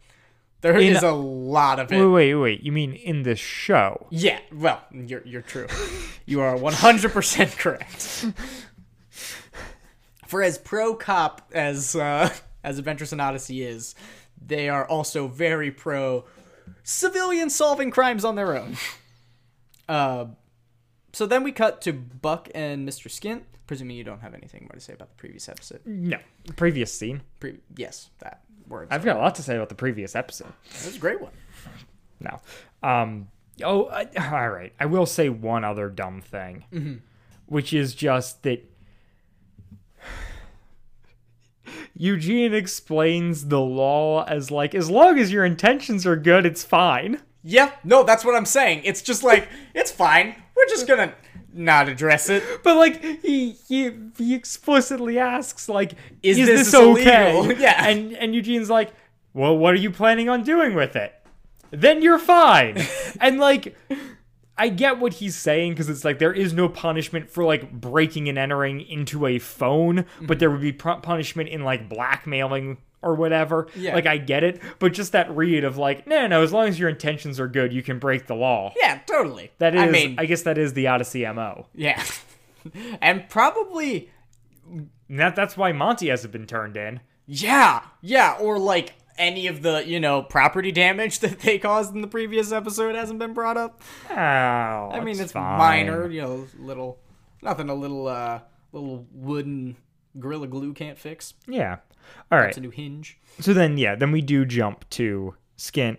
There 0.60 0.76
is 0.78 1.02
In- 1.02 1.08
a 1.08 1.14
lot 1.14 1.78
of 1.78 1.92
it. 1.92 1.98
wait, 1.98 2.06
wait, 2.06 2.34
wait. 2.34 2.62
You 2.62 2.72
mean 2.72 2.94
in 2.94 3.22
this 3.22 3.38
show? 3.38 4.06
Yeah, 4.10 4.38
well, 4.52 4.80
you're 4.92 5.22
you're 5.26 5.42
true. 5.42 5.66
you 6.24 6.40
are 6.40 6.56
100% 6.56 7.58
correct. 7.58 8.24
For 10.26 10.42
as 10.42 10.58
pro 10.58 10.94
cop 10.94 11.42
as 11.52 11.94
uh, 11.94 12.30
as 12.62 12.78
Adventures 12.78 13.12
in 13.12 13.20
Odyssey 13.20 13.62
is, 13.62 13.94
they 14.44 14.68
are 14.68 14.86
also 14.86 15.28
very 15.28 15.70
pro 15.70 16.24
civilian 16.82 17.50
solving 17.50 17.90
crimes 17.90 18.24
on 18.24 18.34
their 18.34 18.56
own. 18.56 18.76
Uh, 19.88 20.26
so 21.14 21.26
then 21.26 21.42
we 21.42 21.52
cut 21.52 21.80
to 21.82 21.92
Buck 21.92 22.48
and 22.54 22.88
Mr. 22.88 23.08
Skint. 23.08 23.42
Presuming 23.66 23.96
you 23.96 24.04
don't 24.04 24.20
have 24.20 24.34
anything 24.34 24.62
more 24.62 24.74
to 24.74 24.80
say 24.80 24.92
about 24.92 25.08
the 25.08 25.16
previous 25.16 25.48
episode. 25.48 25.80
No. 25.86 26.18
Previous 26.56 26.92
scene. 26.92 27.22
Pre- 27.40 27.60
yes, 27.76 28.10
that 28.18 28.42
word. 28.68 28.88
I've 28.90 29.04
got 29.04 29.16
a 29.16 29.20
lot 29.20 29.34
to 29.36 29.42
say 29.42 29.56
about 29.56 29.70
the 29.70 29.74
previous 29.74 30.14
episode. 30.14 30.52
That 30.72 30.84
was 30.86 30.96
a 30.96 30.98
great 30.98 31.20
one. 31.20 31.32
No. 32.20 32.40
Um. 32.82 33.28
Oh, 33.62 33.86
I, 33.86 34.06
all 34.32 34.50
right. 34.50 34.72
I 34.78 34.86
will 34.86 35.06
say 35.06 35.28
one 35.30 35.64
other 35.64 35.88
dumb 35.88 36.20
thing, 36.20 37.00
which 37.46 37.72
is 37.72 37.94
just 37.94 38.42
that 38.42 38.68
Eugene 41.96 42.52
explains 42.52 43.48
the 43.48 43.60
law 43.60 44.24
as 44.24 44.50
like, 44.50 44.74
as 44.74 44.90
long 44.90 45.18
as 45.18 45.32
your 45.32 45.44
intentions 45.44 46.06
are 46.06 46.16
good, 46.16 46.44
it's 46.44 46.64
fine. 46.64 47.22
Yeah, 47.42 47.72
no, 47.84 48.02
that's 48.04 48.24
what 48.24 48.34
I'm 48.34 48.46
saying. 48.46 48.82
It's 48.84 49.02
just 49.02 49.22
like 49.22 49.48
it's 49.74 49.90
fine. 49.90 50.34
We're 50.64 50.74
just 50.74 50.86
gonna 50.86 51.14
not 51.52 51.88
address 51.88 52.28
it. 52.30 52.42
But 52.62 52.76
like 52.76 53.02
he 53.22 53.50
he 53.68 53.90
he 54.16 54.34
explicitly 54.34 55.18
asks 55.18 55.68
like, 55.68 55.92
Is 56.22 56.38
is, 56.38 56.46
this 56.46 56.72
this, 56.72 56.74
okay? 56.74 57.56
Yeah. 57.60 57.86
And 57.86 58.14
and 58.14 58.34
Eugene's 58.34 58.70
like, 58.70 58.92
well, 59.32 59.56
what 59.56 59.74
are 59.74 59.78
you 59.78 59.90
planning 59.90 60.28
on 60.28 60.42
doing 60.42 60.74
with 60.74 60.96
it? 60.96 61.12
Then 61.70 62.02
you're 62.02 62.18
fine. 62.18 62.78
and 63.20 63.38
like. 63.38 63.76
I 64.56 64.68
get 64.68 65.00
what 65.00 65.14
he's 65.14 65.34
saying 65.34 65.72
because 65.72 65.88
it's 65.88 66.04
like 66.04 66.20
there 66.20 66.32
is 66.32 66.52
no 66.52 66.68
punishment 66.68 67.28
for 67.28 67.42
like 67.42 67.72
breaking 67.72 68.28
and 68.28 68.38
entering 68.38 68.82
into 68.82 69.26
a 69.26 69.40
phone, 69.40 69.96
Mm-hmm. 70.04 70.26
but 70.26 70.38
there 70.38 70.48
would 70.48 70.60
be 70.60 70.72
pu- 70.72 71.00
punishment 71.00 71.48
in 71.48 71.64
like 71.64 71.88
blackmailing 71.88 72.76
or 73.04 73.14
whatever. 73.14 73.68
Yeah. 73.76 73.94
Like 73.94 74.06
I 74.06 74.16
get 74.16 74.42
it, 74.42 74.60
but 74.78 74.92
just 74.92 75.12
that 75.12 75.34
read 75.36 75.62
of 75.62 75.76
like, 75.76 76.06
no, 76.06 76.26
no, 76.26 76.42
as 76.42 76.52
long 76.52 76.66
as 76.66 76.78
your 76.78 76.88
intentions 76.88 77.38
are 77.38 77.46
good, 77.46 77.72
you 77.72 77.82
can 77.82 77.98
break 77.98 78.26
the 78.26 78.34
law. 78.34 78.72
Yeah, 78.76 79.00
totally. 79.06 79.52
That 79.58 79.74
is, 79.74 79.82
I 79.82 79.90
mean, 79.90 80.16
I, 80.18 80.26
guess 80.26 80.42
that 80.42 80.58
is 80.58 80.72
the 80.72 80.88
Odyssey 80.88 81.24
mo. 81.26 81.66
yeah, 81.74 82.02
and 83.02 83.28
probably 83.28 84.10
that 85.10 85.36
that's 85.36 85.56
why 85.56 85.72
Monty 85.72 86.08
hasn't 86.08 86.32
been 86.32 86.46
turned 86.46 86.76
in. 86.76 87.00
yeah, 87.26 87.82
yeah, 88.00 88.36
or 88.40 88.58
like 88.58 88.94
any 89.16 89.46
of 89.46 89.62
the 89.62 89.86
you 89.86 90.00
know 90.00 90.22
property 90.22 90.72
damage 90.72 91.18
that 91.20 91.40
they 91.40 91.58
caused 91.58 91.94
in 91.94 92.00
the 92.00 92.08
previous 92.08 92.50
episode 92.50 92.94
hasn't 92.94 93.18
been 93.18 93.34
brought 93.34 93.56
up. 93.56 93.82
Oh, 94.10 94.14
I 94.14 95.00
mean, 95.00 95.20
it's 95.20 95.32
fine. 95.32 95.58
minor, 95.58 96.08
you 96.08 96.22
know, 96.22 96.46
little 96.58 96.98
nothing, 97.42 97.68
a 97.68 97.74
little 97.74 98.08
uh, 98.08 98.40
little 98.72 99.06
wooden 99.12 99.76
Gorilla 100.18 100.46
Glue 100.46 100.72
can't 100.72 100.98
fix. 100.98 101.34
Yeah. 101.46 101.78
All 102.32 102.38
right. 102.38 102.48
It's 102.48 102.58
a 102.58 102.60
new 102.60 102.70
hinge. 102.70 103.18
so 103.40 103.52
then 103.54 103.76
yeah 103.78 103.94
then 103.94 104.12
we 104.12 104.20
do 104.20 104.44
jump 104.44 104.88
to 104.90 105.34
skint 105.58 105.98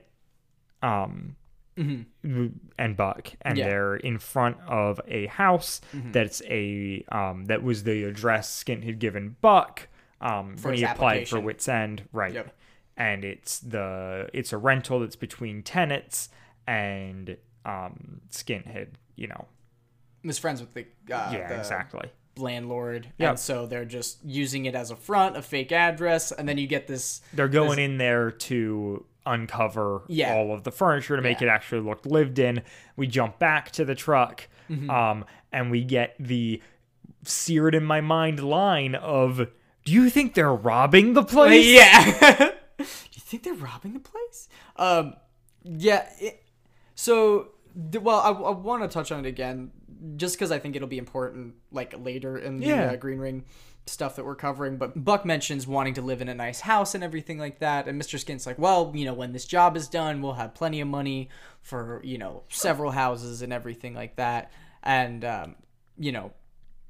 um 0.81 1.35
and 1.77 2.95
buck 2.95 3.31
and 3.41 3.57
Yeah. 3.57 3.65
they're 3.65 3.95
in 3.97 4.17
front 4.17 4.57
of 4.67 5.01
a 5.07 5.25
house 5.27 5.81
that's 6.11 6.41
a 6.45 7.03
um 7.11 7.45
that 7.45 7.63
was 7.63 7.83
the 7.83 8.03
address 8.05 8.63
skint 8.63 8.83
had 8.85 8.97
given 8.99 9.35
buck 9.41 9.87
um 10.21 10.55
when 10.61 10.73
he 10.75 10.83
applied 10.83 11.27
for 11.27 11.39
Whit's 11.41 11.67
End 11.67 12.03
right 12.13 12.33
Yep. 12.33 12.55
and 12.95 13.25
it's 13.25 13.59
the 13.59 14.29
it's 14.33 14.53
a 14.53 14.57
rental 14.57 15.01
that's 15.01 15.17
between 15.17 15.63
tenants 15.63 16.29
and 16.65 17.35
um 17.65 18.21
skint 18.31 18.65
had 18.67 18.97
you 19.17 19.27
know 19.27 19.45
Was 20.23 20.37
friends 20.39 20.61
with 20.61 20.73
the 20.73 20.81
uh, 21.13 21.29
yeah 21.33 21.49
the 21.49 21.57
exactly 21.59 22.09
landlord, 22.37 23.07
Yep. 23.17 23.29
and 23.29 23.39
so 23.39 23.65
they're 23.65 23.85
just 23.85 24.23
using 24.23 24.65
it 24.65 24.75
as 24.75 24.91
a 24.91 24.95
front, 24.95 25.37
a 25.37 25.41
fake 25.41 25.71
address, 25.71 26.31
and 26.31 26.47
then 26.47 26.57
you 26.57 26.67
get 26.67 26.87
this. 26.87 27.21
they're 27.33 27.47
going 27.47 27.79
in 27.79 27.97
there 27.97 28.31
to 28.31 29.05
uncover 29.25 30.03
Yeah. 30.07 30.33
all 30.35 30.53
of 30.53 30.63
the 30.63 30.71
furniture 30.71 31.15
to 31.15 31.21
make 31.21 31.41
Yeah. 31.41 31.47
it 31.47 31.49
actually 31.51 31.81
look 31.81 32.05
lived 32.05 32.37
in. 32.39 32.61
We 32.95 33.07
jump 33.07 33.39
back 33.39 33.71
to 33.71 33.85
the 33.85 33.95
truck, 33.95 34.47
Mm-hmm. 34.69 34.89
um, 34.89 35.25
and 35.51 35.71
we 35.71 35.83
get 35.83 36.15
the 36.19 36.61
seared 37.23 37.73
in 37.75 37.83
my 37.83 38.01
mind 38.01 38.43
line 38.43 38.93
of, 38.95 39.37
"Do 39.83 39.91
you 39.91 40.09
think 40.09 40.33
they're 40.35 40.53
robbing 40.53 41.13
the 41.13 41.23
place?" 41.23 41.65
Yeah. 41.65 42.51
Do 42.77 42.83
you 42.83 43.21
think 43.21 43.43
they're 43.43 43.53
robbing 43.53 43.93
the 43.93 43.99
place? 43.99 44.49
Um, 44.75 45.15
yeah. 45.63 46.07
It, 46.19 46.43
so, 46.93 47.49
well, 48.01 48.19
I, 48.19 48.29
I 48.29 48.51
want 48.51 48.83
to 48.83 48.87
touch 48.89 49.11
on 49.11 49.25
it 49.25 49.27
again, 49.29 49.71
just 50.15 50.35
because 50.35 50.51
I 50.51 50.59
think 50.59 50.75
it'll 50.75 50.87
be 50.87 50.97
important, 50.97 51.55
like 51.71 51.93
later 51.97 52.37
in 52.37 52.57
the 52.57 52.67
Yeah. 52.67 52.85
uh, 52.91 52.95
Green 52.95 53.19
Ring 53.19 53.43
stuff 53.87 54.15
that 54.15 54.25
we're 54.25 54.35
covering. 54.35 54.77
But 54.77 55.03
Buck 55.03 55.25
mentions 55.25 55.67
wanting 55.67 55.93
to 55.95 56.01
live 56.01 56.21
in 56.21 56.27
a 56.29 56.33
nice 56.33 56.61
house 56.61 56.95
and 56.95 57.03
everything 57.03 57.37
like 57.37 57.59
that, 57.59 57.87
and 57.87 58.01
Mr. 58.01 58.17
Skint's 58.19 58.45
like, 58.47 58.57
well, 58.59 58.91
you 58.95 59.05
know, 59.05 59.13
when 59.13 59.31
this 59.33 59.45
job 59.45 59.77
is 59.77 59.87
done, 59.87 60.21
we'll 60.21 60.33
have 60.33 60.53
plenty 60.55 60.81
of 60.81 60.87
money 60.87 61.29
for 61.61 62.01
you 62.03 62.17
know 62.17 62.43
several 62.49 62.91
houses 62.91 63.41
and 63.41 63.51
everything 63.53 63.93
like 63.93 64.15
that, 64.17 64.51
and 64.83 65.23
um, 65.25 65.55
you 65.97 66.11
know. 66.11 66.31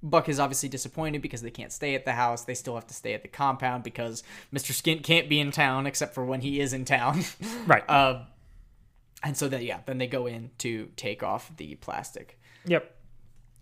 Buck 0.03 0.30
is 0.30 0.39
obviously 0.39 0.70
disappointed 0.70 1.24
because 1.24 1.41
they 1.41 1.49
can't 1.49 1.72
stay 1.72 1.95
at 1.95 2.05
the 2.05 2.11
house. 2.11 2.43
They 2.43 2.53
still 2.53 2.76
have 2.76 2.86
to 2.88 2.93
stay 2.93 3.16
at 3.16 3.24
the 3.24 3.28
compound 3.28 3.84
because 3.84 4.22
Mr. 4.53 4.72
Skint 4.72 5.01
can't 5.01 5.28
be 5.28 5.39
in 5.39 5.49
town 5.49 5.88
except 5.88 6.13
for 6.13 6.24
when 6.24 6.41
he 6.41 6.59
is 6.59 6.74
in 6.74 6.86
town. 6.86 7.24
Right. 7.66 7.84
uh, 7.89 8.26
and 9.24 9.36
so 9.36 9.47
then, 9.47 9.63
yeah, 9.63 9.80
then 9.88 9.97
they 9.97 10.05
go 10.05 10.28
in 10.28 10.51
to 10.59 10.89
take 10.95 11.24
off 11.24 11.51
the 11.57 11.74
plastic. 11.76 12.39
Yep. 12.66 12.95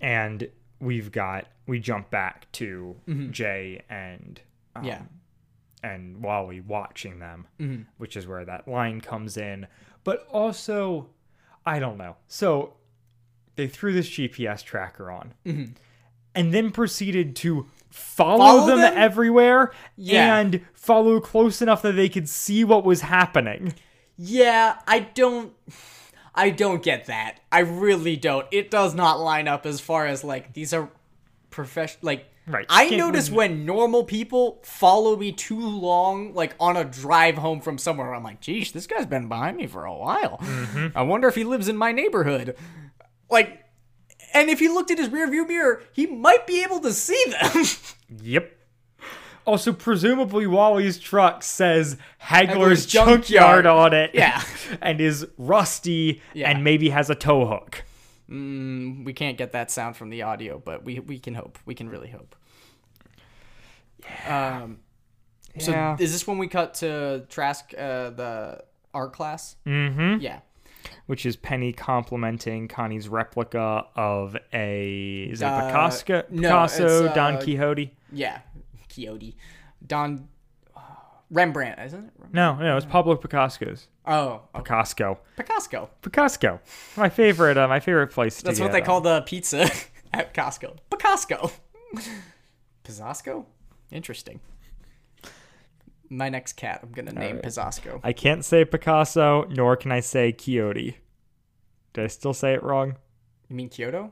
And 0.03 0.47
we've 0.79 1.11
got 1.11 1.47
we 1.65 1.79
jump 1.79 2.09
back 2.11 2.51
to 2.53 2.95
Mm-hmm. 3.07 3.31
Jay 3.31 3.81
and 3.89 4.39
um, 4.75 4.83
yeah. 4.83 5.01
and 5.83 6.21
Wally 6.21 6.59
watching 6.61 7.19
them, 7.19 7.47
Mm-hmm. 7.59 7.83
which 7.97 8.15
is 8.17 8.27
where 8.27 8.43
that 8.45 8.67
line 8.67 9.01
comes 9.01 9.37
in. 9.37 9.65
But 10.03 10.27
also, 10.31 11.09
I 11.65 11.79
don't 11.79 11.97
know. 11.97 12.17
So 12.27 12.73
they 13.55 13.67
threw 13.67 13.93
this 13.93 14.09
GPS 14.09 14.63
tracker 14.63 15.09
on 15.09 15.33
and 16.35 16.53
then 16.53 16.71
proceeded 16.71 17.35
to 17.37 17.67
follow, 17.89 18.39
Mm-hmm. 18.39 18.57
Follow 18.57 18.67
them, 18.67 18.79
them? 18.81 18.93
everywhere 18.97 19.71
Yeah. 19.95 20.37
and 20.39 20.61
follow 20.73 21.19
close 21.21 21.61
enough 21.61 21.81
that 21.83 21.93
they 21.93 22.09
could 22.09 22.27
see 22.27 22.63
what 22.65 22.83
was 22.83 23.01
happening. 23.01 23.73
Yeah, 24.17 24.79
I 24.87 24.99
don't. 24.99 25.53
I 26.35 26.49
don't 26.49 26.81
get 26.81 27.05
that. 27.05 27.39
I 27.51 27.59
really 27.59 28.15
don't. 28.15 28.47
It 28.51 28.71
does 28.71 28.95
not 28.95 29.19
line 29.19 29.47
up 29.47 29.65
as 29.65 29.79
far 29.79 30.07
as 30.07 30.23
like 30.23 30.53
these 30.53 30.73
are 30.73 30.89
professional. 31.49 31.99
Like, 32.01 32.29
Right, 32.45 32.65
I 32.67 32.89
Skint 32.89 32.97
notice 32.97 33.29
would- 33.29 33.37
when 33.37 33.65
normal 33.65 34.03
people 34.03 34.59
follow 34.63 35.15
me 35.15 35.31
too 35.31 35.59
long, 35.65 36.33
like 36.33 36.55
on 36.59 36.75
a 36.75 36.83
drive 36.83 37.35
home 37.35 37.61
from 37.61 37.77
somewhere. 37.77 38.13
I'm 38.13 38.23
like, 38.23 38.41
geez, 38.41 38.73
this 38.73 38.85
guy's 38.85 39.05
been 39.05 39.29
behind 39.29 39.55
me 39.55 39.65
for 39.67 39.85
a 39.85 39.93
while. 39.95 40.39
Mm-hmm. 40.41 40.87
I 40.97 41.03
wonder 41.03 41.29
if 41.29 41.35
he 41.35 41.45
lives 41.45 41.69
in 41.69 41.77
my 41.77 41.93
neighborhood. 41.93 42.57
Like, 43.29 43.63
and 44.33 44.49
if 44.49 44.59
he 44.59 44.67
looked 44.67 44.91
at 44.91 44.97
his 44.97 45.07
rearview 45.09 45.47
mirror, 45.47 45.83
he 45.93 46.05
might 46.05 46.45
be 46.45 46.63
able 46.63 46.79
to 46.81 46.91
see 46.91 47.23
them. 47.29 47.63
Yep. 48.21 48.51
Also, 49.45 49.73
presumably 49.73 50.47
Wally's 50.47 50.97
truck 50.97 51.43
says 51.43 51.97
Hagler's, 52.17 52.47
Hagler's 52.49 52.85
junkyard. 52.85 53.21
Junkyard. 53.23 53.65
on 53.65 53.93
it. 53.93 54.11
Yeah. 54.13 54.41
and 54.81 55.01
is 55.01 55.27
rusty 55.37 56.21
Yeah. 56.33 56.49
and 56.49 56.63
maybe 56.63 56.89
has 56.89 57.09
a 57.09 57.15
tow 57.15 57.45
hook. 57.45 57.83
we 58.29 59.13
can't 59.13 59.37
get 59.37 59.51
that 59.51 59.69
sound 59.69 59.95
from 59.97 60.09
the 60.09 60.21
audio, 60.23 60.61
but 60.63 60.83
we 60.85 60.99
we 60.99 61.19
can 61.19 61.35
hope. 61.35 61.57
We 61.65 61.75
can 61.75 61.89
really 61.89 62.09
hope. 62.09 62.35
Um, 64.27 64.79
so 65.59 65.71
Yeah. 65.71 65.97
is 65.99 66.11
this 66.11 66.25
when 66.27 66.37
we 66.37 66.47
cut 66.47 66.73
to 66.75 67.25
Trask, 67.29 67.73
uh, 67.77 68.09
the 68.11 68.63
art 68.93 69.13
class? 69.13 69.55
Mm-hmm. 69.65 70.21
Yeah. 70.21 70.39
which 71.05 71.25
is 71.25 71.35
Penny 71.37 71.71
complimenting 71.73 72.67
Connie's 72.67 73.07
replica 73.09 73.85
of 73.95 74.35
a 74.53 75.27
is 75.31 75.41
it 75.41 75.45
Uh, 75.45 75.67
Picasso, 75.67 76.23
no, 76.29 76.41
Picasso 76.41 77.05
uh, 77.07 77.13
Don 77.13 77.41
Quixote? 77.41 77.93
Yeah. 78.11 78.39
Quixote. 78.93 79.35
Don 79.85 80.27
Rembrandt, 81.33 81.79
isn't 81.79 82.05
it? 82.05 82.11
No, 82.31 82.55
no, 82.55 82.77
it's 82.77 82.85
Pablo 82.85 83.15
Picasso's. 83.15 83.87
Oh, 84.05 84.41
oh 84.53 84.59
Picasso, 84.59 85.19
Picasso. 85.35 85.89
Picasso, 86.01 86.59
my 86.95 87.09
favorite, 87.09 87.57
uh, 87.57 87.67
my 87.67 87.79
favorite 87.79 88.11
place. 88.11 88.37
to 88.37 88.43
That's 88.43 88.59
what 88.59 88.71
they 88.71 88.81
uh, 88.81 88.85
call 88.85 89.01
the 89.01 89.21
pizza 89.21 89.69
at 90.13 90.33
Costco. 90.33 90.77
Picasso. 90.91 91.51
Pizzasco? 92.83 93.45
Interesting. 93.91 94.39
My 96.09 96.29
next 96.29 96.53
cat, 96.53 96.81
I'm 96.83 96.91
gonna 96.91 97.13
name 97.13 97.39
Pizzasco. 97.39 97.99
I 98.03 98.13
can't 98.13 98.45
say 98.45 98.63
Picasso, 98.65 99.45
nor 99.49 99.75
can 99.75 99.91
I 99.91 100.01
say 100.01 100.31
Quixote. 100.31 100.97
Did 101.93 102.03
I 102.03 102.07
still 102.07 102.33
say 102.33 102.53
it 102.53 102.61
wrong? 102.61 102.97
You 103.49 103.55
mean 103.55 103.69
Kyoto? 103.69 104.11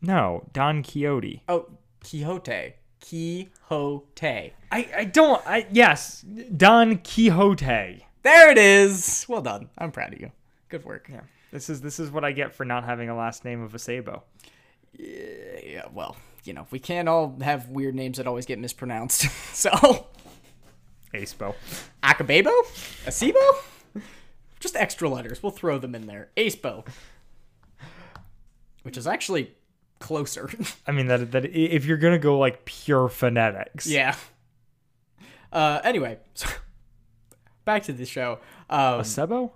No, 0.00 0.44
Don 0.52 0.82
Quixote. 0.82 1.42
Oh, 1.48 1.70
Quixote. 2.00 2.74
Quixote. 3.02 4.52
I, 4.70 4.88
I 4.96 5.04
don't. 5.04 5.46
I 5.46 5.66
yes, 5.70 6.24
Don 6.56 6.98
Quixote. 6.98 8.06
There 8.22 8.50
it 8.50 8.58
is. 8.58 9.26
Well 9.28 9.42
done. 9.42 9.68
I'm 9.76 9.90
proud 9.90 10.14
of 10.14 10.20
you. 10.20 10.30
Good 10.68 10.84
work. 10.84 11.08
Yeah, 11.10 11.22
this 11.50 11.68
is 11.68 11.80
this 11.80 11.98
is 11.98 12.10
what 12.10 12.24
I 12.24 12.32
get 12.32 12.54
for 12.54 12.64
not 12.64 12.84
having 12.84 13.08
a 13.08 13.16
last 13.16 13.44
name 13.44 13.60
of 13.62 13.74
a 13.74 13.78
sabo. 13.78 14.22
Yeah, 14.96 15.86
well, 15.92 16.16
you 16.44 16.52
know, 16.52 16.66
we 16.70 16.78
can't 16.78 17.08
all 17.08 17.36
have 17.40 17.68
weird 17.68 17.94
names 17.94 18.18
that 18.18 18.26
always 18.26 18.46
get 18.46 18.58
mispronounced. 18.58 19.22
so, 19.54 20.06
Aspo. 21.12 21.54
Acababo? 22.02 22.50
Acebo? 23.04 24.02
Just 24.60 24.76
extra 24.76 25.08
letters. 25.08 25.42
We'll 25.42 25.52
throw 25.52 25.78
them 25.78 25.94
in 25.94 26.06
there. 26.06 26.30
Acepo. 26.36 26.86
Which 28.82 28.96
is 28.96 29.06
actually 29.06 29.52
closer. 30.02 30.50
I 30.86 30.92
mean 30.92 31.06
that 31.06 31.32
that 31.32 31.44
if 31.46 31.86
you're 31.86 31.96
gonna 31.96 32.18
go 32.18 32.38
like 32.38 32.64
pure 32.64 33.08
phonetics. 33.08 33.86
yeah. 33.86 34.14
Uh, 35.52 35.80
anyway, 35.84 36.18
so 36.34 36.48
back 37.64 37.82
to 37.84 37.92
the 37.92 38.06
show. 38.06 38.38
Um, 38.70 38.96
Placebo? 38.96 39.52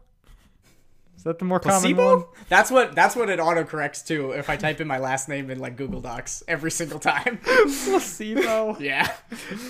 Is 1.16 1.24
that 1.24 1.38
the 1.38 1.44
more 1.46 1.58
common 1.58 1.96
one? 1.96 2.24
That's 2.48 2.70
what 2.70 2.94
that's 2.94 3.16
what 3.16 3.30
it 3.30 3.40
autocorrects 3.40 4.06
to 4.08 4.32
if 4.32 4.50
I 4.50 4.56
type 4.56 4.80
in 4.80 4.86
my 4.86 4.98
last 4.98 5.28
name 5.28 5.50
in 5.50 5.58
like 5.58 5.76
Google 5.76 6.00
Docs 6.00 6.42
every 6.46 6.70
single 6.70 6.98
time. 6.98 7.38
Placebo. 7.42 8.76
yeah. 8.78 9.12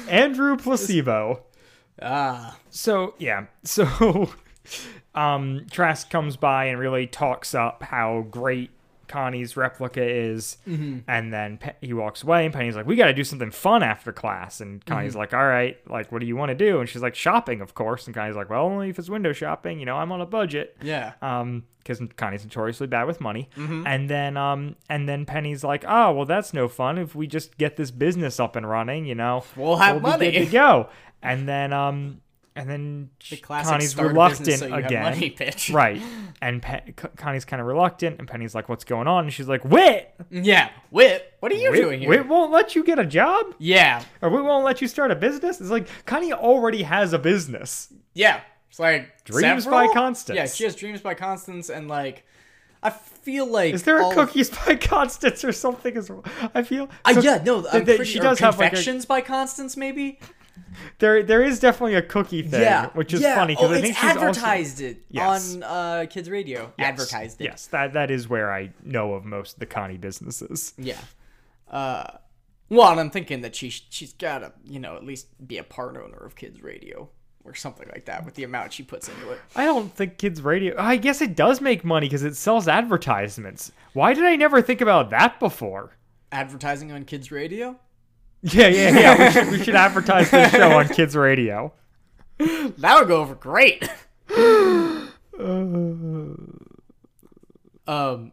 Andrew 0.08 0.56
Placebo. 0.56 1.44
Ah. 2.02 2.58
So 2.70 3.14
yeah, 3.18 3.46
so 3.62 4.30
um, 5.14 5.66
Trask 5.70 6.10
comes 6.10 6.36
by 6.36 6.66
and 6.66 6.78
really 6.78 7.06
talks 7.06 7.54
up 7.54 7.82
how 7.84 8.26
great 8.28 8.70
Connie's 9.08 9.56
replica 9.56 10.02
is, 10.02 10.56
and 10.66 11.32
then 11.32 11.58
Pe- 11.58 11.74
he 11.80 11.92
walks 11.92 12.22
away, 12.22 12.44
and 12.44 12.54
Penny's 12.54 12.76
like, 12.76 12.86
"We 12.86 12.96
got 12.96 13.06
to 13.06 13.14
do 13.14 13.24
something 13.24 13.50
fun 13.50 13.82
after 13.82 14.12
class." 14.12 14.60
And 14.60 14.84
Connie's 14.84 15.14
like, 15.16 15.32
"All 15.34 15.46
right, 15.46 15.78
like, 15.88 16.10
what 16.12 16.20
do 16.20 16.26
you 16.26 16.36
want 16.36 16.50
to 16.50 16.54
do?" 16.54 16.80
And 16.80 16.88
she's 16.88 17.02
like, 17.02 17.14
"Shopping, 17.14 17.60
of 17.60 17.74
course." 17.74 18.06
And 18.06 18.14
Connie's 18.14 18.36
like, 18.36 18.50
"Well, 18.50 18.64
only 18.64 18.88
if 18.90 18.98
it's 18.98 19.08
window 19.08 19.32
shopping. 19.32 19.78
You 19.80 19.86
know, 19.86 19.96
I'm 19.96 20.12
on 20.12 20.20
a 20.20 20.26
budget." 20.26 20.76
Yeah. 20.82 21.12
um 21.22 21.64
because 21.78 22.00
Connie's 22.16 22.42
notoriously 22.42 22.88
bad 22.88 23.04
with 23.04 23.20
money. 23.20 23.48
Mm-hmm. 23.56 23.86
And 23.86 24.10
then 24.10 24.36
um 24.36 24.74
and 24.90 25.08
then 25.08 25.24
Penny's 25.24 25.62
like, 25.62 25.84
"Oh, 25.86 26.12
well 26.12 26.26
that's 26.26 26.52
no 26.52 26.66
fun 26.66 26.98
if 26.98 27.14
we 27.14 27.28
just 27.28 27.56
get 27.58 27.76
this 27.76 27.92
business 27.92 28.40
up 28.40 28.56
and 28.56 28.68
running, 28.68 29.06
you 29.06 29.14
know. 29.14 29.44
We'll 29.54 29.76
have 29.76 29.96
be 29.96 30.02
money." 30.02 30.32
to 30.32 30.46
go." 30.46 30.88
And 31.22 31.48
then 31.48 31.72
um 31.72 32.20
and 32.56 32.68
then 32.68 33.10
The 33.30 33.36
Connie's 33.36 33.96
reluctant 33.96 34.58
so 34.58 34.74
again. 34.74 35.32
Right. 35.70 36.02
And 36.42 36.60
Pe- 36.62 36.92
Connie's 37.16 37.44
kind 37.44 37.60
of 37.60 37.66
reluctant 37.66 38.18
and 38.18 38.26
Penny's 38.26 38.54
like, 38.54 38.68
"What's 38.68 38.84
going 38.84 39.06
on?" 39.06 39.24
And 39.24 39.32
she's 39.32 39.48
like, 39.48 39.64
"Whit. 39.64 40.12
Yeah. 40.30 40.70
Whit, 40.90 41.32
what 41.40 41.52
are 41.52 41.54
you 41.54 41.70
Whit, 41.70 41.80
doing 41.80 42.00
here? 42.00 42.08
Whit 42.08 42.26
won't 42.26 42.52
let 42.52 42.74
you 42.74 42.82
get 42.84 42.98
a 42.98 43.06
job? 43.06 43.54
Yeah. 43.58 44.02
Or 44.22 44.30
Whit 44.30 44.44
won't 44.44 44.64
let 44.64 44.80
you 44.82 44.88
start 44.88 45.10
a 45.10 45.16
business?" 45.16 45.60
It's 45.60 45.70
like 45.70 45.88
Connie 46.06 46.32
already 46.32 46.82
has 46.82 47.12
a 47.12 47.18
business. 47.18 47.92
Yeah. 48.14 48.40
It's 48.70 48.78
like 48.80 49.24
Dreams 49.24 49.64
several? 49.64 49.86
by 49.88 49.94
Constance. 49.94 50.36
Yeah, 50.36 50.46
she 50.46 50.64
has 50.64 50.74
dreams 50.74 51.00
by 51.00 51.14
Constance 51.14 51.70
and 51.70 51.88
like 51.88 52.24
I 52.82 52.90
feel 52.90 53.46
like 53.46 53.72
Is 53.74 53.82
there 53.84 53.98
a 53.98 54.04
all 54.04 54.10
of- 54.10 54.16
cookies 54.28 54.50
by 54.66 54.76
Constance 54.76 55.44
or 55.44 55.52
something 55.52 55.96
as 55.96 56.10
well? 56.10 56.24
I 56.54 56.62
feel 56.62 56.88
Uh, 57.04 57.18
yeah, 57.22 57.42
no, 57.44 57.66
I'm 57.72 57.84
th- 57.84 57.96
pretty, 57.96 58.04
she 58.04 58.18
does 58.18 58.38
have 58.40 58.58
like 58.58 58.66
a, 58.66 58.76
confections 58.76 59.06
by 59.06 59.22
Constance, 59.22 59.76
maybe. 59.76 60.18
there 60.98 61.22
there 61.22 61.42
is 61.42 61.60
definitely 61.60 61.94
a 61.94 62.02
cookie 62.02 62.42
thing, 62.42 62.84
which 62.94 63.12
is 63.14 63.20
yeah. 63.20 63.34
funny 63.34 63.54
because 63.54 63.70
oh, 63.70 63.74
I 63.74 63.80
think 63.80 63.96
she's 63.96 64.04
also 64.04 64.20
advertised 64.20 64.80
it 64.80 65.02
Yes. 65.10 65.54
on 65.54 65.62
uh, 65.62 66.06
kids 66.08 66.30
radio. 66.30 66.72
Yes, 66.78 66.88
Advertised 66.88 67.40
it. 67.40 67.44
Yes, 67.44 67.66
that 67.68 67.92
that 67.94 68.10
is 68.10 68.28
where 68.28 68.52
I 68.52 68.72
know 68.84 69.14
of 69.14 69.24
most 69.24 69.54
of 69.54 69.60
the 69.60 69.66
Connie 69.66 69.98
businesses. 69.98 70.74
Yeah. 70.78 71.00
Uh, 71.70 72.04
well, 72.68 72.90
and 72.90 73.00
I'm 73.00 73.10
thinking 73.10 73.42
that 73.42 73.54
she 73.54 73.70
she's 73.70 74.12
gotta 74.12 74.52
you 74.64 74.80
know 74.80 74.96
at 74.96 75.04
least 75.04 75.26
be 75.46 75.58
a 75.58 75.64
part 75.64 75.96
owner 75.96 76.18
of 76.18 76.34
kids 76.36 76.62
radio 76.62 77.08
or 77.44 77.54
something 77.54 77.88
like 77.92 78.06
that 78.06 78.24
with 78.24 78.34
the 78.34 78.42
amount 78.44 78.72
she 78.72 78.82
puts 78.82 79.08
into 79.08 79.30
it. 79.30 79.40
I 79.54 79.64
don't 79.64 79.92
think 79.94 80.18
kids 80.18 80.42
radio. 80.42 80.74
I 80.78 80.96
guess 80.96 81.20
it 81.20 81.36
does 81.36 81.60
make 81.60 81.84
money 81.84 82.06
because 82.06 82.24
it 82.24 82.36
sells 82.36 82.66
advertisements. 82.66 83.70
Why 83.92 84.14
did 84.14 84.24
I 84.24 84.34
never 84.36 84.60
think 84.60 84.80
about 84.80 85.10
that 85.10 85.38
before? 85.38 85.96
Advertising 86.32 86.90
on 86.90 87.04
kids 87.04 87.30
radio. 87.30 87.78
Yeah, 88.52 88.68
yeah, 88.68 88.98
yeah. 88.98 89.26
we 89.26 89.32
should 89.32 89.50
we 89.50 89.64
should 89.64 89.74
advertise 89.74 90.30
this 90.30 90.52
show 90.52 90.70
on 90.70 90.88
kids 90.88 91.16
radio. 91.16 91.72
That 92.38 92.98
would 92.98 93.08
go 93.08 93.20
over 93.20 93.34
great. 93.34 93.88
um. 97.88 98.32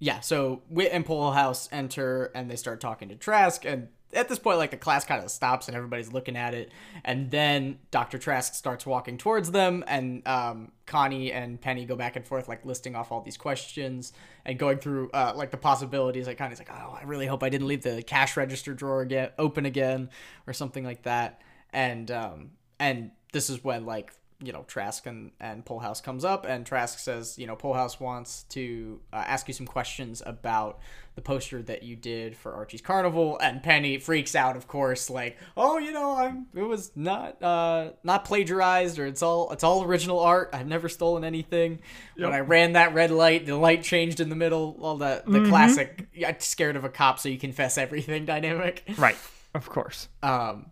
Yeah, 0.00 0.18
so 0.18 0.62
Whit 0.68 0.90
and 0.92 1.06
House 1.06 1.68
enter 1.70 2.32
and 2.34 2.50
they 2.50 2.56
start 2.56 2.80
talking 2.80 3.08
to 3.10 3.14
Trask, 3.14 3.64
and 3.64 3.88
at 4.12 4.28
this 4.28 4.38
point, 4.38 4.58
like 4.58 4.70
the 4.70 4.76
class 4.76 5.04
kind 5.04 5.24
of 5.24 5.30
stops 5.30 5.68
and 5.68 5.76
everybody's 5.76 6.12
looking 6.12 6.36
at 6.36 6.54
it, 6.54 6.70
and 7.04 7.30
then 7.30 7.78
Doctor 7.90 8.18
Trask 8.18 8.54
starts 8.54 8.84
walking 8.84 9.16
towards 9.16 9.50
them, 9.50 9.82
and 9.86 10.26
um, 10.28 10.72
Connie 10.86 11.32
and 11.32 11.60
Penny 11.60 11.84
go 11.86 11.96
back 11.96 12.16
and 12.16 12.26
forth, 12.26 12.48
like 12.48 12.64
listing 12.64 12.94
off 12.94 13.10
all 13.10 13.22
these 13.22 13.36
questions 13.36 14.12
and 14.44 14.58
going 14.58 14.78
through 14.78 15.10
uh, 15.12 15.32
like 15.34 15.50
the 15.50 15.56
possibilities. 15.56 16.26
Like 16.26 16.38
Connie's 16.38 16.58
like, 16.58 16.70
"Oh, 16.70 16.98
I 17.00 17.04
really 17.04 17.26
hope 17.26 17.42
I 17.42 17.48
didn't 17.48 17.66
leave 17.66 17.82
the 17.82 18.02
cash 18.02 18.36
register 18.36 18.74
drawer 18.74 19.00
again 19.00 19.30
open 19.38 19.64
again, 19.64 20.10
or 20.46 20.52
something 20.52 20.84
like 20.84 21.02
that," 21.04 21.40
and 21.72 22.10
um, 22.10 22.50
and 22.78 23.12
this 23.32 23.48
is 23.48 23.64
when 23.64 23.86
like 23.86 24.12
you 24.42 24.52
know 24.52 24.64
Trask 24.66 25.06
and 25.06 25.30
and 25.40 25.64
Polehouse 25.64 26.00
comes 26.00 26.24
up 26.24 26.44
and 26.44 26.66
Trask 26.66 26.98
says 26.98 27.38
you 27.38 27.46
know 27.46 27.56
Polehouse 27.56 28.00
wants 28.00 28.42
to 28.50 29.00
uh, 29.12 29.16
ask 29.16 29.48
you 29.48 29.54
some 29.54 29.66
questions 29.66 30.22
about 30.24 30.80
the 31.14 31.20
poster 31.20 31.62
that 31.62 31.82
you 31.82 31.94
did 31.94 32.36
for 32.36 32.54
Archie's 32.54 32.80
Carnival 32.80 33.38
and 33.38 33.62
Penny 33.62 33.98
freaks 33.98 34.34
out 34.34 34.56
of 34.56 34.66
course 34.66 35.10
like 35.10 35.38
oh 35.56 35.78
you 35.78 35.92
know 35.92 36.16
I'm 36.16 36.46
it 36.54 36.62
was 36.62 36.90
not 36.96 37.42
uh 37.42 37.90
not 38.02 38.24
plagiarized 38.24 38.98
or 38.98 39.06
it's 39.06 39.22
all 39.22 39.50
it's 39.52 39.64
all 39.64 39.84
original 39.84 40.20
art. 40.20 40.50
I've 40.52 40.66
never 40.66 40.88
stolen 40.88 41.24
anything. 41.24 41.80
When 42.16 42.32
I 42.32 42.40
ran 42.40 42.72
that 42.72 42.94
red 42.94 43.10
light 43.10 43.46
the 43.46 43.56
light 43.56 43.82
changed 43.82 44.20
in 44.20 44.28
the 44.28 44.36
middle 44.36 44.76
all 44.80 44.96
the 44.96 45.22
the 45.26 45.46
classic 45.48 46.08
I'm 46.26 46.40
scared 46.40 46.76
of 46.76 46.84
a 46.84 46.88
cop 46.88 47.18
so 47.18 47.28
you 47.28 47.38
confess 47.38 47.78
everything 47.78 48.24
dynamic. 48.26 48.82
Right, 48.96 49.16
of 49.54 49.68
course. 49.68 50.08
um 50.22 50.66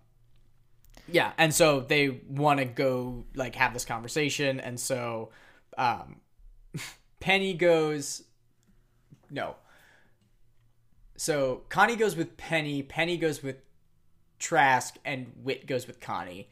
yeah 1.13 1.33
and 1.39 1.55
so 1.55 1.81
they 1.81 2.09
want 2.29 2.59
to 2.59 2.65
go 2.65 3.25
like 3.35 3.55
have 3.57 3.73
this 3.73 3.85
conversation 3.85 4.61
and 4.61 4.79
so 4.79 5.31
um 5.79 6.21
penny 7.21 7.55
goes 7.55 8.23
no 9.31 9.55
so 11.17 11.63
connie 11.69 11.97
goes 11.97 12.17
with 12.17 12.37
penny 12.37 12.83
penny 12.83 13.17
goes 13.17 13.43
with 13.43 13.57
trask 14.39 14.97
and 15.05 15.27
whit 15.43 15.67
goes 15.67 15.87
with 15.87 16.01
connie 16.01 16.49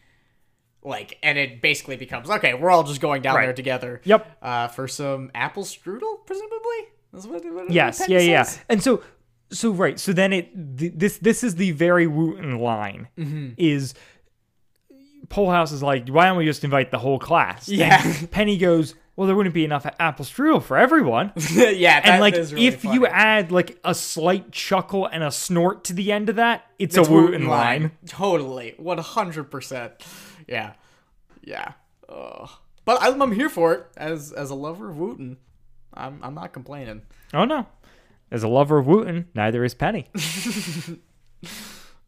like 0.83 1.19
and 1.23 1.39
it 1.39 1.61
basically 1.63 1.97
becomes 1.97 2.29
okay 2.31 2.55
we're 2.55 2.71
all 2.71 2.85
just 2.85 3.01
going 3.01 3.23
down 3.23 3.35
Right. 3.37 3.47
there 3.47 3.55
together 3.55 4.01
Yep. 4.05 4.39
uh 4.43 4.69
for 4.69 4.87
some 4.87 5.31
apple 5.35 5.65
strudel 5.65 6.25
presumably 6.27 6.59
That's 7.13 7.27
what, 7.27 7.43
what 7.53 7.71
Yes, 7.71 7.99
Penny 8.01 8.15
yeah, 8.15 8.21
yeah. 8.21 8.51
And 8.69 8.83
so, 8.83 9.03
so 9.51 9.71
right. 9.73 9.99
So 9.99 10.13
then 10.13 10.33
it 10.35 10.53
th- 10.79 10.93
this 10.95 11.17
this 11.19 11.43
is 11.43 11.55
the 11.55 11.71
very 11.73 12.07
Wooton 12.07 12.61
line 12.61 13.09
Mm-hmm. 13.17 13.55
is. 13.57 13.95
Polehouse 15.29 15.73
is 15.73 15.83
like, 15.83 16.09
why 16.09 16.27
don't 16.27 16.37
we 16.37 16.45
just 16.45 16.65
invite 16.65 16.91
the 16.91 16.99
whole 16.99 17.19
class? 17.19 17.69
And 17.69 17.79
Yeah. 17.79 18.15
Penny 18.31 18.57
goes, 18.59 18.95
well, 19.17 19.27
there 19.27 19.35
wouldn't 19.35 19.55
be 19.55 19.65
enough 19.65 19.85
apple 19.99 20.25
strudel 20.25 20.63
for 20.63 20.77
everyone. 20.77 21.33
yeah 21.53 22.01
that 22.01 22.07
and 22.07 22.21
like, 22.21 22.35
really 22.35 22.67
if 22.67 22.85
you 22.85 23.07
add 23.07 23.51
like 23.51 23.79
a 23.85 23.95
slight 23.95 24.53
chuckle 24.53 25.07
and 25.07 25.23
a 25.25 25.31
snort 25.31 25.85
to 25.85 25.93
the 25.93 26.13
end 26.13 26.29
of 26.29 26.37
that, 26.37 26.65
it's, 26.79 26.97
It's 26.97 27.09
a 27.09 27.11
Wooton 27.11 27.47
line. 27.49 27.91
Totally. 28.07 28.75
100%. 28.81 29.93
Yeah. 30.47 30.73
Yeah. 31.43 31.73
Ugh. 32.09 32.49
But 32.85 33.03
I'm, 33.03 33.21
I'm 33.21 33.33
here 33.33 33.51
for 33.51 33.75
it 33.75 33.87
as 33.99 34.33
as 34.33 34.49
a 34.49 34.55
lover 34.55 34.89
of 34.89 34.97
Wooton. 34.97 35.37
I'm 35.93 36.21
I'm 36.23 36.35
not 36.35 36.55
complaining. 36.55 37.03
Oh 37.35 37.45
no. 37.45 37.67
As 38.31 38.43
a 38.43 38.49
lover 38.49 38.79
of 38.79 38.87
Wooton, 38.87 39.27
neither 39.35 39.63
is 39.65 39.75
Penny. 39.75 40.09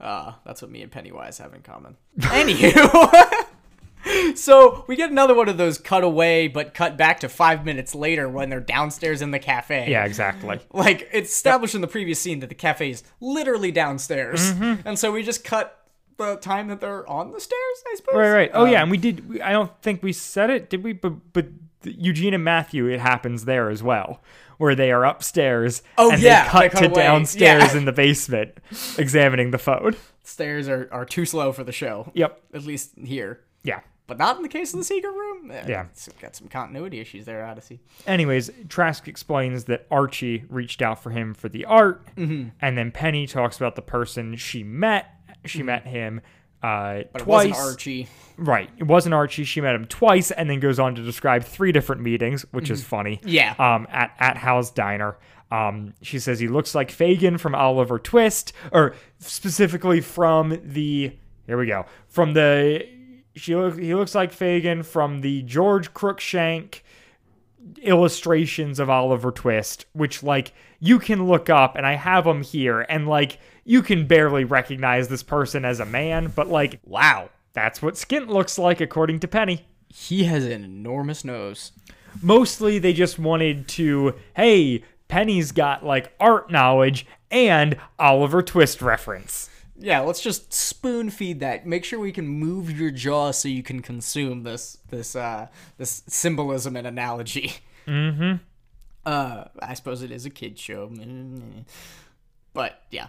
Uh, 0.01 0.33
that's 0.47 0.63
what 0.63 0.71
me 0.71 0.83
and 0.83 0.91
Pennywise 0.91 1.39
have 1.39 1.53
in 1.55 1.61
common. 1.63 1.97
Anywho. 2.21 3.47
so 4.35 4.85
we 4.89 4.97
get 4.97 5.11
another 5.11 5.35
one 5.35 5.49
of 5.49 5.59
those 5.59 5.77
cut 5.79 6.03
away 6.03 6.49
but 6.49 6.73
cut 6.73 6.97
back 6.97 7.21
to 7.21 7.29
five 7.29 7.65
minutes 7.67 7.95
later 7.95 8.29
when 8.29 8.49
they're 8.49 8.61
downstairs 8.61 9.21
in 9.21 9.31
the 9.31 9.39
cafe. 9.39 9.91
yeah, 9.91 10.05
exactly. 10.05 10.59
Like 10.73 11.09
it's 11.13 11.31
established 11.31 11.75
in 11.75 11.81
the 11.83 11.87
previous 11.87 12.19
scene 12.21 12.41
that 12.41 12.49
the 12.49 12.55
cafe 12.55 12.91
is 12.91 13.03
literally 13.21 13.71
downstairs, 13.73 14.53
Mm-hmm. 14.53 14.89
and 14.89 14.99
so 14.99 15.13
we 15.13 15.23
just 15.23 15.45
cut 15.45 15.77
the 16.17 16.37
time 16.37 16.69
that 16.69 16.81
they're 16.81 17.09
on 17.09 17.33
the 17.33 17.41
stairs. 17.41 17.85
I 17.93 17.95
suppose. 17.97 18.15
Right, 18.15 18.31
right. 18.33 18.51
Oh 18.55 18.65
Um, 18.65 18.71
yeah, 18.73 18.83
and 18.83 18.91
we 18.91 18.97
did. 18.99 19.29
We, 19.29 19.41
I 19.43 19.53
don't 19.53 19.71
think 19.83 20.03
we 20.03 20.13
said 20.13 20.49
it, 20.51 20.71
did 20.71 20.83
we? 20.83 20.93
But 20.95 21.33
but 21.33 21.47
Eugene 21.85 22.35
and 22.35 22.45
Matthew, 22.45 22.87
it 22.89 23.01
happens 23.01 23.45
there 23.45 23.69
as 23.71 23.83
well, 23.83 24.23
where 24.61 24.75
they 24.75 24.93
are 24.93 25.05
upstairs. 25.07 25.83
Oh, 25.97 26.13
and 26.13 26.21
yeah, 26.21 26.45
they 26.45 26.51
cut 26.51 26.61
they 26.61 26.69
cut 26.69 26.79
to 26.81 26.87
away. 26.91 27.03
downstairs 27.03 27.73
Yeah. 27.73 27.79
in 27.79 27.85
the 27.87 27.93
basement, 27.93 28.61
examining 28.99 29.53
the 29.53 29.59
phone. 29.59 29.97
Stairs 30.23 30.69
are, 30.69 30.87
are 30.93 31.07
too 31.07 31.25
slow 31.25 31.51
for 31.53 31.65
the 31.65 31.73
show. 31.73 32.13
Yep. 32.15 32.41
At 32.53 32.65
least 32.65 32.91
here. 33.03 33.41
Yeah. 33.65 33.81
But 34.07 34.19
not 34.19 34.37
in 34.37 34.43
the 34.43 34.49
case 34.49 34.75
of 34.75 34.79
the 34.81 34.85
secret 34.85 35.13
room. 35.13 35.51
Eh, 35.51 35.65
Yeah. 35.67 35.87
It's 35.93 36.09
got 36.21 36.37
some 36.37 36.49
continuity 36.49 37.01
issues 37.01 37.25
there, 37.25 37.45
Odyssey. 37.47 37.81
Anyways, 38.07 38.51
Trask 38.69 39.09
explains 39.09 39.65
that 39.65 39.87
Archie 39.91 40.45
reached 40.51 40.83
out 40.83 41.03
for 41.03 41.11
him 41.11 41.33
for 41.33 41.49
the 41.49 41.65
art, 41.65 42.05
Mm-hmm. 42.17 42.51
and 42.61 42.77
then 42.77 42.91
Penny 42.91 43.27
talks 43.27 43.57
about 43.57 43.77
the 43.77 43.83
person 43.83 44.37
she 44.37 44.63
met. 44.63 45.07
She 45.47 45.63
met 45.63 45.87
him 45.87 46.21
uh. 46.63 47.03
But 47.13 47.23
twice. 47.23 47.47
it 47.47 47.51
wasn't 47.51 47.71
Archie. 47.71 48.09
Right. 48.37 48.71
It 48.79 48.85
wasn't 48.85 49.15
Archie. 49.15 49.45
She 49.45 49.61
met 49.61 49.75
him 49.75 49.85
twice 49.85 50.31
and 50.31 50.49
then 50.49 50.61
goes 50.61 50.79
on 50.79 50.95
to 50.95 51.03
describe 51.03 51.45
three 51.45 51.73
different 51.73 52.03
meetings, 52.03 52.47
which 52.53 52.71
is 52.71 52.83
funny. 52.83 53.17
Mm-hmm. 53.19 53.29
Yeah. 53.29 53.55
Um, 53.59 53.87
at, 53.91 54.15
at 54.19 54.37
Hal's 54.39 54.71
Diner. 54.71 55.19
Um, 55.51 55.95
she 56.01 56.19
says 56.19 56.39
he 56.39 56.49
looks 56.49 56.75
like 56.75 56.91
Fagin 56.91 57.39
from 57.39 57.55
Oliver 57.55 57.99
Twist, 57.99 58.53
or 58.73 58.95
specifically 59.19 60.01
from 60.01 60.59
the, 60.65 61.13
here 61.47 61.59
we 61.59 61.67
go, 61.67 61.87
from 62.07 62.35
the, 62.35 62.87
she 63.35 63.57
look, 63.57 63.79
he 63.79 63.95
looks 63.95 64.15
like 64.15 64.33
Fagin 64.33 64.85
from 64.85 65.21
the 65.21 65.43
George 65.43 65.93
Cruikshank 65.93 66.83
illustrations 67.83 68.79
of 68.79 68.89
Oliver 68.89 69.31
Twist, 69.31 69.87
which 69.93 70.23
like 70.23 70.53
you 70.79 70.99
can 70.99 71.27
look 71.27 71.51
up 71.51 71.77
and 71.77 71.85
I 71.85 71.95
have 71.95 72.25
them 72.25 72.43
here 72.43 72.81
and 72.83 73.09
like 73.09 73.39
you 73.71 73.83
can 73.83 74.05
barely 74.05 74.43
recognize 74.43 75.07
this 75.07 75.23
person 75.23 75.65
as 75.65 75.79
a 75.79 75.87
man, 75.87 76.33
but 76.35 76.49
like 76.49 76.81
wow, 76.85 77.31
that's 77.53 77.81
what 77.81 77.95
Skint 77.95 78.27
looks 78.27 78.59
like 78.59 78.81
according 78.81 79.21
to 79.21 79.29
Penny. 79.29 79.65
He 79.87 80.25
has 80.25 80.45
an 80.45 80.65
enormous 80.65 81.25
nose. 81.25 81.71
Mostly 82.21 82.81
they 82.81 82.93
just 82.93 83.17
wanted 83.17 83.69
to, 83.69 84.17
hey, 84.35 84.83
Penny's 85.07 85.53
got 85.53 85.87
like 85.87 86.13
art 86.19 86.51
knowledge 86.51 87.07
and 87.31 87.77
Oliver 87.97 88.43
Twist 88.43 88.83
reference. 88.83 89.49
Yeah, 89.79 90.01
let's 90.01 90.21
just 90.21 90.53
spoon 90.53 91.09
feed 91.09 91.39
that. 91.39 91.65
Make 91.65 91.85
sure 91.85 92.01
we 92.01 92.11
can 92.11 92.27
move 92.27 92.77
your 92.77 92.91
jaw 92.91 93.31
so 93.31 93.47
you 93.47 93.63
can 93.63 93.83
consume 93.83 94.43
this 94.43 94.79
this 94.89 95.15
uh 95.15 95.47
this 95.79 96.03
symbolism 96.09 96.75
and 96.75 96.89
analogy. 96.89 97.53
Mm-hmm. 97.87 98.43
Uh 99.07 99.45
I 99.63 99.75
suppose 99.75 100.03
it 100.03 100.11
is 100.11 100.27
a 100.27 100.31
kid 100.31 100.59
show. 100.59 100.91
But 102.53 102.83
yeah. 102.91 103.07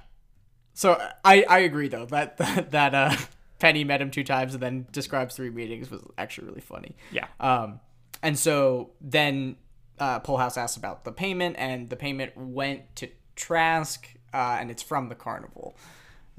So 0.74 1.00
I 1.24 1.44
I 1.50 1.60
agree 1.60 1.88
though 1.88 2.06
that 2.08 2.38
that, 2.38 2.72
that 2.72 2.96
uh 2.96 3.16
Penny 3.60 3.84
met 3.84 4.02
him 4.02 4.10
two 4.10 4.24
times 4.24 4.54
and 4.56 4.64
then 4.64 4.88
describes 4.92 5.36
three 5.36 5.50
meetings 5.52 5.92
was 5.92 6.02
actually 6.18 6.48
really 6.48 6.62
funny. 6.62 6.96
Yeah. 7.12 7.28
Um, 7.40 7.80
and 8.24 8.38
so 8.38 8.90
then 9.00 9.56
uh, 10.00 10.20
Polehouse 10.20 10.58
asks 10.58 10.78
about 10.78 11.04
the 11.04 11.12
payment, 11.12 11.58
and 11.60 11.88
the 11.90 11.96
payment 11.96 12.36
went 12.36 12.96
to 12.96 13.08
Trask, 13.36 14.08
uh, 14.34 14.58
and 14.60 14.72
it's 14.72 14.82
from 14.82 15.10
the 15.10 15.16
carnival. 15.16 15.76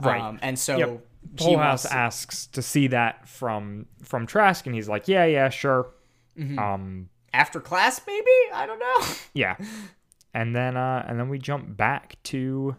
Right. 0.01 0.21
Um, 0.21 0.41
and 0.43 0.59
so 0.59 0.77
Yep. 0.79 1.07
wants- 1.43 1.87
asks 1.87 2.47
to 2.47 2.61
see 2.63 2.89
that 2.89 3.29
from 3.29 3.87
from 4.03 4.27
Trask 4.27 4.67
and 4.67 4.75
he's 4.75 4.89
like, 4.89 5.07
"Yeah, 5.07 5.25
yeah, 5.27 5.49
sure." 5.49 5.87
Mm-hmm. 6.37 6.59
Um 6.59 7.09
after 7.33 7.61
class, 7.61 8.01
maybe 8.07 8.31
I 8.53 8.67
don't 8.67 8.81
know. 8.81 9.07
yeah. 9.33 9.57
And 10.35 10.57
then 10.57 10.77
uh 10.77 11.05
and 11.07 11.21
then 11.21 11.29
we 11.29 11.39
jump 11.39 11.77
back 11.77 12.17
to 12.25 12.75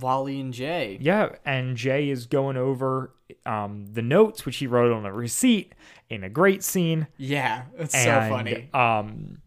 Wally 0.00 0.40
and 0.40 0.52
Jay. 0.52 0.98
Yeah, 1.00 1.30
and 1.44 1.76
Jay 1.76 2.08
is 2.10 2.26
going 2.26 2.56
over 2.56 3.12
um, 3.44 3.86
the 3.92 4.02
notes 4.02 4.44
which 4.46 4.56
he 4.58 4.66
wrote 4.66 4.92
on 4.92 5.04
a 5.06 5.12
receipt 5.12 5.74
in 6.08 6.22
a 6.24 6.28
great 6.28 6.62
scene. 6.62 7.06
Yeah, 7.16 7.64
it's 7.78 7.94
And, 7.94 8.04
so 8.04 8.34
funny. 8.36 8.68
Um, 8.72 9.38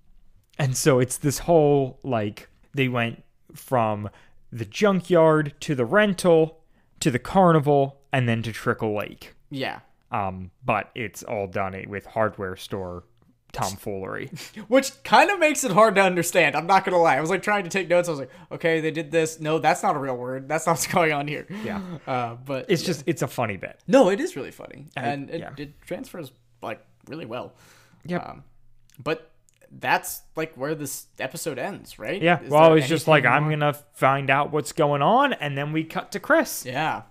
And 0.58 0.76
so 0.76 1.00
it's 1.00 1.18
this 1.18 1.40
whole 1.40 2.00
like 2.04 2.50
they 2.74 2.88
went 2.88 3.24
from 3.56 4.10
the 4.52 4.66
junkyard 4.66 5.54
to 5.62 5.76
the 5.76 5.86
rental 5.86 6.60
to 7.00 7.10
the 7.10 7.20
carnival 7.20 8.02
and 8.12 8.28
then 8.28 8.42
to 8.44 8.52
Trickle 8.52 8.96
Lake. 8.98 9.34
Yeah. 9.50 9.80
Um, 10.12 10.52
but 10.66 10.90
it's 10.96 11.24
all 11.24 11.48
done 11.48 11.74
it 11.74 11.88
with 11.88 12.06
hardware 12.08 12.56
store 12.58 13.04
tomfoolery. 13.52 14.30
Which 14.68 15.04
kind 15.04 15.30
of 15.30 15.40
makes 15.40 15.64
it 15.64 15.72
hard 15.72 15.96
to 15.96 16.02
understand. 16.02 16.56
I'm 16.56 16.68
not 16.68 16.86
gonna 16.86 16.98
lie. 17.00 17.18
I 17.18 17.22
was 17.22 17.30
like 17.30 17.42
trying 17.42 17.64
to 17.64 17.70
take 17.70 17.88
notes. 17.90 18.08
I 18.08 18.12
was 18.12 18.20
like, 18.20 18.32
okay, 18.52 18.80
they 18.82 18.92
did 18.92 19.12
this. 19.12 19.40
No, 19.40 19.60
that's 19.60 19.84
not 19.84 19.96
a 19.96 20.00
real 20.00 20.16
word. 20.18 20.48
That's 20.48 20.66
not 20.66 20.74
what's 20.74 20.88
going 20.94 21.12
on 21.14 21.28
here. 21.28 21.48
Yeah. 21.64 21.82
Uh, 22.08 22.36
but 22.36 22.66
It's 22.70 22.84
just 22.84 23.04
it's 23.06 23.22
a 23.22 23.28
funny 23.28 23.58
bit. 23.58 23.80
no, 23.88 24.10
it 24.10 24.20
is 24.20 24.36
really 24.36 24.52
funny, 24.52 24.88
and 24.96 25.30
it, 25.30 25.40
yeah. 25.40 25.52
it 25.58 25.82
transfers 25.82 26.32
like 26.62 26.82
really 27.08 27.26
well. 27.26 27.54
Yeah. 28.06 28.18
Um, 28.18 28.44
but 29.02 29.32
that's 29.72 30.22
like 30.36 30.56
where 30.56 30.74
this 30.76 31.06
episode 31.20 31.60
ends, 31.60 32.00
right? 32.00 32.22
Yeah. 32.22 32.42
Is 32.42 32.50
well, 32.50 32.74
it's 32.74 32.88
just 32.88 33.08
like 33.08 33.26
I'm 33.26 33.50
gonna 33.50 33.74
find 33.94 34.30
out 34.30 34.52
what's 34.52 34.72
going 34.74 35.02
on, 35.02 35.34
and 35.34 35.58
then 35.58 35.74
we 35.74 35.84
cut 35.84 36.12
to 36.14 36.20
Chris, 36.20 36.66
Yeah. 36.66 37.04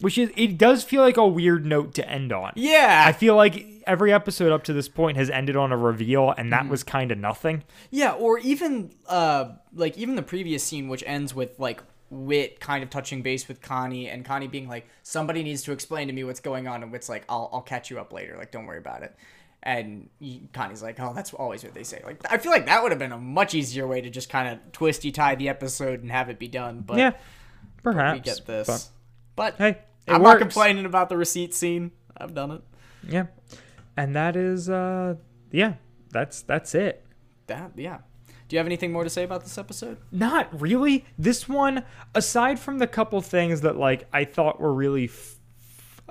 Which 0.00 0.18
is 0.18 0.30
it 0.36 0.58
does 0.58 0.84
feel 0.84 1.00
like 1.02 1.16
a 1.16 1.26
weird 1.26 1.64
note 1.64 1.94
to 1.94 2.08
end 2.08 2.32
on. 2.32 2.52
Yeah. 2.56 3.04
I 3.06 3.12
feel 3.12 3.34
like 3.34 3.82
every 3.86 4.12
episode 4.12 4.52
up 4.52 4.64
to 4.64 4.72
this 4.72 4.88
point 4.88 5.16
has 5.16 5.30
ended 5.30 5.56
on 5.56 5.72
a 5.72 5.76
reveal, 5.76 6.30
and 6.36 6.52
that 6.52 6.68
was 6.68 6.82
kind 6.82 7.10
of 7.10 7.18
nothing. 7.18 7.64
Yeah, 7.90 8.12
or 8.12 8.38
even 8.40 8.92
uh 9.08 9.52
like 9.74 9.96
even 9.96 10.16
the 10.16 10.22
previous 10.22 10.62
scene 10.62 10.88
which 10.88 11.02
ends 11.06 11.34
with 11.34 11.58
like 11.58 11.82
Whit 12.10 12.60
kind 12.60 12.84
of 12.84 12.90
touching 12.90 13.22
base 13.22 13.48
with 13.48 13.60
Connie 13.62 14.08
and 14.08 14.24
Connie 14.24 14.46
being 14.48 14.68
like 14.68 14.86
somebody 15.02 15.42
needs 15.42 15.62
to 15.64 15.72
explain 15.72 16.06
to 16.08 16.12
me 16.12 16.22
what's 16.24 16.40
going 16.40 16.68
on 16.68 16.82
and 16.82 16.92
Whit's 16.92 17.08
like 17.08 17.24
I'll 17.28 17.48
I'll 17.52 17.62
catch 17.62 17.90
you 17.90 17.98
up 17.98 18.12
later 18.12 18.36
like 18.36 18.50
don't 18.50 18.66
worry 18.66 18.78
about 18.78 19.02
it. 19.02 19.16
And 19.62 20.08
Connie's 20.52 20.80
like, 20.80 21.00
"Oh, 21.00 21.12
that's 21.12 21.34
always 21.34 21.64
what 21.64 21.74
they 21.74 21.82
say." 21.82 22.00
Like, 22.04 22.20
I 22.30 22.38
feel 22.38 22.52
like 22.52 22.66
that 22.66 22.84
would 22.84 22.92
have 22.92 23.00
been 23.00 23.10
a 23.10 23.18
much 23.18 23.52
easier 23.52 23.84
way 23.84 24.00
to 24.00 24.08
just 24.08 24.28
kind 24.28 24.46
of 24.48 24.70
twisty 24.70 25.10
tie 25.10 25.34
the 25.34 25.48
episode 25.48 26.02
and 26.02 26.10
have 26.12 26.28
it 26.28 26.38
be 26.38 26.46
done. 26.46 26.84
But 26.86 26.98
yeah, 26.98 27.12
perhaps. 27.82 28.14
we 28.14 28.20
get 28.20 28.46
this. 28.46 28.66
but- 28.68 28.88
But, 29.36 29.56
hey, 29.58 29.78
I'm 30.08 30.22
works. 30.22 30.34
not 30.34 30.38
complaining 30.40 30.86
about 30.86 31.08
the 31.08 31.16
receipt 31.16 31.54
scene. 31.54 31.92
I've 32.16 32.34
done 32.34 32.50
it. 32.50 32.62
yeah, 33.08 33.26
and 33.96 34.16
that 34.16 34.34
is 34.36 34.68
uh, 34.70 35.14
yeah, 35.50 35.74
that's 36.10 36.42
that's 36.42 36.74
it. 36.74 37.04
That 37.46 37.72
yeah. 37.76 37.98
Do 38.48 38.54
you 38.54 38.58
have 38.58 38.66
anything 38.66 38.92
more 38.92 39.02
to 39.04 39.10
say 39.10 39.24
about 39.24 39.42
this 39.42 39.58
episode? 39.58 39.98
Not 40.12 40.60
really. 40.60 41.04
This 41.18 41.48
one, 41.48 41.82
aside 42.14 42.58
from 42.60 42.78
the 42.78 42.86
couple 42.86 43.20
things 43.20 43.60
that 43.62 43.76
like 43.76 44.06
I 44.12 44.24
thought 44.24 44.60
were 44.60 44.72
really, 44.72 45.06
f- 45.06 45.40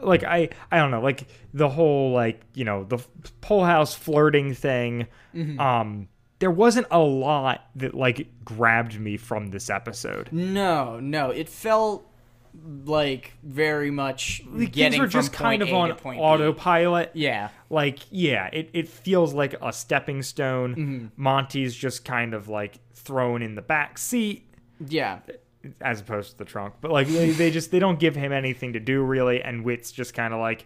like 0.01 0.23
I 0.23 0.49
I 0.71 0.77
don't 0.77 0.91
know, 0.91 1.01
like 1.01 1.27
the 1.53 1.69
whole 1.69 2.11
like 2.11 2.41
you 2.53 2.65
know 2.65 2.83
the 2.83 2.99
Polehouse 3.41 3.95
flirting 3.95 4.53
thing. 4.53 5.07
Um, 5.59 6.09
there 6.39 6.51
wasn't 6.51 6.87
a 6.91 6.99
lot 6.99 7.65
that 7.77 7.95
like 7.95 8.27
grabbed 8.43 8.99
me 8.99 9.17
from 9.17 9.47
this 9.47 9.69
episode. 9.69 10.29
No, 10.31 10.99
no. 10.99 11.29
It 11.31 11.47
felt 11.49 12.09
like 12.85 13.33
very 13.43 13.91
much 13.91 14.41
the 14.53 14.67
getting 14.67 14.99
were 15.01 15.07
just 15.07 15.33
kind 15.33 15.61
of 15.61 15.69
A 15.69 15.73
on 15.73 15.89
to 15.89 15.95
point 15.95 16.17
B. 16.19 16.23
autopilot. 16.23 17.11
Yeah. 17.13 17.49
like 17.69 17.99
yeah 18.11 18.47
it, 18.53 18.69
it 18.73 18.87
feels 18.87 19.33
like 19.33 19.55
a 19.61 19.73
stepping 19.73 20.21
stone 20.21 20.75
Mm-hmm. 20.75 21.05
monty's 21.17 21.75
just 21.75 22.05
kind 22.05 22.33
of 22.33 22.47
like 22.49 22.79
thrown 22.93 23.41
in 23.41 23.55
the 23.55 23.61
back 23.61 23.97
seat 23.97 24.47
Yeah. 24.85 25.19
as 25.81 25.99
opposed 26.01 26.31
to 26.31 26.37
the 26.37 26.45
trunk 26.45 26.75
but 26.81 26.91
like 26.91 27.07
they, 27.07 27.31
they 27.31 27.51
just 27.51 27.71
they 27.71 27.79
don't 27.79 27.99
give 27.99 28.15
him 28.15 28.31
anything 28.31 28.73
to 28.73 28.79
do 28.79 29.01
really 29.03 29.41
and 29.41 29.63
whit's 29.63 29.91
just 29.91 30.13
kind 30.13 30.33
of 30.33 30.39
like 30.39 30.65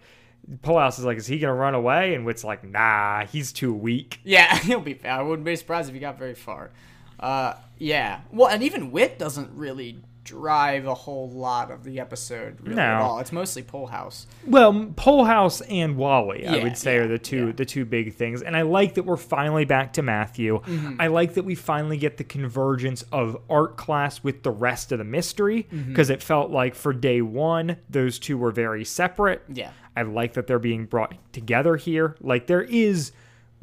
Polehouse 0.61 0.97
is 0.99 1.05
like 1.05 1.17
is 1.17 1.27
he 1.27 1.37
gonna 1.39 1.53
run 1.53 1.75
away 1.75 2.15
and 2.15 2.25
whit's 2.25 2.43
like 2.43 2.63
nah 2.63 3.25
he's 3.25 3.51
too 3.51 3.73
weak 3.73 4.19
Yeah, 4.23 4.57
he'll 4.59 4.79
be 4.79 4.99
I 5.05 5.21
wouldn't 5.21 5.45
be 5.45 5.55
surprised 5.55 5.89
if 5.89 5.93
he 5.93 5.99
got 5.99 6.17
very 6.17 6.33
far. 6.35 6.71
Uh 7.19 7.53
yeah. 7.77 8.21
Well, 8.31 8.47
and 8.49 8.61
even 8.63 8.91
Whit 8.91 9.17
doesn't 9.19 9.51
really 9.53 9.99
drive 10.29 10.85
a 10.85 10.93
whole 10.93 11.29
lot 11.29 11.71
of 11.71 11.83
the 11.83 11.99
episode 11.99 12.59
really 12.61 12.75
No. 12.75 12.81
at 12.81 13.01
all. 13.01 13.19
It's 13.19 13.31
mostly 13.31 13.63
Polehouse. 13.63 14.27
well 14.45 14.71
Polehouse 14.95 15.61
and 15.61 15.97
wally 15.97 16.45
i 16.47 16.61
would 16.63 16.77
say 16.77 16.95
yeah, 16.95 17.01
are 17.01 17.07
the 17.07 17.17
two 17.17 17.47
yeah. 17.47 17.51
the 17.53 17.65
two 17.65 17.85
big 17.85 18.13
things 18.13 18.41
and 18.41 18.55
i 18.55 18.61
like 18.61 18.93
that 18.95 19.03
we're 19.03 19.17
finally 19.17 19.65
back 19.65 19.93
to 19.93 20.01
matthew 20.01 20.59
Mm-hmm. 20.59 20.99
i 21.01 21.07
like 21.07 21.33
that 21.33 21.45
we 21.45 21.55
finally 21.55 21.97
get 21.97 22.17
the 22.17 22.23
convergence 22.23 23.03
of 23.11 23.37
art 23.49 23.77
class 23.77 24.23
with 24.23 24.43
the 24.43 24.51
rest 24.51 24.91
of 24.91 24.97
the 24.99 25.03
mystery 25.03 25.67
Mm-hmm. 25.71 25.89
because 25.89 26.09
it 26.09 26.21
felt 26.21 26.51
like 26.51 26.75
for 26.75 26.93
day 26.93 27.21
one 27.21 27.77
those 27.89 28.19
two 28.19 28.37
were 28.37 28.51
very 28.51 28.85
separate 28.85 29.41
Yeah. 29.51 29.71
I 29.95 30.03
like 30.03 30.33
that 30.33 30.47
they're 30.47 30.59
being 30.59 30.85
brought 30.85 31.13
together 31.33 31.75
here. 31.75 32.15
Like 32.21 32.47
there 32.47 32.61
is 32.61 33.11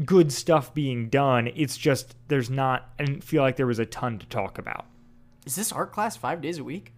good 0.04 0.30
stuff 0.30 0.74
being 0.74 1.08
done. 1.08 1.48
It's 1.54 1.78
just 1.78 2.14
there's 2.28 2.50
not 2.50 2.90
I 2.98 3.04
didn't 3.04 3.24
feel 3.24 3.42
like 3.42 3.56
there 3.56 3.66
was 3.66 3.78
a 3.78 3.86
ton 3.86 4.18
to 4.18 4.26
talk 4.26 4.58
about. 4.58 4.84
Is 5.46 5.56
this 5.56 5.72
art 5.72 5.92
class 5.92 6.16
5 6.16 6.40
days 6.42 6.58
a 6.58 6.64
week? 6.64 6.92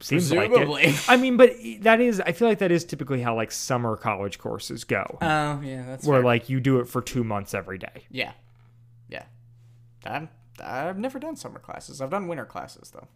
Seems 0.00 0.28
Presumably. 0.30 0.64
like 0.66 0.88
it. 0.88 1.04
I 1.08 1.16
mean, 1.16 1.36
but 1.36 1.52
that 1.80 2.00
is 2.00 2.20
I 2.20 2.32
feel 2.32 2.48
like 2.48 2.58
that 2.58 2.72
is 2.72 2.84
typically 2.84 3.22
how 3.22 3.34
like 3.36 3.52
summer 3.52 3.96
college 3.96 4.38
courses 4.38 4.84
go. 4.84 5.18
Oh, 5.22 5.60
yeah, 5.62 5.84
that's 5.86 6.04
where 6.06 6.18
fair. 6.18 6.24
like 6.24 6.48
you 6.48 6.60
do 6.60 6.80
it 6.80 6.88
for 6.88 7.00
2 7.00 7.22
months 7.24 7.54
every 7.54 7.78
day. 7.78 8.04
Yeah. 8.10 8.32
Yeah. 9.08 9.24
I've, 10.04 10.28
I've 10.62 10.98
never 10.98 11.18
done 11.18 11.36
summer 11.36 11.58
classes. 11.58 12.00
I've 12.00 12.10
done 12.10 12.28
winter 12.28 12.44
classes 12.44 12.90
though. 12.90 13.08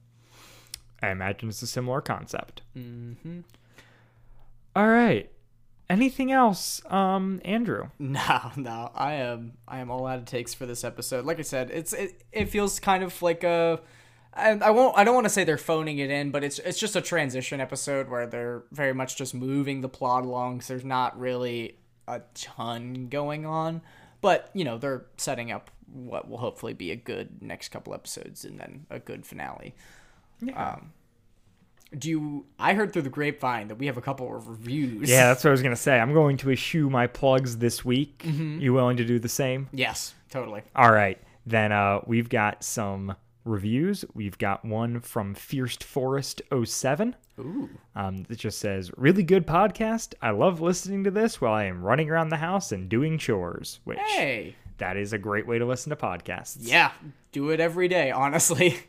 I 1.03 1.11
imagine 1.11 1.49
it's 1.49 1.63
a 1.63 1.67
similar 1.67 2.01
concept. 2.01 2.63
Mm-hmm. 2.77 3.41
All 4.75 4.89
right. 4.89 5.31
Anything 5.91 6.31
else, 6.31 6.83
um, 6.87 7.41
Andrew? 7.45 7.89
No, 7.99 8.53
no, 8.57 8.91
I 8.95 9.15
am 9.15 9.53
I 9.67 9.79
am 9.79 9.91
all 9.91 10.07
out 10.07 10.19
of 10.19 10.25
takes 10.27 10.53
for 10.53 10.67
this 10.67 10.85
episode. 10.85 11.25
Like 11.25 11.39
I 11.39 11.43
said, 11.43 11.71
it's 11.71 11.93
it, 11.93 12.23
it 12.33 12.47
feels 12.51 12.79
kind 12.79 13.03
of 13.03 13.21
like 13.23 13.43
a 13.43 13.81
I, 14.35 14.51
I 14.51 14.71
won't 14.71 14.97
I 14.99 15.05
don't 15.05 15.15
want 15.15 15.25
to 15.25 15.31
say 15.31 15.45
they're 15.45 15.57
phoning 15.59 15.99
it 15.99 16.11
in, 16.11 16.31
but 16.31 16.45
it's 16.45 16.59
it's 16.59 16.79
just 16.79 16.95
a 16.95 17.01
transition 17.01 17.61
episode 17.61 18.09
where 18.09 18.27
they're 18.27 18.65
very 18.71 18.93
much 18.93 19.17
just 19.17 19.35
moving 19.35 19.81
the 19.81 19.89
plot 19.89 20.25
along. 20.25 20.61
So 20.61 20.75
there's 20.75 20.85
not 20.85 21.19
really 21.19 21.79
a 22.07 22.21
ton 22.35 23.09
going 23.09 23.47
on, 23.47 23.81
but 24.21 24.51
you 24.53 24.65
know 24.65 24.77
they're 24.79 25.07
setting 25.17 25.51
up 25.51 25.71
what 25.91 26.29
will 26.29 26.39
hopefully 26.39 26.75
be 26.75 26.91
a 26.91 26.97
good 26.97 27.41
next 27.43 27.71
couple 27.71 27.95
episodes 27.95 28.45
and 28.45 28.61
then 28.61 28.87
a 28.91 28.99
good 28.99 29.25
finale. 29.25 29.75
Um, 30.55 30.93
do 31.97 32.09
you? 32.11 32.47
I 32.59 32.75
heard 32.75 32.93
through 32.93 33.03
the 33.03 33.09
grapevine 33.11 33.69
that 33.69 33.77
we 33.77 33.87
have 33.87 33.97
a 33.97 34.03
couple 34.03 34.35
of 34.37 34.49
reviews. 34.49 35.09
Yeah, 35.09 35.29
that's 35.29 35.45
what 35.45 35.51
I 35.51 35.53
was 35.53 35.63
gonna 35.63 35.77
say. 35.77 35.99
I'm 35.99 36.13
going 36.13 36.37
to 36.39 36.51
eschew 36.51 36.91
my 36.91 37.07
plugs 37.07 37.59
this 37.59 37.85
week. 37.85 38.23
You 38.25 38.73
willing 38.75 38.97
to 38.99 39.05
do 39.05 39.19
the 39.19 39.29
same? 39.29 39.69
Yes, 39.73 40.15
totally. 40.31 40.63
All 40.77 40.93
right, 40.93 41.19
then 41.47 41.73
uh, 41.73 42.01
we've 42.07 42.29
got 42.29 42.63
some 42.65 43.15
reviews. 43.45 44.05
We've 44.15 44.37
got 44.37 44.65
one 44.65 45.01
from 45.01 45.35
Fierce 45.35 45.77
Forest 45.77 46.43
07. 46.65 47.17
Ooh. 47.39 47.71
Um, 47.97 48.27
it 48.29 48.37
just 48.37 48.59
says, 48.59 48.91
really 48.97 49.23
good 49.23 49.47
podcast. 49.47 50.13
I 50.21 50.31
love 50.31 50.61
listening 50.61 51.05
to 51.05 51.11
this 51.11 51.41
while 51.41 51.55
I 51.55 51.65
am 51.65 51.83
running 51.83 52.11
around 52.11 52.29
the 52.31 52.37
house 52.37 52.73
and 52.73 52.89
doing 52.91 53.17
chores, 53.17 53.79
which 53.85 53.99
Hey. 53.99 54.57
that 54.79 54.97
is 54.99 55.13
a 55.15 55.19
great 55.19 55.47
way 55.47 55.59
to 55.59 55.65
listen 55.65 55.89
to 55.91 55.97
podcasts. 55.97 56.57
Yeah, 56.61 56.91
do 57.33 57.49
it 57.51 57.61
every 57.61 57.89
day, 57.89 58.11
honestly. 58.11 58.77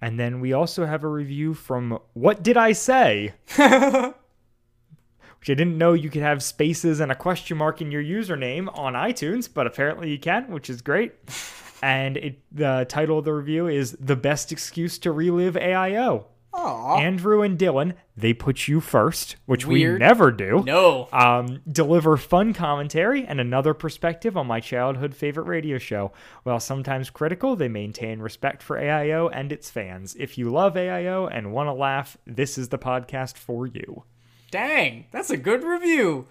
And 0.00 0.20
then 0.20 0.40
we 0.40 0.52
also 0.52 0.86
have 0.86 1.04
a 1.04 1.08
review 1.08 1.54
from 1.54 1.98
What 2.12 2.42
Did 2.42 2.56
I 2.56 2.72
Say? 2.72 3.34
Which 3.56 5.50
I 5.50 5.54
didn't 5.54 5.78
know 5.78 5.92
you 5.92 6.10
could 6.10 6.22
have 6.22 6.42
spaces 6.42 7.00
and 7.00 7.10
a 7.12 7.14
question 7.14 7.56
mark 7.56 7.80
in 7.80 7.90
your 7.90 8.02
username 8.02 8.68
on 8.76 8.94
iTunes, 8.94 9.48
but 9.52 9.66
apparently 9.66 10.10
you 10.10 10.18
can, 10.18 10.50
which 10.50 10.68
is 10.70 10.82
great. 10.82 11.12
And 11.82 12.16
it, 12.16 12.40
the 12.50 12.86
title 12.88 13.18
of 13.18 13.26
the 13.26 13.34
review 13.34 13.66
is 13.66 13.96
The 14.00 14.16
Best 14.16 14.50
Excuse 14.50 14.98
to 15.00 15.12
Relive 15.12 15.56
AIO. 15.56 16.24
Aw. 16.56 16.98
Andrew 16.98 17.42
and 17.42 17.58
Dylan, 17.58 17.94
they 18.16 18.32
put 18.32 18.66
you 18.66 18.80
first, 18.80 19.36
which 19.44 19.66
we 19.66 19.84
never 19.84 20.32
do. 20.32 20.62
No. 20.64 21.08
Um, 21.12 21.60
deliver 21.70 22.16
fun 22.16 22.54
commentary 22.54 23.24
and 23.26 23.40
another 23.40 23.74
perspective 23.74 24.36
on 24.36 24.46
my 24.46 24.60
childhood 24.60 25.14
favorite 25.14 25.46
radio 25.46 25.78
show. 25.78 26.12
While 26.42 26.60
sometimes 26.60 27.10
critical, 27.10 27.56
they 27.56 27.68
maintain 27.68 28.20
respect 28.20 28.62
for 28.62 28.78
AIO 28.78 29.30
and 29.32 29.52
its 29.52 29.70
fans. 29.70 30.16
If 30.18 30.38
you 30.38 30.50
love 30.50 30.74
AIO 30.74 31.28
and 31.30 31.52
want 31.52 31.68
to 31.68 31.72
laugh, 31.72 32.16
this 32.26 32.56
is 32.56 32.70
the 32.70 32.78
podcast 32.78 33.36
for 33.36 33.66
you. 33.66 34.04
Dang, 34.50 35.06
that's 35.10 35.30
a 35.30 35.36
good 35.36 35.62
review. 35.62 36.26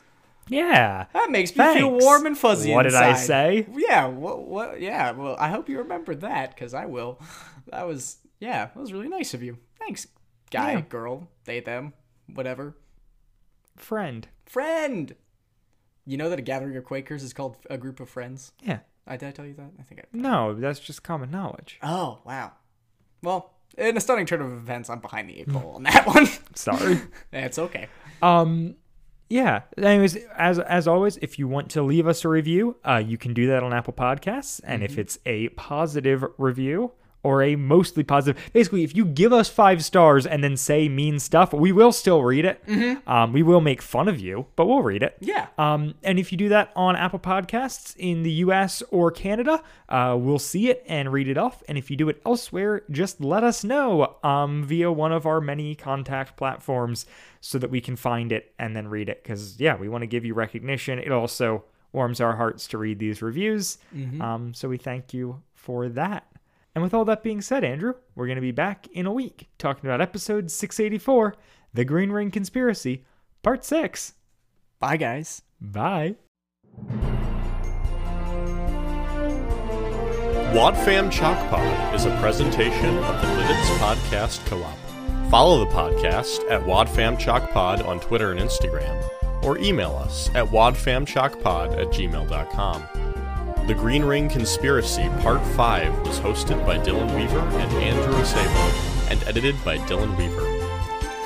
Yeah. 0.47 1.05
That 1.13 1.31
makes 1.31 1.55
me 1.55 1.73
feel 1.73 1.91
warm 1.91 2.25
and 2.25 2.37
fuzzy. 2.37 2.71
What 2.71 2.83
did 2.83 2.95
I 2.95 3.13
say? 3.13 3.67
Yeah. 3.75 4.05
What? 4.05 4.47
What? 4.47 4.81
Yeah. 4.81 5.11
Well, 5.11 5.35
I 5.39 5.49
hope 5.49 5.69
you 5.69 5.79
remember 5.79 6.15
that 6.15 6.55
because 6.55 6.73
I 6.73 6.85
will. 6.85 7.19
That 7.67 7.87
was 7.87 8.17
yeah. 8.39 8.65
That 8.65 8.77
was 8.77 8.93
really 8.93 9.07
nice 9.07 9.33
of 9.33 9.41
you. 9.41 9.57
Thanks, 9.79 10.07
guy, 10.51 10.73
Yeah. 10.73 10.81
girl, 10.81 11.27
they, 11.45 11.59
them, 11.59 11.93
whatever. 12.33 12.75
Friend. 13.75 14.27
Friend. 14.45 15.15
You 16.05 16.17
know 16.17 16.29
that 16.29 16.39
a 16.39 16.43
gathering 16.43 16.77
of 16.77 16.85
Quakers 16.85 17.23
is 17.23 17.33
called 17.33 17.57
a 17.69 17.77
group 17.77 17.99
of 17.99 18.09
friends. 18.09 18.51
Yeah. 18.63 18.79
I 19.07 19.17
did 19.17 19.27
I 19.29 19.31
tell 19.31 19.45
you 19.45 19.53
that? 19.55 19.71
I 19.79 19.83
think 19.83 20.01
I. 20.01 20.03
No, 20.13 20.53
that's 20.53 20.79
just 20.79 21.03
common 21.03 21.29
knowledge. 21.31 21.79
Oh 21.83 22.19
wow. 22.25 22.53
Well, 23.21 23.53
in 23.77 23.97
a 23.97 23.99
stunning 24.01 24.25
turn 24.25 24.41
of 24.41 24.51
events, 24.51 24.89
I'm 24.89 24.99
behind 24.99 25.29
the 25.29 25.39
eight 25.39 25.47
ball 25.51 25.73
on 25.75 25.83
that 25.83 26.07
one. 26.07 26.27
Sorry. 26.55 27.01
it's 27.31 27.59
okay. 27.59 27.87
Um, 28.21 28.75
Yeah. 29.29 29.61
Anyways, 29.77 30.15
as 30.37 30.57
as 30.59 30.87
always, 30.87 31.17
if 31.17 31.37
you 31.37 31.47
want 31.47 31.69
to 31.71 31.81
leave 31.83 32.07
us 32.07 32.23
a 32.25 32.29
review, 32.29 32.77
uh, 32.83 33.01
you 33.05 33.17
can 33.17 33.33
do 33.33 33.47
that 33.47 33.61
on 33.63 33.73
Apple 33.73 33.93
Podcasts, 33.93 34.61
and 34.63 34.83
if 34.83 34.97
it's 34.97 35.19
a 35.25 35.49
positive 35.49 36.23
review 36.37 36.91
or 37.25 37.41
a 37.41 37.55
mostly 37.55 38.03
positive, 38.03 38.41
basically, 38.53 38.83
if 38.83 38.95
you 38.95 39.03
give 39.03 39.33
us 39.33 39.49
five 39.49 39.83
stars 39.83 40.27
and 40.27 40.43
then 40.43 40.55
say 40.55 40.87
mean 40.87 41.17
stuff, 41.17 41.51
we 41.51 41.71
will 41.71 41.91
still 41.91 42.21
read 42.21 42.45
it. 42.45 42.61
Um, 43.07 43.33
we 43.33 43.41
will 43.41 43.61
make 43.61 43.81
fun 43.81 44.07
of 44.07 44.19
you, 44.19 44.45
but 44.55 44.67
we'll 44.67 44.83
read 44.83 45.01
it. 45.01 45.17
Yeah. 45.19 45.47
Um, 45.57 45.95
and 46.03 46.19
if 46.19 46.31
you 46.31 46.37
do 46.37 46.49
that 46.49 46.71
on 46.75 46.95
Apple 46.95 47.17
Podcasts 47.17 47.95
in 47.97 48.21
the 48.21 48.31
US 48.45 48.83
or 48.91 49.09
Canada, 49.09 49.63
uh, 49.89 50.15
we'll 50.19 50.37
see 50.37 50.69
it 50.69 50.83
and 50.87 51.11
read 51.11 51.27
it 51.27 51.37
off. 51.37 51.63
And 51.67 51.79
if 51.79 51.89
you 51.89 51.97
do 51.97 52.09
it 52.09 52.21
elsewhere, 52.25 52.83
just 52.91 53.19
let 53.19 53.43
us 53.43 53.63
know 53.63 54.17
um, 54.23 54.63
via 54.63 54.91
one 54.91 55.11
of 55.11 55.25
our 55.25 55.41
many 55.41 55.73
contact 55.73 56.37
platforms 56.37 57.07
so 57.41 57.57
that 57.57 57.71
we 57.71 57.81
can 57.81 57.95
find 57.95 58.31
it 58.31 58.53
and 58.59 58.75
then 58.75 58.87
read 58.87 59.09
it. 59.09 59.23
Because, 59.23 59.59
yeah, 59.59 59.75
we 59.75 59.89
want 59.89 60.03
to 60.03 60.07
give 60.07 60.25
you 60.25 60.35
recognition. 60.35 60.99
It 60.99 61.11
also 61.11 61.63
warms 61.91 62.21
our 62.21 62.35
hearts 62.35 62.67
to 62.67 62.77
read 62.77 62.99
these 62.99 63.21
reviews. 63.23 63.79
Um, 64.21 64.53
so 64.53 64.69
we 64.69 64.77
thank 64.77 65.13
you 65.13 65.41
for 65.53 65.89
that. 65.89 66.27
And 66.75 66.83
with 66.83 66.93
all 66.93 67.05
that 67.05 67.23
being 67.23 67.41
said, 67.41 67.63
Andrew, 67.63 67.93
we're 68.15 68.27
going 68.27 68.35
to 68.35 68.41
be 68.41 68.51
back 68.51 68.87
in 68.87 69.05
a 69.05 69.13
week 69.13 69.47
talking 69.57 69.89
about 69.89 70.01
episode 70.01 70.51
684 70.51 71.35
The 71.73 71.85
Green 71.85 72.11
Ring 72.11 72.31
Conspiracy, 72.31 73.05
Part 73.41 73.63
6. 73.63 74.13
Bye, 74.79 74.97
guys. 74.97 75.41
Bye. 75.61 76.15
Wadfam 80.53 81.11
Chalk 81.11 81.37
Pod 81.49 81.95
is 81.95 82.05
a 82.05 82.17
presentation 82.19 82.97
of 82.97 83.21
the 83.21 83.27
Lidditz 83.27 83.77
Podcast 83.77 84.45
Co-op. 84.45 84.77
Follow 85.29 85.59
the 85.65 85.71
podcast 85.71 86.49
at 86.49 86.61
Wadfam 86.61 87.17
Chalk 87.17 87.49
Pod 87.51 87.81
on 87.81 87.99
Twitter 87.99 88.31
and 88.31 88.39
Instagram, 88.39 89.03
or 89.43 89.57
email 89.57 89.95
us 89.95 90.29
at 90.35 90.45
wadfamchalkpod 90.45 91.77
at 91.77 91.87
gmail.com. 91.87 93.04
The 93.67 93.73
Green 93.73 94.05
Ring 94.05 94.29
Conspiracy 94.29 95.09
Part 95.21 95.41
5 95.41 96.01
was 96.05 96.19
hosted 96.19 96.63
by 96.67 96.77
Dylan 96.77 97.15
Weaver 97.15 97.39
and 97.39 97.71
Andrew 97.73 98.23
Sabo, 98.23 99.09
and 99.09 99.23
edited 99.23 99.55
by 99.65 99.79
Dylan 99.79 100.15
Weaver. 100.19 100.45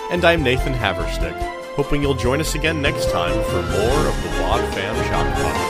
And 0.10 0.24
I'm 0.24 0.42
Nathan 0.42 0.74
Haverstick, 0.74 1.38
hoping 1.76 2.02
you'll 2.02 2.14
join 2.14 2.40
us 2.40 2.56
again 2.56 2.82
next 2.82 3.12
time 3.12 3.44
for 3.44 3.62
more 3.62 4.08
of 4.08 4.24
the 4.24 4.42
Wad 4.42 4.74
Fam 4.74 4.96
Pod. 5.12 5.69